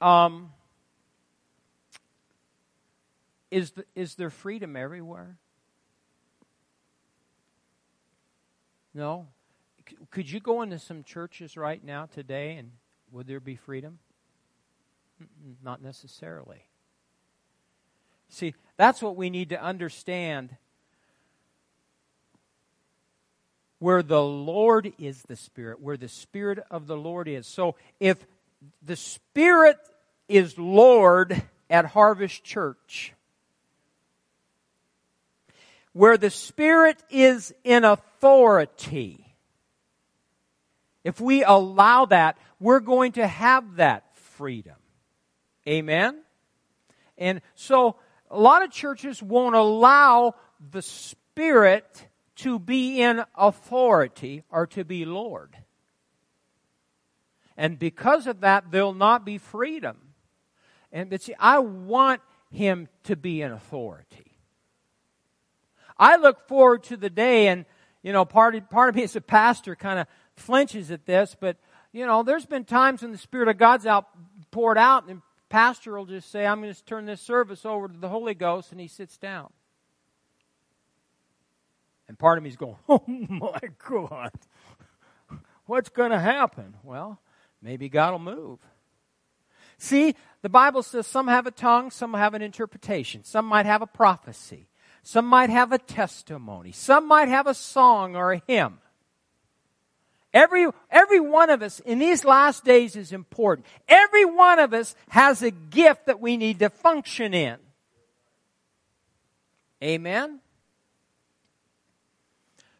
Um, 0.00 0.52
is, 3.50 3.72
the, 3.72 3.84
is 3.94 4.14
there 4.14 4.30
freedom 4.30 4.76
everywhere? 4.76 5.36
No? 8.94 9.26
Could 10.10 10.30
you 10.30 10.40
go 10.40 10.62
into 10.62 10.78
some 10.78 11.04
churches 11.04 11.56
right 11.56 11.82
now 11.82 12.06
today 12.06 12.56
and 12.56 12.70
would 13.12 13.26
there 13.26 13.40
be 13.40 13.56
freedom? 13.56 13.98
Not 15.62 15.82
necessarily. 15.82 16.64
See, 18.28 18.54
that's 18.76 19.02
what 19.02 19.16
we 19.16 19.28
need 19.28 19.50
to 19.50 19.62
understand 19.62 20.56
where 23.80 24.02
the 24.02 24.22
Lord 24.22 24.92
is 24.98 25.22
the 25.22 25.36
Spirit, 25.36 25.80
where 25.80 25.96
the 25.96 26.08
Spirit 26.08 26.60
of 26.70 26.86
the 26.86 26.96
Lord 26.96 27.26
is. 27.28 27.46
So 27.46 27.76
if 27.98 28.24
the 28.82 28.96
Spirit 28.96 29.78
is 30.28 30.56
Lord 30.58 31.42
at 31.68 31.86
Harvest 31.86 32.44
Church, 32.44 33.14
where 35.92 36.16
the 36.16 36.30
Spirit 36.30 37.02
is 37.10 37.52
in 37.64 37.84
authority, 37.84 39.34
if 41.02 41.20
we 41.20 41.42
allow 41.42 42.04
that, 42.04 42.36
we're 42.60 42.80
going 42.80 43.12
to 43.12 43.26
have 43.26 43.76
that 43.76 44.04
freedom. 44.14 44.76
Amen? 45.68 46.22
And 47.18 47.42
so 47.54 47.96
a 48.30 48.38
lot 48.38 48.62
of 48.62 48.70
churches 48.70 49.22
won't 49.22 49.54
allow 49.54 50.34
the 50.70 50.82
Spirit 50.82 52.06
to 52.36 52.58
be 52.58 53.00
in 53.00 53.24
authority 53.36 54.44
or 54.50 54.66
to 54.68 54.84
be 54.84 55.04
Lord. 55.04 55.56
And 57.56 57.78
because 57.78 58.26
of 58.26 58.40
that, 58.40 58.70
there'll 58.70 58.94
not 58.94 59.26
be 59.26 59.36
freedom. 59.36 59.98
And 60.92 61.10
but 61.10 61.20
see, 61.20 61.34
I 61.38 61.58
want 61.58 62.22
him 62.50 62.88
to 63.04 63.16
be 63.16 63.42
in 63.42 63.52
authority. 63.52 64.32
I 65.98 66.16
look 66.16 66.48
forward 66.48 66.84
to 66.84 66.96
the 66.96 67.10
day, 67.10 67.48
and 67.48 67.66
you 68.02 68.14
know, 68.14 68.24
part 68.24 68.54
of, 68.54 68.70
part 68.70 68.88
of 68.88 68.94
me 68.94 69.02
as 69.02 69.14
a 69.14 69.20
pastor 69.20 69.76
kind 69.76 69.98
of 69.98 70.06
flinches 70.34 70.90
at 70.90 71.04
this, 71.04 71.36
but 71.38 71.58
you 71.92 72.06
know, 72.06 72.22
there's 72.22 72.46
been 72.46 72.64
times 72.64 73.02
when 73.02 73.12
the 73.12 73.18
Spirit 73.18 73.48
of 73.48 73.58
God's 73.58 73.84
out 73.84 74.06
poured 74.50 74.78
out, 74.78 75.08
and 75.08 75.20
pastor 75.50 75.98
will 75.98 76.06
just 76.06 76.30
say, 76.30 76.46
"I'm 76.46 76.62
going 76.62 76.72
to 76.72 76.84
turn 76.84 77.04
this 77.04 77.20
service 77.20 77.66
over 77.66 77.88
to 77.88 77.98
the 77.98 78.08
Holy 78.08 78.34
Ghost," 78.34 78.72
and 78.72 78.80
he 78.80 78.88
sits 78.88 79.18
down. 79.18 79.52
And 82.10 82.18
part 82.18 82.38
of 82.38 82.42
me 82.42 82.50
is 82.50 82.56
going, 82.56 82.74
oh 82.88 83.04
my 83.06 83.60
God, 83.88 84.32
what's 85.66 85.90
going 85.90 86.10
to 86.10 86.18
happen? 86.18 86.74
Well, 86.82 87.20
maybe 87.62 87.88
God 87.88 88.10
will 88.10 88.18
move. 88.18 88.58
See, 89.78 90.16
the 90.42 90.48
Bible 90.48 90.82
says 90.82 91.06
some 91.06 91.28
have 91.28 91.46
a 91.46 91.52
tongue, 91.52 91.92
some 91.92 92.12
have 92.14 92.34
an 92.34 92.42
interpretation, 92.42 93.22
some 93.22 93.46
might 93.46 93.64
have 93.64 93.80
a 93.80 93.86
prophecy, 93.86 94.66
some 95.04 95.24
might 95.24 95.50
have 95.50 95.70
a 95.70 95.78
testimony, 95.78 96.72
some 96.72 97.06
might 97.06 97.28
have 97.28 97.46
a 97.46 97.54
song 97.54 98.16
or 98.16 98.32
a 98.32 98.42
hymn. 98.44 98.80
Every, 100.32 100.68
every 100.90 101.18
one 101.18 101.50
of 101.50 101.60
us 101.60 101.80
in 101.80 101.98
these 101.98 102.24
last 102.24 102.64
days 102.64 102.94
is 102.94 103.12
important. 103.12 103.66
Every 103.88 104.24
one 104.24 104.60
of 104.60 104.72
us 104.72 104.94
has 105.08 105.42
a 105.42 105.50
gift 105.50 106.06
that 106.06 106.20
we 106.20 106.36
need 106.36 106.60
to 106.60 106.70
function 106.70 107.34
in. 107.34 107.58
Amen? 109.82 110.40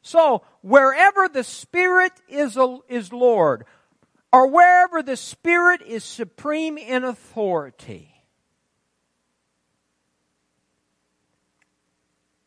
So, 0.02 0.42
wherever 0.62 1.28
the 1.28 1.44
Spirit 1.44 2.12
is, 2.28 2.58
is 2.88 3.12
Lord, 3.12 3.64
or 4.32 4.46
wherever 4.48 5.02
the 5.02 5.16
Spirit 5.16 5.82
is 5.82 6.04
supreme 6.04 6.78
in 6.78 7.04
authority, 7.04 8.14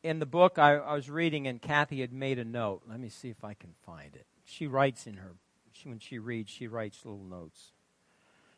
in 0.02 0.20
the 0.20 0.26
book 0.26 0.58
I, 0.58 0.76
I, 0.76 0.94
was 0.94 1.10
reading, 1.10 1.48
and 1.48 1.62
Kathy 1.62 2.02
had 2.02 2.14
made 2.14 2.40
a 2.40 2.46
note. 2.46 2.84
Let 2.88 3.00
me 3.00 3.10
see 3.10 3.30
if 3.30 3.44
I 3.44 3.54
can 3.54 3.74
find 3.86 4.16
it. 4.16 4.26
She 4.46 4.68
writes 4.68 5.08
in 5.08 5.16
her, 5.16 5.32
she, 5.72 5.90
when 5.90 6.00
she 6.00 6.20
reads, 6.20 6.52
she 6.52 6.68
writes 6.68 7.06
little 7.06 7.24
notes. 7.24 7.72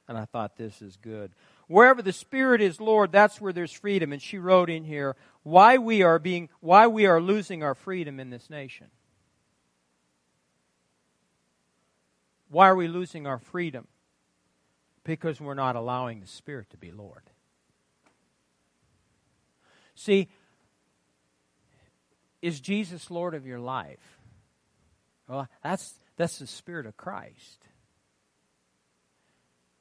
And 0.08 0.18
I 0.18 0.26
thought 0.26 0.56
this 0.58 0.82
is 0.82 0.98
good. 0.98 1.32
Wherever 1.68 2.02
the 2.02 2.14
Spirit 2.14 2.62
is 2.62 2.80
Lord, 2.80 3.12
that's 3.12 3.42
where 3.42 3.54
there's 3.54 3.72
freedom. 3.72 4.14
And 4.14 4.22
she 4.22 4.38
wrote 4.38 4.70
in 4.70 4.84
here 4.84 5.16
why 5.44 5.78
we 5.78 6.04
are 6.04 6.20
being, 6.20 6.50
why 6.60 6.88
we 6.88 7.08
are 7.08 7.20
losing 7.20 7.64
our 7.64 7.74
freedom 7.74 8.20
in 8.20 8.30
this 8.30 8.50
nation. 8.50 8.88
Why 12.50 12.70
are 12.70 12.76
we 12.76 12.88
losing 12.88 13.26
our 13.26 13.40
freedom? 13.40 13.88
Because 15.04 15.42
we're 15.42 15.56
not 15.56 15.76
allowing 15.76 16.20
the 16.20 16.28
Spirit 16.28 16.70
to 16.70 16.78
be 16.78 16.92
Lord. 16.92 17.24
See, 19.96 20.30
is 22.42 22.60
Jesus 22.60 23.10
Lord 23.10 23.34
of 23.34 23.48
your 23.48 23.60
life? 23.60 24.15
Well, 25.28 25.48
that's, 25.64 26.00
that's 26.18 26.40
the 26.40 26.48
Spirit 26.48 26.86
of 26.86 26.98
Christ. 26.98 27.66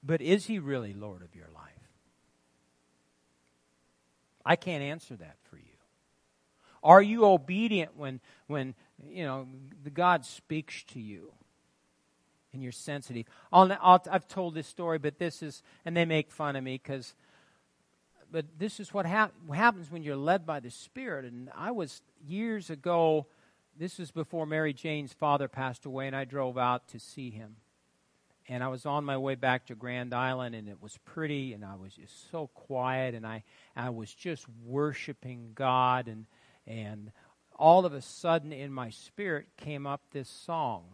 But 0.03 0.21
is 0.21 0.47
he 0.47 0.59
really 0.59 0.93
Lord 0.93 1.23
of 1.23 1.35
your 1.35 1.49
life? 1.55 1.65
I 4.45 4.57
can't 4.57 4.83
answer 4.83 5.17
that 5.17 5.37
for 5.45 5.57
you. 5.57 5.63
Are 6.83 7.01
you 7.01 7.25
obedient 7.25 7.97
when, 7.97 8.21
when 8.47 8.75
you 9.09 9.25
know, 9.25 9.47
the 9.83 9.91
God 9.91 10.27
speaks 10.27 10.85
to 10.93 11.01
you? 11.01 11.33
And 12.53 12.63
you're 12.63 12.73
sensitive. 12.73 13.27
I'll, 13.53 13.73
I've 13.83 14.29
told 14.29 14.55
this 14.55 14.69
story, 14.69 14.99
but 14.99 15.19
this 15.19 15.43
is, 15.43 15.63
and 15.85 15.97
they 15.97 16.05
make 16.05 16.31
fun 16.31 16.55
of 16.55 16.63
me 16.63 16.81
because, 16.81 17.15
but 18.31 18.45
this 18.59 18.79
is 18.79 18.95
what 18.95 19.07
hap- 19.07 19.33
happens 19.53 19.91
when 19.91 20.05
you're 20.05 20.15
led 20.15 20.47
by 20.47 20.61
the 20.61 20.71
Spirit. 20.71 21.25
And 21.25 21.51
I 21.57 21.73
was 21.73 22.01
years 22.25 22.71
ago, 22.71 23.27
this 23.79 23.99
was 23.99 24.11
before 24.11 24.47
Mary 24.47 24.73
Jane's 24.73 25.13
father 25.13 25.49
passed 25.49 25.85
away, 25.85 26.07
and 26.07 26.17
I 26.17 26.25
drove 26.25 26.57
out 26.57 26.89
to 26.89 26.99
see 26.99 27.31
him. 27.31 27.57
And 28.49 28.63
I 28.63 28.69
was 28.69 28.85
on 28.85 29.05
my 29.05 29.17
way 29.17 29.37
back 29.37 29.67
to 29.67 29.75
Grand 29.75 30.13
Island, 30.13 30.55
and 30.55 30.69
it 30.69 30.83
was 30.83 30.99
pretty, 31.05 31.55
and 31.55 31.65
I 31.65 31.77
was 31.77 31.95
just 31.95 32.31
so 32.31 32.49
quiet, 32.49 33.15
and 33.15 33.27
I, 33.27 33.43
I 33.75 33.91
was 33.91 34.13
just 34.13 34.47
worshiping 34.65 35.53
God, 35.55 36.09
and, 36.09 36.27
and 36.67 37.11
all 37.57 37.87
of 37.87 37.95
a 37.95 38.03
sudden 38.03 38.53
in 38.53 38.73
my 38.73 38.91
spirit 38.91 39.47
came 39.57 39.87
up 39.87 40.03
this 40.11 40.29
song. 40.29 40.85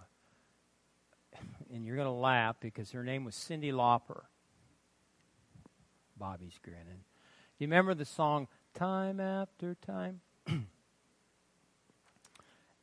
And 1.73 1.85
you're 1.85 1.97
going 1.97 2.07
to 2.07 2.13
laugh 2.13 2.57
because 2.61 2.93
her 2.93 3.05
name 3.05 3.25
was 3.25 3.35
Cyndi 3.35 3.73
Lauper. 3.73 4.23
Bobby's 6.17 6.59
grinning. 6.63 7.05
Do 7.59 7.65
you 7.65 7.67
remember 7.67 7.95
the 7.95 8.05
song 8.05 8.49
Time 8.75 9.21
After 9.21 9.75
Time? 9.75 10.21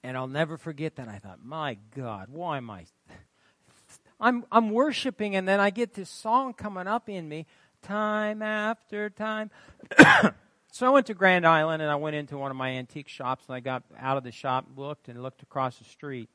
and 0.08 0.16
I'll 0.16 0.28
never 0.28 0.55
forget 0.58 0.95
that. 0.95 1.10
I 1.10 1.20
thought, 1.20 1.43
my 1.43 1.78
God, 1.93 2.30
why 2.32 2.55
am 2.58 2.70
I. 2.70 2.86
I'm, 4.22 4.45
I'm 4.49 4.70
worshiping, 4.70 5.36
and 5.36 5.45
then 5.45 5.60
I 5.60 5.70
get 5.70 5.95
this 5.95 6.10
song 6.10 6.53
coming 6.53 6.88
up 6.88 7.10
in 7.10 7.28
me 7.28 7.45
time 7.82 8.41
after 8.41 9.10
time. 9.10 9.51
So 10.70 10.86
I 10.86 10.89
went 10.91 11.08
to 11.08 11.16
Grand 11.16 11.47
Island 11.47 11.82
and 11.82 11.89
I 11.89 11.95
went 11.95 12.16
into 12.16 12.38
one 12.38 12.51
of 12.51 12.58
my 12.58 12.70
antique 12.70 13.08
shops 13.08 13.45
and 13.47 13.55
I 13.55 13.62
got 13.62 13.82
out 13.98 14.18
of 14.18 14.23
the 14.23 14.32
shop, 14.32 14.68
looked 14.76 15.07
and 15.07 15.23
looked 15.23 15.41
across 15.41 15.80
the 15.80 15.86
street. 15.86 16.30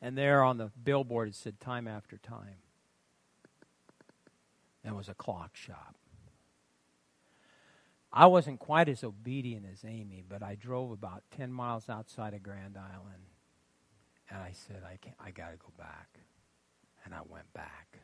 And 0.00 0.16
there 0.16 0.44
on 0.44 0.58
the 0.58 0.70
billboard 0.84 1.30
it 1.30 1.34
said 1.34 1.58
time 1.58 1.88
after 1.88 2.18
time. 2.18 2.58
It 4.84 4.94
was 4.94 5.08
a 5.08 5.14
clock 5.14 5.56
shop. 5.56 5.96
I 8.12 8.26
wasn't 8.26 8.58
quite 8.58 8.88
as 8.88 9.04
obedient 9.04 9.66
as 9.72 9.84
Amy, 9.84 10.24
but 10.28 10.42
I 10.42 10.56
drove 10.56 10.90
about 10.90 11.22
10 11.36 11.52
miles 11.52 11.88
outside 11.88 12.34
of 12.34 12.42
Grand 12.42 12.76
Island. 12.76 13.24
And 14.28 14.38
I 14.38 14.52
said, 14.52 14.82
I, 14.84 14.98
I 15.24 15.30
got 15.30 15.50
to 15.50 15.56
go 15.56 15.72
back. 15.78 16.18
And 17.04 17.14
I 17.14 17.20
went 17.28 17.52
back. 17.52 18.00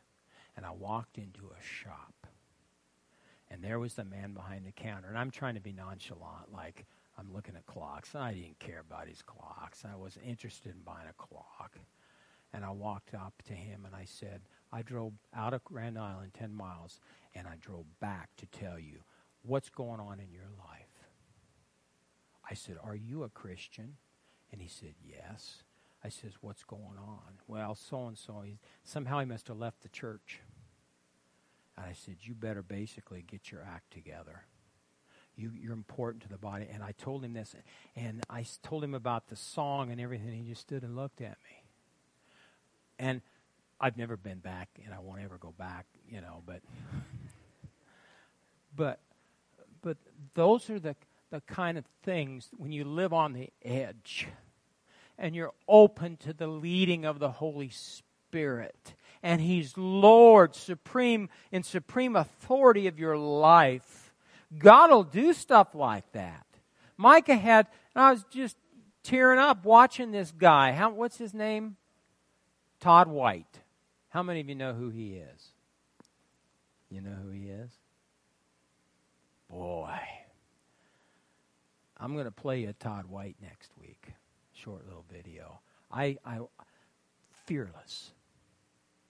And 0.55 0.65
I 0.65 0.71
walked 0.71 1.17
into 1.17 1.47
a 1.47 1.63
shop 1.63 2.27
and 3.49 3.63
there 3.63 3.79
was 3.79 3.93
the 3.93 4.03
man 4.03 4.33
behind 4.33 4.65
the 4.65 4.71
counter. 4.71 5.07
And 5.07 5.17
I'm 5.17 5.31
trying 5.31 5.55
to 5.55 5.61
be 5.61 5.71
nonchalant, 5.71 6.53
like 6.53 6.85
I'm 7.17 7.33
looking 7.33 7.55
at 7.55 7.65
clocks. 7.65 8.13
I 8.15 8.33
didn't 8.33 8.59
care 8.59 8.79
about 8.79 9.07
his 9.07 9.21
clocks. 9.21 9.83
I 9.85 9.95
wasn't 9.95 10.25
interested 10.25 10.73
in 10.73 10.81
buying 10.81 11.07
a 11.09 11.13
clock. 11.13 11.77
And 12.53 12.65
I 12.65 12.71
walked 12.71 13.13
up 13.13 13.41
to 13.47 13.53
him 13.53 13.83
and 13.85 13.95
I 13.95 14.05
said, 14.05 14.41
I 14.71 14.81
drove 14.81 15.13
out 15.33 15.53
of 15.53 15.63
Grand 15.63 15.97
Island 15.97 16.31
10 16.33 16.53
miles 16.53 16.99
and 17.35 17.47
I 17.47 17.55
drove 17.59 17.85
back 17.99 18.29
to 18.37 18.45
tell 18.47 18.79
you 18.79 18.99
what's 19.47 19.69
going 19.69 19.99
on 19.99 20.19
in 20.19 20.31
your 20.31 20.49
life. 20.59 20.87
I 22.49 22.53
said, 22.53 22.77
Are 22.83 22.95
you 22.95 23.23
a 23.23 23.29
Christian? 23.29 23.95
And 24.51 24.61
he 24.61 24.67
said, 24.67 24.95
Yes. 25.03 25.63
I 26.03 26.09
says, 26.09 26.33
What's 26.41 26.63
going 26.63 26.97
on? 26.97 27.39
Well, 27.47 27.75
so 27.75 28.07
and 28.07 28.17
so. 28.17 28.43
Somehow 28.83 29.19
he 29.19 29.25
must 29.25 29.47
have 29.47 29.57
left 29.57 29.81
the 29.81 29.89
church. 29.89 30.41
And 31.77 31.85
I 31.85 31.93
said, 31.93 32.17
You 32.21 32.33
better 32.33 32.61
basically 32.61 33.23
get 33.25 33.51
your 33.51 33.61
act 33.61 33.91
together. 33.91 34.45
You, 35.35 35.51
you're 35.55 35.73
important 35.73 36.23
to 36.23 36.29
the 36.29 36.37
body. 36.37 36.67
And 36.71 36.83
I 36.83 36.93
told 36.93 37.23
him 37.23 37.33
this. 37.33 37.55
And 37.95 38.23
I 38.29 38.45
told 38.63 38.83
him 38.83 38.93
about 38.93 39.27
the 39.27 39.35
song 39.35 39.91
and 39.91 40.01
everything. 40.01 40.31
He 40.31 40.49
just 40.49 40.61
stood 40.61 40.83
and 40.83 40.95
looked 40.95 41.21
at 41.21 41.37
me. 41.43 41.63
And 42.97 43.21
I've 43.79 43.95
never 43.95 44.17
been 44.17 44.39
back, 44.39 44.69
and 44.83 44.91
I 44.91 44.97
won't 44.97 45.21
ever 45.21 45.37
go 45.37 45.53
back, 45.55 45.85
you 46.09 46.19
know, 46.19 46.41
but. 46.45 46.61
But, 48.77 48.99
but 49.87 49.97
those 50.33 50.69
are 50.69 50.79
the, 50.79 50.97
the 51.31 51.39
kind 51.47 51.77
of 51.77 51.85
things 52.03 52.49
when 52.57 52.73
you 52.73 52.83
live 52.83 53.13
on 53.13 53.31
the 53.31 53.49
edge 53.63 54.27
and 55.17 55.33
you're 55.33 55.53
open 55.65 56.17
to 56.17 56.33
the 56.33 56.47
leading 56.47 57.05
of 57.05 57.19
the 57.19 57.31
Holy 57.31 57.69
Spirit 57.69 58.95
and 59.23 59.39
He's 59.39 59.77
Lord, 59.77 60.55
supreme, 60.55 61.29
in 61.53 61.63
supreme 61.63 62.17
authority 62.17 62.87
of 62.87 62.99
your 62.99 63.15
life, 63.15 64.13
God 64.57 64.91
will 64.91 65.03
do 65.05 65.31
stuff 65.31 65.73
like 65.73 66.11
that. 66.11 66.45
Micah 66.97 67.37
had, 67.37 67.67
and 67.95 68.03
I 68.03 68.11
was 68.11 68.25
just 68.29 68.57
tearing 69.03 69.39
up 69.39 69.63
watching 69.63 70.11
this 70.11 70.33
guy. 70.37 70.73
How, 70.73 70.89
what's 70.89 71.17
his 71.17 71.33
name? 71.33 71.77
Todd 72.81 73.07
White. 73.07 73.61
How 74.09 74.21
many 74.21 74.41
of 74.41 74.49
you 74.49 74.55
know 74.55 74.73
who 74.73 74.89
he 74.89 75.13
is? 75.13 75.53
You 76.89 76.99
know 76.99 77.15
who 77.23 77.29
he 77.29 77.45
is? 77.45 77.71
Boy. 79.49 79.97
I'm 81.97 82.13
going 82.13 82.25
to 82.25 82.31
play 82.31 82.61
you 82.61 82.73
Todd 82.79 83.05
White 83.07 83.37
next 83.41 83.71
week. 83.79 84.13
Short 84.53 84.85
little 84.85 85.05
video. 85.11 85.59
I, 85.91 86.17
I 86.25 86.39
fearless 87.45 88.11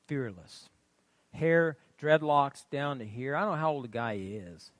fearless. 0.07 0.69
Hair, 1.33 1.77
dreadlocks 2.01 2.65
down 2.71 2.99
to 2.99 3.05
here. 3.05 3.35
I 3.35 3.41
don't 3.41 3.51
know 3.51 3.57
how 3.57 3.71
old 3.73 3.83
the 3.83 3.89
guy 3.89 4.17
is. 4.19 4.71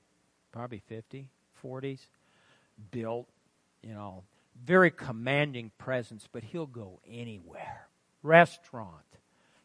Probably 0.50 0.82
50, 0.86 1.28
40s. 1.62 2.00
Built, 2.90 3.28
you 3.82 3.92
know, 3.92 4.24
very 4.64 4.90
commanding 4.90 5.70
presence, 5.78 6.28
but 6.30 6.42
he'll 6.44 6.66
go 6.66 7.00
anywhere. 7.08 7.88
Restaurant. 8.22 8.94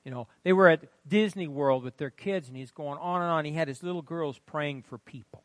You 0.04 0.12
know, 0.12 0.28
they 0.44 0.52
were 0.52 0.68
at 0.68 0.84
Disney 1.08 1.48
World 1.48 1.84
with 1.84 1.98
their 1.98 2.10
kids, 2.10 2.48
and 2.48 2.58
he's 2.58 2.72
going 2.72 3.00
on 3.00 3.22
and 3.22 3.32
on. 3.32 3.46
He 3.46 3.54
had 3.54 3.68
his 3.68 3.82
little 3.82 4.02
girls 4.02 4.40
praying 4.46 4.84
for 4.84 4.98
people. 4.98 5.44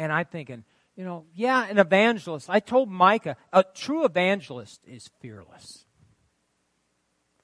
And 0.00 0.10
I'm 0.10 0.24
thinking, 0.24 0.64
you 0.96 1.04
know, 1.04 1.26
yeah, 1.34 1.66
an 1.68 1.78
evangelist. 1.78 2.48
I 2.48 2.60
told 2.60 2.88
Micah, 2.88 3.36
a 3.52 3.62
true 3.62 4.06
evangelist 4.06 4.80
is 4.86 5.10
fearless. 5.20 5.84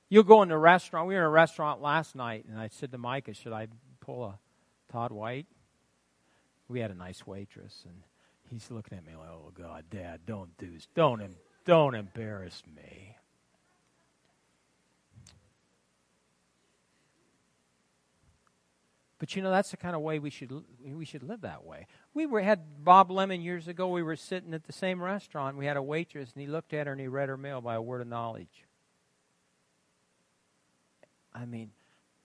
You'll 0.09 0.23
go 0.23 0.41
in 0.41 0.51
a 0.51 0.59
restaurant. 0.59 1.07
We 1.07 1.17
were 1.17 1.21
in 1.21 1.27
a 1.27 1.31
restaurant 1.31 1.83
last 1.83 2.17
night, 2.17 2.47
and 2.49 2.59
I 2.59 2.69
said 2.69 2.93
to 2.93 2.99
Micah, 2.99 3.35
Should 3.35 3.53
I 3.53 3.67
pull 4.01 4.25
a 4.25 4.39
Todd 4.91 5.13
White? 5.13 5.47
We 6.67 6.81
had 6.81 6.91
a 6.91 6.95
nice 6.95 7.27
waitress, 7.27 7.85
and 7.85 8.03
he's 8.49 8.71
looking 8.71 8.97
at 8.97 9.05
me 9.05 9.13
like, 9.15 9.29
Oh, 9.29 9.53
God, 9.53 9.85
Dad, 9.91 10.21
don't 10.25 10.57
do 10.57 10.71
this. 10.73 10.89
Don't, 10.95 11.23
don't 11.67 11.95
embarrass 11.95 12.63
me. 12.75 13.17
But 19.19 19.35
you 19.35 19.43
know 19.43 19.51
that's 19.51 19.71
the 19.71 19.77
kind 19.77 19.97
of 19.97 20.03
way 20.03 20.19
we 20.19 20.31
should 20.31 20.53
we 20.85 21.05
should 21.05 21.23
live 21.23 21.41
that 21.43 21.65
way. 21.65 21.87
We 22.17 22.25
were 22.25 22.41
had 22.41 22.83
Bob 22.83 23.11
Lemon 23.11 23.43
years 23.43 23.69
ago. 23.69 23.89
We 23.89 24.03
were 24.03 24.17
sitting 24.17 24.55
at 24.55 24.65
the 24.65 24.73
same 24.73 25.03
restaurant. 25.03 25.59
We 25.59 25.67
had 25.67 25.77
a 25.77 25.83
waitress, 25.83 26.31
and 26.33 26.41
he 26.41 26.47
looked 26.49 26.73
at 26.73 26.87
her 26.87 26.93
and 26.93 26.99
he 26.99 27.09
read 27.09 27.29
her 27.29 27.37
mail 27.37 27.61
by 27.61 27.75
a 27.75 27.83
word 27.83 28.01
of 28.01 28.07
knowledge. 28.07 28.65
I 31.35 31.45
mean, 31.45 31.73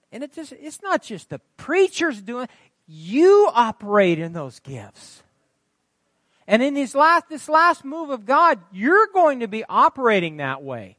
and 0.10 0.24
it 0.24 0.32
just 0.32 0.54
it's 0.54 0.82
not 0.82 1.04
just 1.04 1.30
the 1.30 1.40
preachers 1.58 2.22
doing 2.22 2.48
you 2.88 3.50
operate 3.54 4.18
in 4.18 4.32
those 4.32 4.62
gifts. 4.62 5.24
And 6.48 6.64
in 6.64 6.74
this 6.74 6.96
last 6.96 7.28
this 7.28 7.50
last 7.50 7.84
move 7.84 8.12
of 8.12 8.26
God, 8.26 8.62
you're 8.72 9.08
going 9.08 9.42
to 9.42 9.50
be 9.50 9.66
operating 9.68 10.38
that 10.38 10.64
way. 10.64 10.96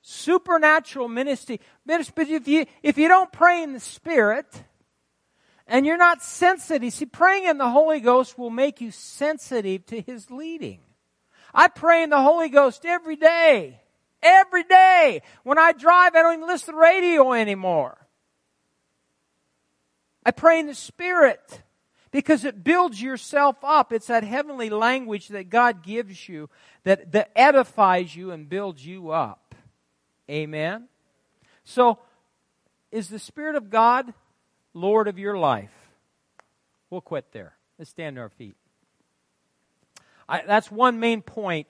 Supernatural 0.00 1.08
ministry. 1.08 1.60
But 1.84 2.00
if 2.16 2.48
you 2.48 2.64
if 2.82 2.96
you 2.96 3.08
don't 3.08 3.30
pray 3.30 3.62
in 3.62 3.74
the 3.74 3.80
Spirit 3.80 4.46
and 5.68 5.84
you're 5.84 5.98
not 5.98 6.22
sensitive, 6.22 6.92
see, 6.94 7.04
praying 7.04 7.44
in 7.44 7.58
the 7.58 7.68
Holy 7.68 8.00
Ghost 8.00 8.38
will 8.38 8.50
make 8.50 8.80
you 8.80 8.90
sensitive 8.90 9.84
to 9.86 10.00
His 10.00 10.30
leading. 10.30 10.80
I 11.54 11.68
pray 11.68 12.02
in 12.02 12.10
the 12.10 12.22
Holy 12.22 12.48
Ghost 12.48 12.86
every 12.86 13.16
day. 13.16 13.80
Every 14.22 14.64
day. 14.64 15.22
When 15.44 15.58
I 15.58 15.72
drive, 15.72 16.14
I 16.14 16.22
don't 16.22 16.34
even 16.34 16.48
listen 16.48 16.66
to 16.66 16.72
the 16.72 16.78
radio 16.78 17.34
anymore. 17.34 17.98
I 20.24 20.30
pray 20.30 20.58
in 20.58 20.66
the 20.66 20.74
Spirit 20.74 21.62
because 22.10 22.44
it 22.44 22.64
builds 22.64 23.00
yourself 23.00 23.56
up. 23.62 23.92
It's 23.92 24.06
that 24.06 24.24
heavenly 24.24 24.70
language 24.70 25.28
that 25.28 25.50
God 25.50 25.82
gives 25.82 26.28
you 26.28 26.48
that, 26.84 27.12
that 27.12 27.30
edifies 27.36 28.16
you 28.16 28.30
and 28.30 28.48
builds 28.48 28.84
you 28.84 29.10
up. 29.10 29.54
Amen? 30.30 30.88
So, 31.64 31.98
is 32.90 33.08
the 33.08 33.18
Spirit 33.18 33.56
of 33.56 33.68
God 33.68 34.14
Lord 34.80 35.08
of 35.08 35.18
your 35.18 35.36
life? 35.36 35.72
We'll 36.90 37.00
quit 37.00 37.32
there. 37.32 37.54
Let's 37.78 37.90
stand 37.90 38.16
to 38.16 38.22
our 38.22 38.28
feet. 38.28 38.56
I, 40.28 40.42
that's 40.46 40.70
one 40.70 41.00
main 41.00 41.22
point. 41.22 41.66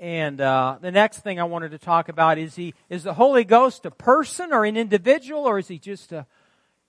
And 0.00 0.40
uh, 0.40 0.78
the 0.80 0.92
next 0.92 1.20
thing 1.20 1.40
I 1.40 1.44
wanted 1.44 1.70
to 1.70 1.78
talk 1.78 2.08
about 2.08 2.38
is 2.38 2.54
he 2.54 2.74
is 2.90 3.04
the 3.04 3.14
Holy 3.14 3.44
Ghost 3.44 3.86
a 3.86 3.90
person 3.90 4.52
or 4.52 4.64
an 4.64 4.76
individual 4.76 5.44
or 5.44 5.58
is 5.58 5.68
he 5.68 5.78
just 5.78 6.12
a 6.12 6.26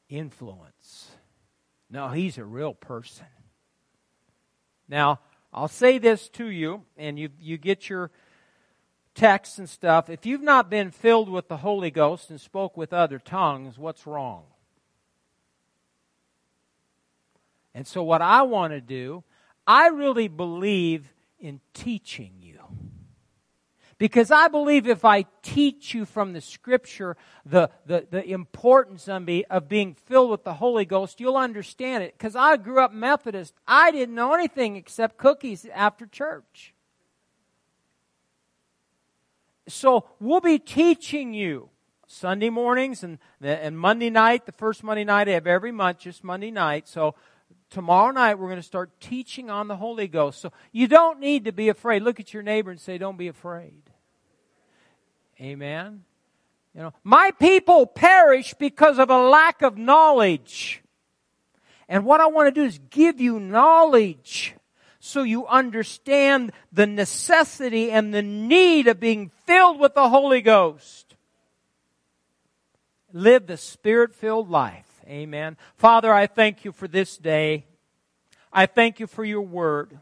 influence? 0.09 1.11
No, 1.89 2.09
he's 2.09 2.37
a 2.37 2.43
real 2.43 2.73
person. 2.73 3.25
Now, 4.89 5.21
I'll 5.53 5.69
say 5.69 5.97
this 5.97 6.27
to 6.29 6.47
you, 6.47 6.83
and 6.97 7.17
you 7.17 7.29
you 7.39 7.57
get 7.57 7.89
your 7.89 8.11
texts 9.15 9.57
and 9.57 9.69
stuff. 9.69 10.09
If 10.09 10.25
you've 10.25 10.41
not 10.41 10.69
been 10.69 10.91
filled 10.91 11.29
with 11.29 11.47
the 11.47 11.57
Holy 11.57 11.91
Ghost 11.91 12.29
and 12.29 12.39
spoke 12.39 12.77
with 12.77 12.93
other 12.93 13.19
tongues, 13.19 13.77
what's 13.77 14.05
wrong? 14.05 14.43
And 17.77 17.85
so, 17.85 18.01
what 18.01 18.23
I 18.23 18.41
want 18.41 18.73
to 18.73 18.81
do 18.81 19.23
I 19.67 19.89
really 19.89 20.27
believe 20.27 21.13
in 21.39 21.61
teaching 21.75 22.31
you. 22.41 22.57
Because 23.99 24.31
I 24.31 24.47
believe 24.47 24.87
if 24.87 25.05
I 25.05 25.25
teach 25.43 25.93
you 25.93 26.05
from 26.05 26.33
the 26.33 26.41
scripture 26.41 27.17
the, 27.45 27.69
the, 27.85 28.07
the 28.09 28.27
importance 28.31 29.07
of, 29.07 29.27
be, 29.27 29.45
of 29.45 29.69
being 29.69 29.93
filled 29.93 30.31
with 30.31 30.43
the 30.43 30.55
Holy 30.55 30.85
Ghost, 30.85 31.19
you'll 31.19 31.37
understand 31.37 32.03
it. 32.03 32.15
Because 32.17 32.35
I 32.35 32.57
grew 32.57 32.79
up 32.83 32.93
Methodist. 32.93 33.53
I 33.67 33.91
didn't 33.91 34.15
know 34.15 34.33
anything 34.33 34.75
except 34.75 35.17
cookies 35.17 35.67
after 35.71 36.07
church. 36.07 36.73
So 39.67 40.09
we'll 40.19 40.41
be 40.41 40.57
teaching 40.57 41.35
you 41.35 41.69
Sunday 42.07 42.49
mornings 42.49 43.03
and, 43.03 43.19
and 43.39 43.77
Monday 43.77 44.09
night, 44.09 44.47
the 44.47 44.51
first 44.51 44.83
Monday 44.83 45.03
night 45.03 45.27
of 45.27 45.45
every 45.45 45.71
month, 45.71 45.99
just 45.99 46.23
Monday 46.23 46.49
night. 46.49 46.87
So 46.87 47.13
tomorrow 47.69 48.11
night 48.11 48.35
we're 48.35 48.47
going 48.47 48.57
to 48.59 48.63
start 48.63 48.99
teaching 48.99 49.49
on 49.49 49.67
the 49.67 49.75
Holy 49.75 50.07
Ghost. 50.07 50.41
So 50.41 50.51
you 50.71 50.87
don't 50.87 51.19
need 51.19 51.45
to 51.45 51.51
be 51.51 51.69
afraid. 51.69 52.01
Look 52.01 52.19
at 52.19 52.33
your 52.33 52.43
neighbor 52.43 52.71
and 52.71 52.79
say, 52.79 52.97
Don't 52.97 53.17
be 53.17 53.27
afraid. 53.27 53.83
Amen. 55.39 56.03
You 56.73 56.81
know, 56.81 56.93
my 57.03 57.31
people 57.39 57.85
perish 57.85 58.53
because 58.53 58.99
of 58.99 59.09
a 59.09 59.17
lack 59.17 59.61
of 59.61 59.77
knowledge. 59.77 60.83
And 61.89 62.05
what 62.05 62.21
I 62.21 62.27
want 62.27 62.53
to 62.53 62.61
do 62.61 62.65
is 62.65 62.79
give 62.89 63.21
you 63.21 63.39
knowledge 63.39 64.55
so 64.99 65.23
you 65.23 65.47
understand 65.47 66.51
the 66.71 66.85
necessity 66.85 67.91
and 67.91 68.13
the 68.13 68.21
need 68.21 68.87
of 68.87 68.99
being 68.99 69.31
filled 69.45 69.79
with 69.79 69.95
the 69.95 70.09
Holy 70.09 70.41
Ghost. 70.41 71.15
Live 73.13 73.47
the 73.47 73.57
spirit 73.57 74.13
filled 74.13 74.49
life. 74.49 74.86
Amen. 75.07 75.55
Father, 75.77 76.13
I 76.13 76.27
thank 76.27 76.65
you 76.65 76.73
for 76.73 76.87
this 76.87 77.17
day. 77.17 77.65
I 78.51 78.65
thank 78.65 78.99
you 78.99 79.07
for 79.07 79.23
your 79.23 79.41
word. 79.41 79.99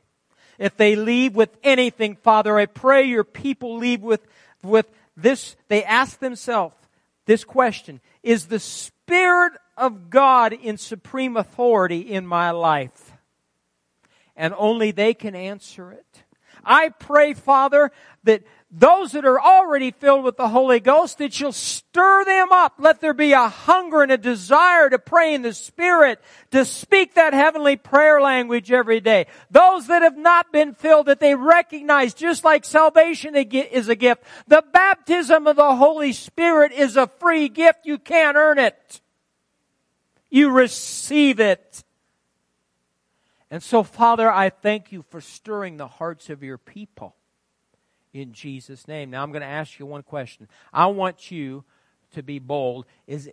If 0.57 0.77
they 0.77 0.95
leave 0.95 1.35
with 1.35 1.55
anything, 1.63 2.15
Father, 2.15 2.57
I 2.57 2.65
pray 2.65 3.03
your 3.03 3.23
people 3.23 3.77
leave 3.77 4.01
with, 4.01 4.25
with 4.63 4.89
this. 5.15 5.55
They 5.67 5.83
ask 5.83 6.19
themselves 6.19 6.75
this 7.25 7.43
question 7.43 8.01
Is 8.23 8.47
the 8.47 8.59
Spirit 8.59 9.53
of 9.77 10.09
God 10.09 10.53
in 10.53 10.77
supreme 10.77 11.37
authority 11.37 11.99
in 11.99 12.25
my 12.25 12.51
life? 12.51 13.11
And 14.35 14.53
only 14.57 14.91
they 14.91 15.13
can 15.13 15.35
answer 15.35 15.91
it. 15.91 16.23
I 16.63 16.89
pray, 16.89 17.33
Father, 17.33 17.91
that 18.23 18.43
those 18.77 19.13
that 19.13 19.23
are 19.23 19.39
already 19.39 19.91
filled 19.91 20.25
with 20.25 20.35
the 20.35 20.49
Holy 20.49 20.81
Ghost, 20.81 21.19
that 21.19 21.39
you'll 21.39 21.53
stir 21.53 22.25
them 22.25 22.51
up. 22.51 22.73
Let 22.77 22.99
there 22.99 23.13
be 23.13 23.31
a 23.31 23.47
hunger 23.47 24.03
and 24.03 24.11
a 24.11 24.17
desire 24.17 24.89
to 24.89 24.99
pray 24.99 25.33
in 25.33 25.43
the 25.43 25.53
Spirit, 25.53 26.19
to 26.51 26.65
speak 26.65 27.13
that 27.13 27.33
heavenly 27.33 27.77
prayer 27.77 28.19
language 28.19 28.73
every 28.73 28.99
day. 28.99 29.27
Those 29.49 29.87
that 29.87 30.01
have 30.01 30.17
not 30.17 30.51
been 30.51 30.73
filled, 30.73 31.05
that 31.05 31.21
they 31.21 31.35
recognize, 31.35 32.13
just 32.13 32.43
like 32.43 32.65
salvation 32.65 33.33
is 33.33 33.87
a 33.87 33.95
gift, 33.95 34.23
the 34.45 34.63
baptism 34.73 35.47
of 35.47 35.55
the 35.55 35.75
Holy 35.77 36.11
Spirit 36.11 36.73
is 36.73 36.97
a 36.97 37.07
free 37.07 37.47
gift. 37.47 37.85
You 37.85 37.97
can't 37.97 38.35
earn 38.35 38.59
it. 38.59 38.99
You 40.29 40.51
receive 40.51 41.39
it. 41.39 41.81
And 43.49 43.63
so, 43.63 43.83
Father, 43.83 44.29
I 44.29 44.49
thank 44.49 44.91
you 44.91 45.05
for 45.09 45.21
stirring 45.21 45.77
the 45.77 45.87
hearts 45.87 46.29
of 46.29 46.43
your 46.43 46.57
people 46.57 47.15
in 48.15 48.31
Jesus' 48.31 48.87
name. 48.87 49.09
Now 49.09 49.23
I'm 49.23 49.31
going 49.33 49.41
to 49.41 49.47
ask 49.47 49.77
you 49.77 49.85
one 49.85 50.01
question. 50.01 50.47
I 50.71 50.85
want 50.85 51.31
you 51.31 51.65
to 52.13 52.23
be 52.23 52.39
bold. 52.39 52.85
Is 53.07 53.29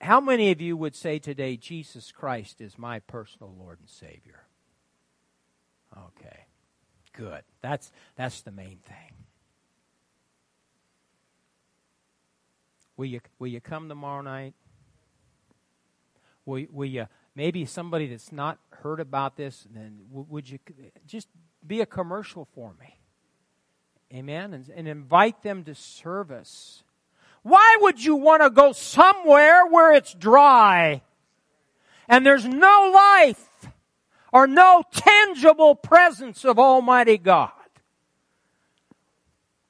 how 0.00 0.20
many 0.20 0.50
of 0.50 0.60
you 0.60 0.76
would 0.76 0.96
say 0.96 1.20
today 1.20 1.56
Jesus 1.56 2.10
Christ 2.10 2.60
is 2.60 2.76
my 2.76 2.98
personal 2.98 3.54
Lord 3.56 3.78
and 3.78 3.88
Savior? 3.88 4.42
Okay. 5.96 6.46
Good. 7.12 7.42
That's 7.62 7.92
that's 8.16 8.42
the 8.42 8.50
main 8.50 8.80
thing. 8.84 9.14
Will 12.96 13.06
you 13.06 13.20
will 13.38 13.46
you 13.46 13.60
come 13.60 13.88
tomorrow 13.88 14.22
night? 14.22 14.54
Will, 16.44 16.66
will 16.72 16.88
you 16.88 17.06
maybe 17.36 17.64
somebody 17.64 18.08
that's 18.08 18.32
not 18.32 18.58
heard 18.70 18.98
about 18.98 19.36
this 19.36 19.68
then 19.70 20.00
would 20.10 20.50
you 20.50 20.58
just 21.06 21.28
be 21.64 21.80
a 21.80 21.86
commercial 21.86 22.44
for 22.44 22.74
me? 22.80 22.98
Amen. 24.16 24.54
And, 24.54 24.70
and 24.74 24.88
invite 24.88 25.42
them 25.42 25.64
to 25.64 25.74
service. 25.74 26.82
Why 27.42 27.76
would 27.82 28.02
you 28.02 28.16
want 28.16 28.42
to 28.42 28.50
go 28.50 28.72
somewhere 28.72 29.66
where 29.66 29.92
it's 29.92 30.14
dry 30.14 31.02
and 32.08 32.24
there's 32.24 32.46
no 32.46 32.92
life 32.94 33.68
or 34.32 34.46
no 34.46 34.82
tangible 34.90 35.74
presence 35.74 36.44
of 36.44 36.58
Almighty 36.58 37.18
God? 37.18 37.50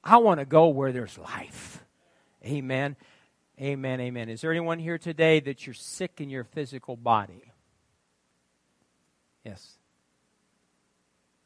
I 0.01 0.17
want 0.17 0.39
to 0.39 0.45
go 0.45 0.69
where 0.69 0.93
there's 0.93 1.17
life. 1.17 1.83
Amen. 2.45 2.95
Amen. 3.59 3.99
Amen. 3.99 4.29
Is 4.29 4.41
there 4.41 4.51
anyone 4.51 4.79
here 4.79 4.97
today 4.97 5.41
that 5.41 5.67
you're 5.67 5.73
sick 5.73 6.21
in 6.21 6.29
your 6.29 6.45
physical 6.45 6.95
body? 6.95 7.51
Yes. 9.43 9.77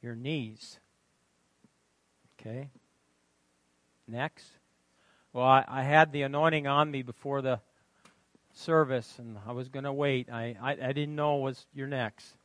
Your 0.04 0.16
knees. 0.16 0.80
Okay. 2.40 2.70
Next. 4.12 4.46
Well, 5.32 5.46
I, 5.46 5.64
I 5.66 5.84
had 5.84 6.12
the 6.12 6.24
anointing 6.24 6.68
on 6.68 6.92
me 6.92 7.02
before 7.02 7.42
the 7.42 7.62
service, 8.54 9.16
and 9.18 9.38
I 9.48 9.54
was 9.54 9.70
going 9.70 9.86
to 9.86 9.94
wait. 9.94 10.30
I, 10.30 10.58
I, 10.62 10.72
I 10.72 10.92
didn't 10.92 11.16
know 11.16 11.38
was 11.38 11.66
your 11.74 11.88
next. 11.88 12.36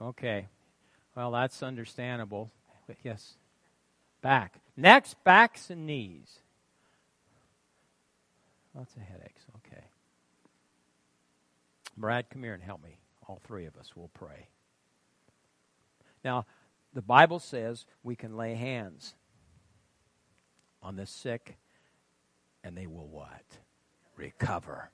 Okay. 0.00 0.46
Well, 1.14 1.30
that's 1.32 1.62
understandable. 1.62 2.50
Yes. 3.04 3.34
Back. 4.22 4.54
Next, 4.78 5.22
backs 5.24 5.68
and 5.68 5.86
knees. 5.86 6.38
Lots 8.74 8.96
of 8.96 9.02
headaches. 9.02 9.42
Okay. 9.56 9.84
Brad, 11.98 12.30
come 12.30 12.42
here 12.42 12.54
and 12.54 12.62
help 12.62 12.82
me. 12.82 12.96
All 13.26 13.42
three 13.44 13.66
of 13.66 13.76
us 13.76 13.94
will 13.94 14.10
pray. 14.14 14.48
Now, 16.24 16.46
the 16.94 17.02
Bible 17.02 17.40
says 17.40 17.84
we 18.02 18.16
can 18.16 18.38
lay 18.38 18.54
hands 18.54 19.14
on 20.82 20.96
the 20.96 21.06
sick, 21.06 21.58
and 22.64 22.76
they 22.76 22.86
will 22.86 23.08
what? 23.08 23.44
Recover. 24.16 24.90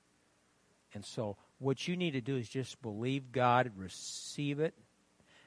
And 0.92 1.04
so, 1.04 1.36
what 1.58 1.88
you 1.88 1.96
need 1.96 2.12
to 2.12 2.20
do 2.20 2.36
is 2.36 2.48
just 2.48 2.80
believe 2.82 3.32
God, 3.32 3.70
receive 3.76 4.60
it. 4.60 4.74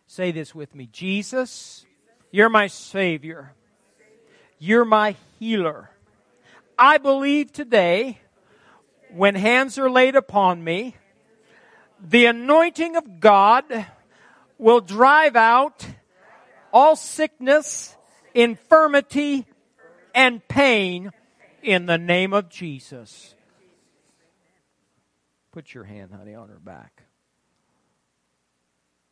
Say 0.07 0.31
this 0.31 0.55
with 0.55 0.73
me 0.73 0.87
Jesus, 0.91 1.85
you're 2.31 2.49
my 2.49 2.67
Savior, 2.67 3.53
you're 4.59 4.85
my 4.85 5.15
healer. 5.39 5.91
I 6.77 6.97
believe 6.97 7.51
today, 7.51 8.19
when 9.11 9.35
hands 9.35 9.77
are 9.77 9.89
laid 9.89 10.15
upon 10.15 10.63
me, 10.63 10.95
the 11.99 12.25
anointing 12.25 12.95
of 12.95 13.19
God 13.19 13.63
will 14.57 14.81
drive 14.81 15.35
out 15.35 15.85
all 16.71 16.95
sickness, 16.95 17.95
infirmity, 18.33 19.45
and 20.17 20.45
pain 20.47 21.11
in 21.61 21.85
the 21.85 21.99
name 21.99 22.33
of 22.33 22.49
Jesus. 22.49 23.35
Put 25.51 25.75
your 25.75 25.83
hand, 25.83 26.11
honey, 26.11 26.33
on 26.33 26.49
her 26.49 26.59
back. 26.59 27.03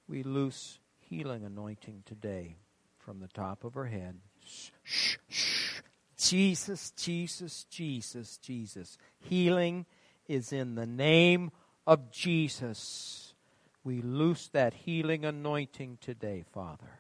We 0.08 0.24
loose 0.24 0.80
healing 0.98 1.46
anointing 1.46 2.04
today 2.08 2.58
from 2.98 3.20
the 3.20 3.28
top 3.28 3.64
of 3.64 3.76
her 3.76 3.86
head. 3.86 4.18
Shh, 4.44 4.72
shh, 4.84 5.18
shh. 5.30 5.82
Jesus, 6.18 6.90
Jesus, 6.98 7.66
Jesus, 7.66 8.38
Jesus. 8.38 8.98
Healing 9.20 9.86
is 10.28 10.52
in 10.52 10.74
the 10.74 10.88
name 10.88 11.52
of 11.86 12.10
Jesus. 12.10 13.36
We 13.84 14.02
loose 14.02 14.48
that 14.54 14.74
healing 14.74 15.24
anointing 15.24 16.00
today, 16.02 16.44
Father. 16.52 17.00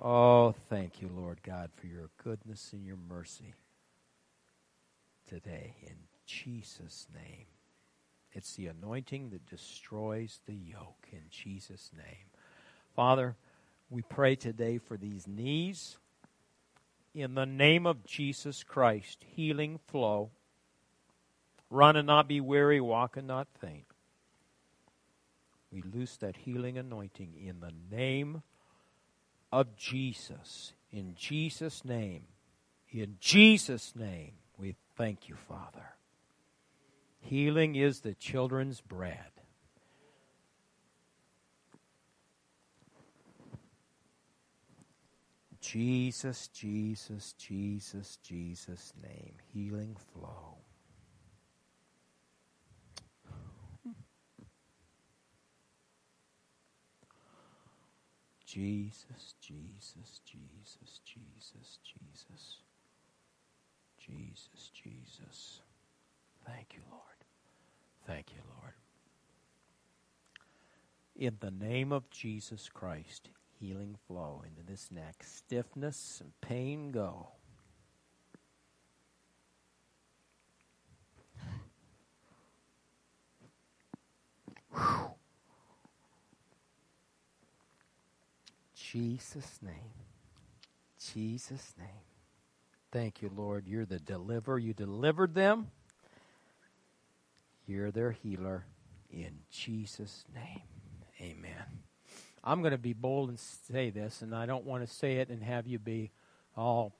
Oh, 0.00 0.52
thank 0.68 1.00
you, 1.00 1.08
Lord 1.14 1.42
God, 1.42 1.70
for 1.76 1.86
your 1.86 2.10
goodness 2.22 2.70
and 2.72 2.84
your 2.84 2.96
mercy 2.96 3.54
today. 5.26 5.76
In 5.82 5.96
Jesus' 6.26 7.06
name, 7.14 7.46
It's 8.34 8.54
the 8.56 8.66
anointing 8.68 9.30
that 9.30 9.46
destroys 9.46 10.40
the 10.46 10.54
yoke 10.54 11.06
in 11.12 11.22
Jesus' 11.30 11.90
name. 11.94 12.30
Father, 12.96 13.36
we 13.90 14.02
pray 14.02 14.36
today 14.36 14.78
for 14.78 14.96
these 14.96 15.26
knees. 15.28 15.98
In 17.14 17.34
the 17.34 17.44
name 17.44 17.86
of 17.86 18.06
Jesus 18.06 18.64
Christ, 18.64 19.22
healing 19.36 19.78
flow. 19.86 20.30
Run 21.68 21.96
and 21.96 22.06
not 22.06 22.26
be 22.26 22.40
weary, 22.40 22.80
walk 22.80 23.16
and 23.18 23.26
not 23.26 23.48
faint. 23.60 23.84
We 25.70 25.82
loose 25.82 26.16
that 26.18 26.36
healing 26.36 26.78
anointing 26.78 27.34
in 27.34 27.60
the 27.60 27.72
name 27.94 28.42
of 29.52 29.76
Jesus. 29.76 30.72
In 30.90 31.14
Jesus' 31.14 31.84
name. 31.84 32.24
In 32.90 33.16
Jesus' 33.20 33.94
name, 33.94 34.32
we 34.58 34.76
thank 34.96 35.28
you, 35.28 35.34
Father. 35.34 35.94
Healing 37.20 37.76
is 37.76 38.00
the 38.00 38.14
children's 38.14 38.80
bread. 38.80 39.30
Jesus, 45.60 46.48
Jesus, 46.48 47.34
Jesus, 47.34 48.18
Jesus' 48.22 48.92
name. 49.00 49.34
Healing 49.54 49.96
flow. 50.12 50.61
Jesus, 58.52 59.34
Jesus, 59.40 60.20
Jesus, 60.26 61.00
Jesus, 61.06 61.78
Jesus. 61.82 62.58
Jesus, 63.98 64.70
Jesus. 64.74 65.62
Thank 66.46 66.74
you, 66.74 66.82
Lord. 66.90 67.02
Thank 68.06 68.32
you, 68.32 68.42
Lord. 68.60 68.74
In 71.16 71.38
the 71.40 71.50
name 71.50 71.92
of 71.92 72.10
Jesus 72.10 72.68
Christ, 72.68 73.30
healing 73.58 73.96
flow 74.06 74.42
into 74.46 74.70
this 74.70 74.90
neck. 74.90 75.24
Stiffness 75.24 76.20
and 76.20 76.38
pain 76.42 76.90
go. 76.90 77.28
Whew. 84.74 85.11
Jesus' 88.92 89.58
name. 89.62 89.74
Jesus' 91.12 91.74
name. 91.78 91.88
Thank 92.90 93.22
you, 93.22 93.30
Lord. 93.34 93.66
You're 93.66 93.86
the 93.86 93.98
deliverer. 93.98 94.58
You 94.58 94.74
delivered 94.74 95.34
them. 95.34 95.68
You're 97.66 97.90
their 97.90 98.10
healer. 98.10 98.66
In 99.10 99.38
Jesus' 99.50 100.24
name. 100.34 100.62
Amen. 101.20 101.64
I'm 102.44 102.60
going 102.60 102.72
to 102.72 102.78
be 102.78 102.92
bold 102.92 103.28
and 103.28 103.38
say 103.38 103.90
this, 103.90 104.20
and 104.20 104.34
I 104.34 104.46
don't 104.46 104.64
want 104.64 104.86
to 104.86 104.92
say 104.92 105.18
it 105.18 105.28
and 105.28 105.42
have 105.42 105.66
you 105.66 105.78
be 105.78 106.10
all 106.56 106.92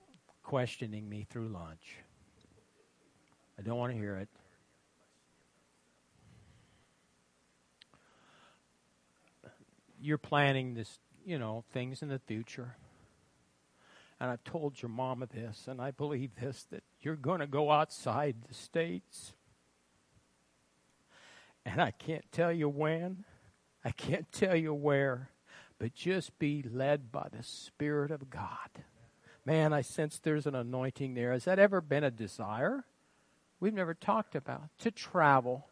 questioning 0.43 1.09
me 1.09 1.27
through 1.29 1.49
lunch. 1.49 1.97
I 3.59 3.63
don't 3.63 3.77
want 3.77 3.93
to 3.93 3.99
hear 3.99 4.17
it. 4.17 4.29
You're 10.01 10.19
planning 10.19 10.75
this, 10.75 10.99
you 11.25 11.39
know, 11.39 11.65
things 11.73 12.03
in 12.03 12.09
the 12.09 12.19
future. 12.19 12.77
And 14.21 14.31
I've 14.31 14.45
told 14.45 14.81
your 14.81 14.89
mama 14.89 15.27
this, 15.27 15.67
and 15.67 15.81
I 15.81 15.91
believe 15.91 16.31
this 16.41 16.65
that 16.71 16.85
you're 17.01 17.17
going 17.17 17.41
to 17.41 17.47
go 17.47 17.71
outside 17.71 18.37
the 18.49 18.55
states. 18.55 19.33
And 21.65 21.81
I 21.81 21.91
can't 21.91 22.31
tell 22.31 22.53
you 22.53 22.69
when, 22.69 23.25
I 23.85 23.91
can't 23.91 24.31
tell 24.31 24.55
you 24.55 24.75
where, 24.75 25.31
but 25.79 25.95
just 25.95 26.39
be 26.39 26.65
led 26.73 27.11
by 27.11 27.29
the 27.33 27.43
Spirit 27.43 28.11
of 28.11 28.31
God. 28.31 28.85
Man, 29.45 29.73
I 29.73 29.83
sense 29.83 30.19
there's 30.19 30.47
an 30.47 30.55
anointing 30.55 31.15
there. 31.15 31.33
Has 31.33 31.45
that 31.47 31.59
ever 31.59 31.81
been 31.81 32.05
a 32.05 32.11
desire? 32.11 32.85
We've 33.59 33.75
never 33.75 33.95
talked 33.95 34.37
about 34.37 34.69
to 34.81 34.91
travel. 34.93 35.67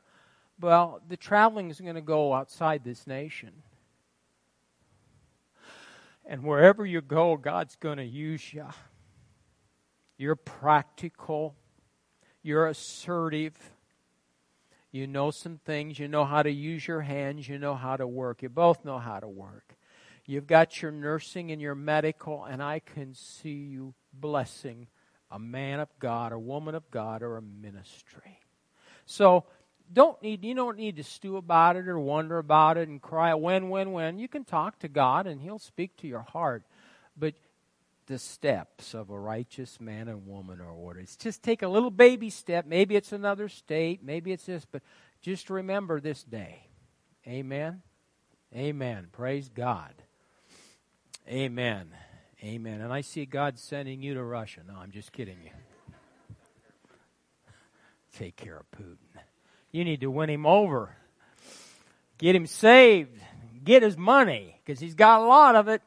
Well, 0.61 1.01
the 1.09 1.17
traveling 1.17 1.71
is 1.71 1.81
going 1.81 1.95
to 1.95 2.01
go 2.01 2.33
outside 2.35 2.83
this 2.83 3.07
nation. 3.07 3.63
And 6.31 6.45
wherever 6.45 6.87
you 6.87 7.01
go, 7.01 7.37
God's 7.37 7.75
going 7.75 7.99
to 7.99 8.05
use 8.05 8.55
you. 8.55 8.69
You're 10.17 10.37
practical. 10.37 11.57
You're 12.41 12.69
assertive. 12.69 13.57
You 14.93 15.09
know 15.09 15.33
some 15.33 15.59
things. 15.59 15.99
You 15.99 16.07
know 16.07 16.25
how 16.25 16.45
to 16.45 16.51
use 16.51 16.87
your 16.87 17.01
hands. 17.01 17.49
You 17.49 17.59
know 17.59 17.75
how 17.75 17.97
to 17.97 18.07
work. 18.07 18.43
You 18.43 18.49
both 18.49 18.85
know 18.85 19.01
how 19.01 19.19
to 19.19 19.27
work. 19.29 19.75
You've 20.25 20.47
got 20.47 20.81
your 20.81 20.93
nursing 20.93 21.51
and 21.51 21.61
your 21.61 21.75
medical, 21.75 22.45
and 22.45 22.63
I 22.63 22.79
can 22.79 23.13
see 23.13 23.51
you 23.51 23.95
blessing 24.13 24.87
a 25.33 25.39
man 25.41 25.81
of 25.81 25.89
God, 25.99 26.31
a 26.31 26.39
woman 26.39 26.77
of 26.77 26.89
God, 26.93 27.25
or 27.25 27.39
a 27.39 27.43
ministry. 27.43 28.39
So 29.05 29.47
don't 29.93 30.21
need 30.23 30.45
you 30.45 30.55
don't 30.55 30.77
need 30.77 30.97
to 30.97 31.05
stew 31.05 31.37
about 31.37 31.77
it 31.77 31.89
or 31.89 31.99
wonder 31.99 32.39
about 32.39 32.77
it 32.77 32.89
and 32.89 33.01
cry 33.01 33.35
when, 33.35 33.69
when, 33.69 33.93
when. 33.93 34.19
You 34.19 34.29
can 34.29 34.45
talk 34.45 34.79
to 34.81 34.89
God 34.89 35.27
and 35.27 35.41
He'll 35.41 35.59
speak 35.59 35.97
to 35.99 36.07
your 36.07 36.23
heart. 36.23 36.65
But 37.17 37.35
the 38.07 38.19
steps 38.19 38.95
of 38.95 39.11
a 39.11 39.19
righteous 39.19 39.81
man 39.81 40.09
and 40.09 40.27
woman 40.27 40.61
are 40.61 40.73
ordered. 40.73 41.03
It's 41.05 41.17
just 41.17 41.43
take 41.43 41.63
a 41.63 41.69
little 41.69 41.91
baby 41.91 42.31
step. 42.31 42.67
Maybe 42.67 42.97
it's 42.97 43.13
another 43.13 43.49
state, 43.49 44.03
maybe 44.03 44.33
it's 44.33 44.47
this, 44.47 44.65
but 44.65 44.83
just 45.23 45.51
remember 45.51 46.01
this 46.01 46.25
day. 46.25 46.67
Amen. 47.27 47.83
Amen. 48.55 49.09
Praise 49.13 49.49
God. 49.49 49.95
Amen. 51.29 51.91
Amen. 52.43 52.81
And 52.81 52.93
I 52.93 53.03
see 53.03 53.27
God 53.27 53.59
sending 53.59 54.03
you 54.03 54.15
to 54.15 54.25
Russia. 54.25 54.63
No, 54.67 54.75
I'm 54.77 54.91
just 54.91 55.13
kidding 55.13 55.37
you. 55.45 55.51
Take 58.17 58.37
care 58.37 58.57
of 58.57 58.71
Putin. 58.73 59.10
You 59.73 59.85
need 59.85 60.01
to 60.01 60.11
win 60.11 60.31
him 60.31 60.47
over. 60.47 60.97
Get 62.19 62.35
him 62.35 62.47
saved. 62.47 63.19
Get 63.63 63.83
his 63.83 63.97
money 63.97 64.61
because 64.65 64.81
he's 64.81 64.95
got 64.95 65.21
a 65.21 65.25
lot 65.25 65.55
of 65.55 65.69
it. 65.69 65.83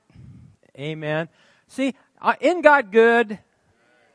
Amen. 0.78 1.30
See, 1.68 1.94
in 2.40 2.62
God 2.62 2.92
good? 2.92 3.40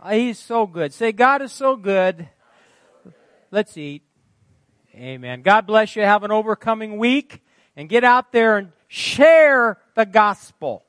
Uh, 0.00 0.10
he's 0.10 0.38
so 0.38 0.66
good. 0.66 0.92
Say, 0.94 1.12
God 1.12 1.42
is 1.42 1.52
so 1.52 1.76
good. 1.76 2.28
Let's 3.50 3.76
eat. 3.76 4.02
Amen. 4.94 5.42
God 5.42 5.66
bless 5.66 5.96
you. 5.96 6.02
Have 6.02 6.24
an 6.24 6.30
overcoming 6.30 6.98
week 6.98 7.42
and 7.76 7.88
get 7.88 8.04
out 8.04 8.32
there 8.32 8.56
and 8.56 8.72
share 8.88 9.78
the 9.94 10.06
gospel. 10.06 10.84